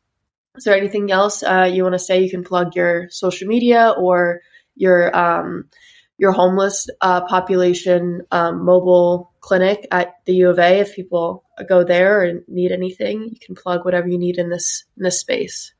is 0.56 0.64
there 0.64 0.76
anything 0.76 1.10
else 1.10 1.42
uh, 1.42 1.70
you 1.70 1.82
want 1.82 1.94
to 1.94 1.98
say? 1.98 2.22
You 2.22 2.30
can 2.30 2.44
plug 2.44 2.74
your 2.74 3.08
social 3.10 3.46
media 3.46 3.90
or 3.96 4.40
your 4.74 5.14
um, 5.16 5.68
your 6.18 6.32
homeless 6.32 6.88
uh, 7.00 7.20
population 7.26 8.22
um, 8.30 8.64
mobile 8.64 9.32
clinic 9.40 9.86
at 9.90 10.14
the 10.24 10.34
U 10.34 10.50
of 10.50 10.58
A. 10.58 10.80
If 10.80 10.94
people 10.94 11.44
go 11.68 11.84
there 11.84 12.22
and 12.22 12.42
need 12.48 12.72
anything, 12.72 13.28
you 13.30 13.38
can 13.44 13.54
plug 13.54 13.84
whatever 13.84 14.08
you 14.08 14.18
need 14.18 14.38
in 14.38 14.50
this 14.50 14.84
in 14.96 15.04
this 15.04 15.20
space. 15.20 15.72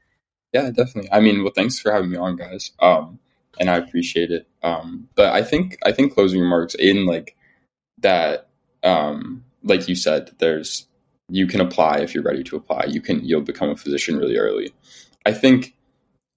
Yeah, 0.53 0.70
definitely. 0.70 1.11
I 1.12 1.20
mean, 1.20 1.42
well, 1.42 1.53
thanks 1.55 1.79
for 1.79 1.92
having 1.92 2.11
me 2.11 2.16
on, 2.16 2.37
guys. 2.37 2.72
Um, 2.81 3.18
and 3.59 3.70
I 3.70 3.77
appreciate 3.77 4.31
it. 4.31 4.46
Um, 4.62 5.09
but 5.14 5.33
I 5.33 5.42
think 5.42 5.79
I 5.85 5.92
think 5.92 6.14
closing 6.14 6.40
remarks 6.40 6.75
in 6.75 7.07
like 7.07 7.37
that, 7.99 8.49
um, 8.83 9.44
like 9.62 9.88
you 9.88 9.94
said, 9.94 10.31
there's 10.38 10.87
you 11.29 11.46
can 11.46 11.61
apply 11.61 11.99
if 11.99 12.14
you're 12.14 12.22
ready 12.22 12.44
to 12.44 12.57
apply. 12.57 12.85
You 12.85 13.01
can 13.01 13.25
you'll 13.25 13.40
become 13.40 13.70
a 13.70 13.77
physician 13.77 14.18
really 14.18 14.37
early. 14.37 14.72
I 15.25 15.33
think 15.33 15.75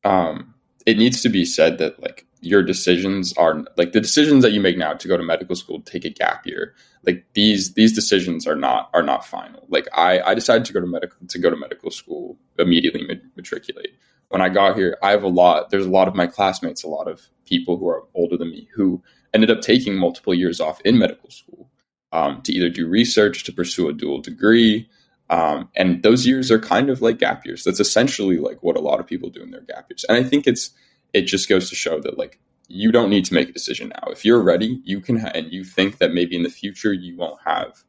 um, 0.04 0.54
it 0.86 0.98
needs 0.98 1.22
to 1.22 1.30
be 1.30 1.46
said 1.46 1.78
that 1.78 2.02
like 2.02 2.26
your 2.42 2.64
decisions 2.64 3.34
are 3.34 3.64
like 3.76 3.92
the 3.92 4.02
decisions 4.02 4.44
that 4.44 4.52
you 4.52 4.62
make 4.62 4.78
now 4.78 4.94
to 4.94 5.08
go 5.08 5.18
to 5.18 5.24
medical 5.24 5.56
school, 5.56 5.82
take 5.82 6.06
a 6.06 6.10
gap 6.10 6.46
year. 6.46 6.74
Like 7.06 7.26
these 7.34 7.74
these 7.74 7.94
decisions 7.94 8.48
are 8.48 8.56
not 8.56 8.90
are 8.94 9.04
not 9.04 9.26
final. 9.26 9.66
Like 9.70 9.88
I 9.94 10.22
I 10.22 10.34
decided 10.34 10.66
to 10.66 10.74
go 10.74 10.80
to 10.80 10.88
medical 10.88 11.18
to 11.28 11.40
go 11.40 11.50
to 11.50 11.58
medical 11.58 11.92
school 11.92 12.38
immediately 12.58 13.08
matriculate. 13.36 13.94
When 14.30 14.42
I 14.42 14.50
got 14.50 14.76
here, 14.78 14.98
I 15.02 15.12
have 15.12 15.24
a 15.24 15.28
lot. 15.28 15.70
There's 15.70 15.86
a 15.86 15.90
lot 15.90 16.08
of 16.08 16.16
my 16.16 16.28
classmates, 16.28 16.84
a 16.84 16.88
lot 16.88 17.08
of 17.08 17.28
people 17.46 17.78
who 17.78 17.88
are 17.90 18.04
older 18.14 18.38
than 18.38 18.52
me 18.52 18.68
who 18.74 19.02
ended 19.34 19.52
up 19.52 19.62
taking 19.62 19.98
multiple 19.98 20.34
years 20.34 20.60
off 20.60 20.80
in 20.82 20.98
medical 20.98 21.30
school 21.30 21.70
um, 22.12 22.42
to 22.44 22.54
either 22.54 22.70
do 22.70 22.88
research, 22.88 23.44
to 23.46 23.54
pursue 23.54 23.90
a 23.90 23.94
dual 23.94 24.22
degree. 24.22 24.90
Um, 25.30 25.70
and 25.76 26.02
those 26.02 26.26
years 26.26 26.50
are 26.50 26.60
kind 26.60 26.90
of 26.90 27.02
like 27.02 27.20
gap 27.20 27.46
years. 27.46 27.64
That's 27.64 27.80
essentially 27.80 28.38
like 28.38 28.64
what 28.64 28.76
a 28.76 28.82
lot 28.82 29.00
of 29.00 29.08
people 29.08 29.30
do 29.30 29.44
in 29.44 29.52
their 29.52 29.62
gap 29.62 29.88
years. 29.90 30.04
And 30.10 30.18
I 30.18 30.28
think 30.28 30.48
it's 30.48 30.72
it 31.14 31.24
just 31.24 31.50
goes 31.50 31.70
to 31.70 31.76
show 31.76 32.00
that 32.02 32.18
like 32.18 32.40
you 32.68 32.92
don't 32.92 33.10
need 33.10 33.26
to 33.26 33.34
make 33.34 33.50
a 33.50 33.54
decision 33.54 33.90
now. 33.90 34.12
If 34.12 34.24
you're 34.24 34.42
ready, 34.42 34.80
you 34.84 35.02
can 35.02 35.18
ha- 35.18 35.32
and 35.34 35.52
you 35.52 35.64
think 35.64 35.98
that 35.98 36.14
maybe 36.14 36.36
in 36.36 36.44
the 36.44 36.50
future 36.50 36.94
you 36.94 37.18
won't 37.18 37.42
have 37.46 37.84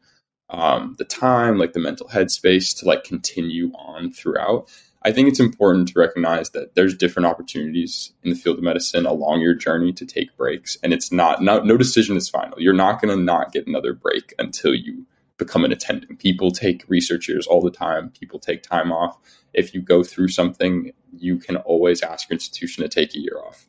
um, 0.49 0.97
the 0.99 1.05
time, 1.05 1.59
like 1.59 1.73
the 1.75 1.81
mental 1.81 2.09
headspace 2.09 2.79
to 2.79 2.87
like 2.87 3.05
continue 3.05 3.73
on 3.75 4.13
throughout. 4.13 4.71
I 5.03 5.13
think 5.13 5.29
it's 5.29 5.41
important 5.41 5.89
to 5.89 5.99
recognize 5.99 6.51
that 6.51 6.75
there's 6.75 6.95
different 6.95 7.27
opportunities 7.27 8.13
in 8.23 8.31
the 8.31 8.37
field 8.37 8.59
of 8.59 8.65
medicine 8.65 9.07
along 9.07 9.41
your 9.41 9.55
journey 9.55 9.93
to 9.95 10.05
take 10.05 10.37
breaks, 10.37 10.77
and 10.83 10.93
it's 10.93 11.11
not, 11.11 11.43
not 11.43 11.65
no 11.65 11.77
decision 11.77 12.17
is 12.17 12.29
final. 12.29 12.61
You're 12.61 12.75
not 12.75 13.01
going 13.01 13.17
to 13.17 13.23
not 13.23 13.53
get 13.53 13.67
another 13.67 13.95
break 13.95 14.35
until 14.39 14.75
you 14.75 15.07
become 15.39 15.65
an 15.65 15.73
attending. 15.73 16.17
People 16.17 16.51
take 16.51 16.85
research 16.89 17.29
years 17.29 17.47
all 17.47 17.63
the 17.63 17.71
time. 17.71 18.11
People 18.11 18.39
take 18.39 18.63
time 18.63 18.93
off. 18.93 19.19
If 19.55 19.73
you 19.75 19.81
go 19.81 20.05
through 20.05 20.29
something, 20.29 20.93
you 21.17 21.39
can 21.39 21.57
always 21.57 22.03
ask 22.03 22.29
your 22.29 22.35
institution 22.35 22.83
to 22.83 22.89
take 22.89 23.15
a 23.15 23.21
year 23.21 23.39
off. 23.45 23.67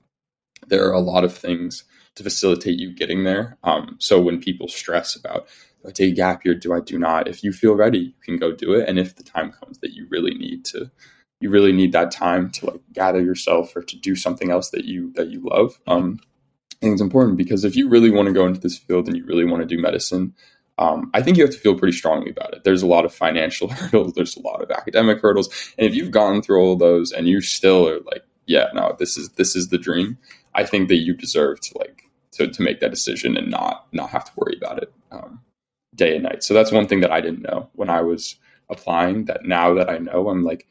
There 0.67 0.87
are 0.87 0.93
a 0.93 0.99
lot 0.99 1.23
of 1.23 1.35
things 1.35 1.83
to 2.15 2.23
facilitate 2.23 2.79
you 2.79 2.93
getting 2.93 3.23
there. 3.23 3.57
Um, 3.63 3.95
so 3.99 4.21
when 4.21 4.41
people 4.41 4.67
stress 4.67 5.15
about 5.15 5.47
do 5.81 5.89
I 5.89 5.91
take 5.91 6.11
a 6.13 6.15
gap 6.15 6.45
year? 6.45 6.53
Do 6.53 6.73
I 6.73 6.79
do 6.79 6.99
not? 6.99 7.27
If 7.27 7.43
you 7.43 7.51
feel 7.51 7.73
ready, 7.73 7.99
you 7.99 8.13
can 8.23 8.37
go 8.37 8.51
do 8.51 8.73
it. 8.73 8.87
And 8.87 8.99
if 8.99 9.15
the 9.15 9.23
time 9.23 9.51
comes 9.51 9.79
that 9.79 9.93
you 9.93 10.05
really 10.09 10.35
need 10.35 10.63
to 10.65 10.91
you 11.41 11.49
really 11.49 11.71
need 11.73 11.91
that 11.91 12.11
time 12.11 12.51
to 12.51 12.67
like 12.67 12.81
gather 12.93 13.21
yourself 13.21 13.75
or 13.75 13.81
to 13.81 13.97
do 13.97 14.15
something 14.15 14.51
else 14.51 14.69
that 14.69 14.85
you 14.85 15.11
that 15.13 15.29
you 15.29 15.41
love. 15.43 15.79
Um, 15.87 16.19
I 16.71 16.75
think 16.79 16.93
it's 16.93 17.01
important 17.01 17.37
because 17.37 17.65
if 17.65 17.75
you 17.75 17.89
really 17.89 18.11
want 18.11 18.27
to 18.27 18.33
go 18.33 18.45
into 18.45 18.59
this 18.59 18.77
field 18.77 19.07
and 19.07 19.17
you 19.17 19.25
really 19.25 19.45
want 19.45 19.61
to 19.61 19.75
do 19.75 19.81
medicine, 19.81 20.33
um, 20.77 21.11
I 21.13 21.21
think 21.21 21.37
you 21.37 21.43
have 21.43 21.53
to 21.53 21.59
feel 21.59 21.77
pretty 21.77 21.95
strongly 21.95 22.31
about 22.31 22.53
it. 22.53 22.63
There's 22.63 22.81
a 22.81 22.87
lot 22.87 23.05
of 23.05 23.13
financial 23.13 23.67
hurdles, 23.69 24.13
there's 24.13 24.35
a 24.35 24.41
lot 24.41 24.61
of 24.61 24.71
academic 24.71 25.19
hurdles, 25.21 25.73
and 25.77 25.87
if 25.87 25.95
you've 25.95 26.11
gone 26.11 26.41
through 26.41 26.59
all 26.59 26.73
of 26.73 26.79
those 26.79 27.11
and 27.11 27.27
you 27.27 27.41
still 27.41 27.87
are 27.87 27.99
like, 28.01 28.23
yeah, 28.47 28.67
no, 28.73 28.95
this 28.99 29.17
is 29.17 29.29
this 29.29 29.55
is 29.55 29.69
the 29.69 29.77
dream. 29.77 30.17
I 30.53 30.65
think 30.65 30.89
that 30.89 30.97
you 30.97 31.13
deserve 31.13 31.61
to 31.61 31.77
like 31.77 32.09
to, 32.33 32.47
to 32.47 32.61
make 32.61 32.79
that 32.79 32.89
decision 32.89 33.37
and 33.37 33.49
not 33.49 33.87
not 33.93 34.09
have 34.09 34.25
to 34.25 34.31
worry 34.35 34.57
about 34.57 34.81
it 34.81 34.91
um, 35.11 35.41
day 35.95 36.15
and 36.15 36.23
night. 36.23 36.43
So 36.43 36.53
that's 36.53 36.71
one 36.71 36.87
thing 36.87 37.01
that 37.01 37.11
I 37.11 37.21
didn't 37.21 37.43
know 37.43 37.69
when 37.73 37.89
I 37.89 38.01
was 38.01 38.35
applying. 38.69 39.25
That 39.25 39.45
now 39.45 39.73
that 39.75 39.89
I 39.89 39.99
know, 39.99 40.29
I'm 40.29 40.43
like, 40.43 40.67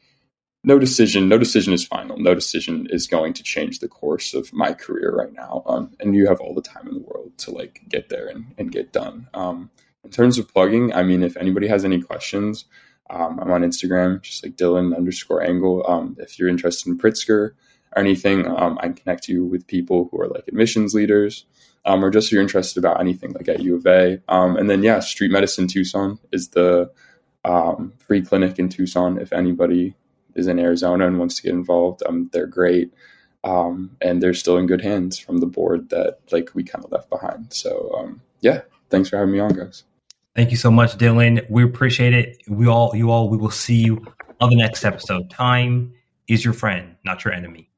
no 0.63 0.77
decision 0.77 1.27
no 1.27 1.37
decision 1.37 1.73
is 1.73 1.85
final 1.85 2.17
no 2.17 2.35
decision 2.35 2.87
is 2.89 3.07
going 3.07 3.33
to 3.33 3.43
change 3.43 3.79
the 3.79 3.87
course 3.87 4.33
of 4.33 4.53
my 4.53 4.73
career 4.73 5.13
right 5.15 5.33
now 5.33 5.63
um, 5.65 5.91
and 5.99 6.15
you 6.15 6.27
have 6.27 6.39
all 6.39 6.53
the 6.53 6.61
time 6.61 6.87
in 6.87 6.93
the 6.93 7.01
world 7.01 7.31
to 7.37 7.51
like 7.51 7.81
get 7.89 8.09
there 8.09 8.27
and, 8.27 8.53
and 8.57 8.71
get 8.71 8.91
done 8.91 9.27
um, 9.33 9.69
in 10.03 10.09
terms 10.09 10.37
of 10.37 10.47
plugging 10.51 10.93
i 10.93 11.03
mean 11.03 11.23
if 11.23 11.37
anybody 11.37 11.67
has 11.67 11.85
any 11.85 12.01
questions 12.01 12.65
um, 13.09 13.39
i'm 13.39 13.51
on 13.51 13.61
instagram 13.61 14.21
just 14.21 14.43
like 14.43 14.55
dylan 14.55 14.95
underscore 14.95 15.43
angle 15.43 15.85
um, 15.87 16.15
if 16.19 16.37
you're 16.37 16.49
interested 16.49 16.89
in 16.89 16.97
pritzker 16.97 17.29
or 17.29 17.55
anything 17.97 18.47
um, 18.47 18.77
i 18.79 18.83
can 18.83 18.93
connect 18.93 19.27
you 19.27 19.45
with 19.45 19.67
people 19.67 20.07
who 20.11 20.19
are 20.21 20.27
like 20.27 20.47
admissions 20.47 20.93
leaders 20.93 21.45
um, 21.83 22.05
or 22.05 22.11
just 22.11 22.27
if 22.27 22.33
you're 22.33 22.41
interested 22.41 22.79
about 22.79 22.99
anything 22.99 23.31
like 23.33 23.47
at 23.47 23.61
u 23.61 23.75
of 23.75 23.85
a 23.85 24.21
and 24.27 24.69
then 24.69 24.83
yeah 24.83 24.99
street 24.99 25.31
medicine 25.31 25.67
tucson 25.67 26.19
is 26.31 26.49
the 26.49 26.91
free 27.99 28.21
clinic 28.21 28.59
in 28.59 28.69
tucson 28.69 29.19
if 29.19 29.33
anybody 29.33 29.95
is 30.35 30.47
in 30.47 30.59
Arizona 30.59 31.07
and 31.07 31.19
wants 31.19 31.35
to 31.35 31.43
get 31.43 31.53
involved, 31.53 32.03
um, 32.07 32.29
they're 32.31 32.47
great. 32.47 32.93
Um, 33.43 33.97
and 34.01 34.21
they're 34.21 34.35
still 34.35 34.57
in 34.57 34.67
good 34.67 34.81
hands 34.81 35.17
from 35.17 35.39
the 35.39 35.47
board 35.47 35.89
that 35.89 36.19
like 36.31 36.51
we 36.53 36.63
kind 36.63 36.85
of 36.85 36.91
left 36.91 37.09
behind. 37.09 37.53
So 37.53 37.91
um, 37.97 38.21
yeah, 38.39 38.61
thanks 38.89 39.09
for 39.09 39.17
having 39.17 39.33
me 39.33 39.39
on, 39.39 39.53
guys. 39.53 39.83
Thank 40.35 40.51
you 40.51 40.57
so 40.57 40.71
much, 40.71 40.97
Dylan. 40.97 41.45
We 41.49 41.63
appreciate 41.63 42.13
it. 42.13 42.37
We 42.47 42.67
all, 42.67 42.95
you 42.95 43.11
all, 43.11 43.29
we 43.29 43.37
will 43.37 43.51
see 43.51 43.75
you 43.75 44.05
on 44.39 44.49
the 44.49 44.55
next 44.55 44.85
episode. 44.85 45.29
Time 45.29 45.93
is 46.27 46.45
your 46.45 46.53
friend, 46.53 46.95
not 47.03 47.25
your 47.25 47.33
enemy. 47.33 47.69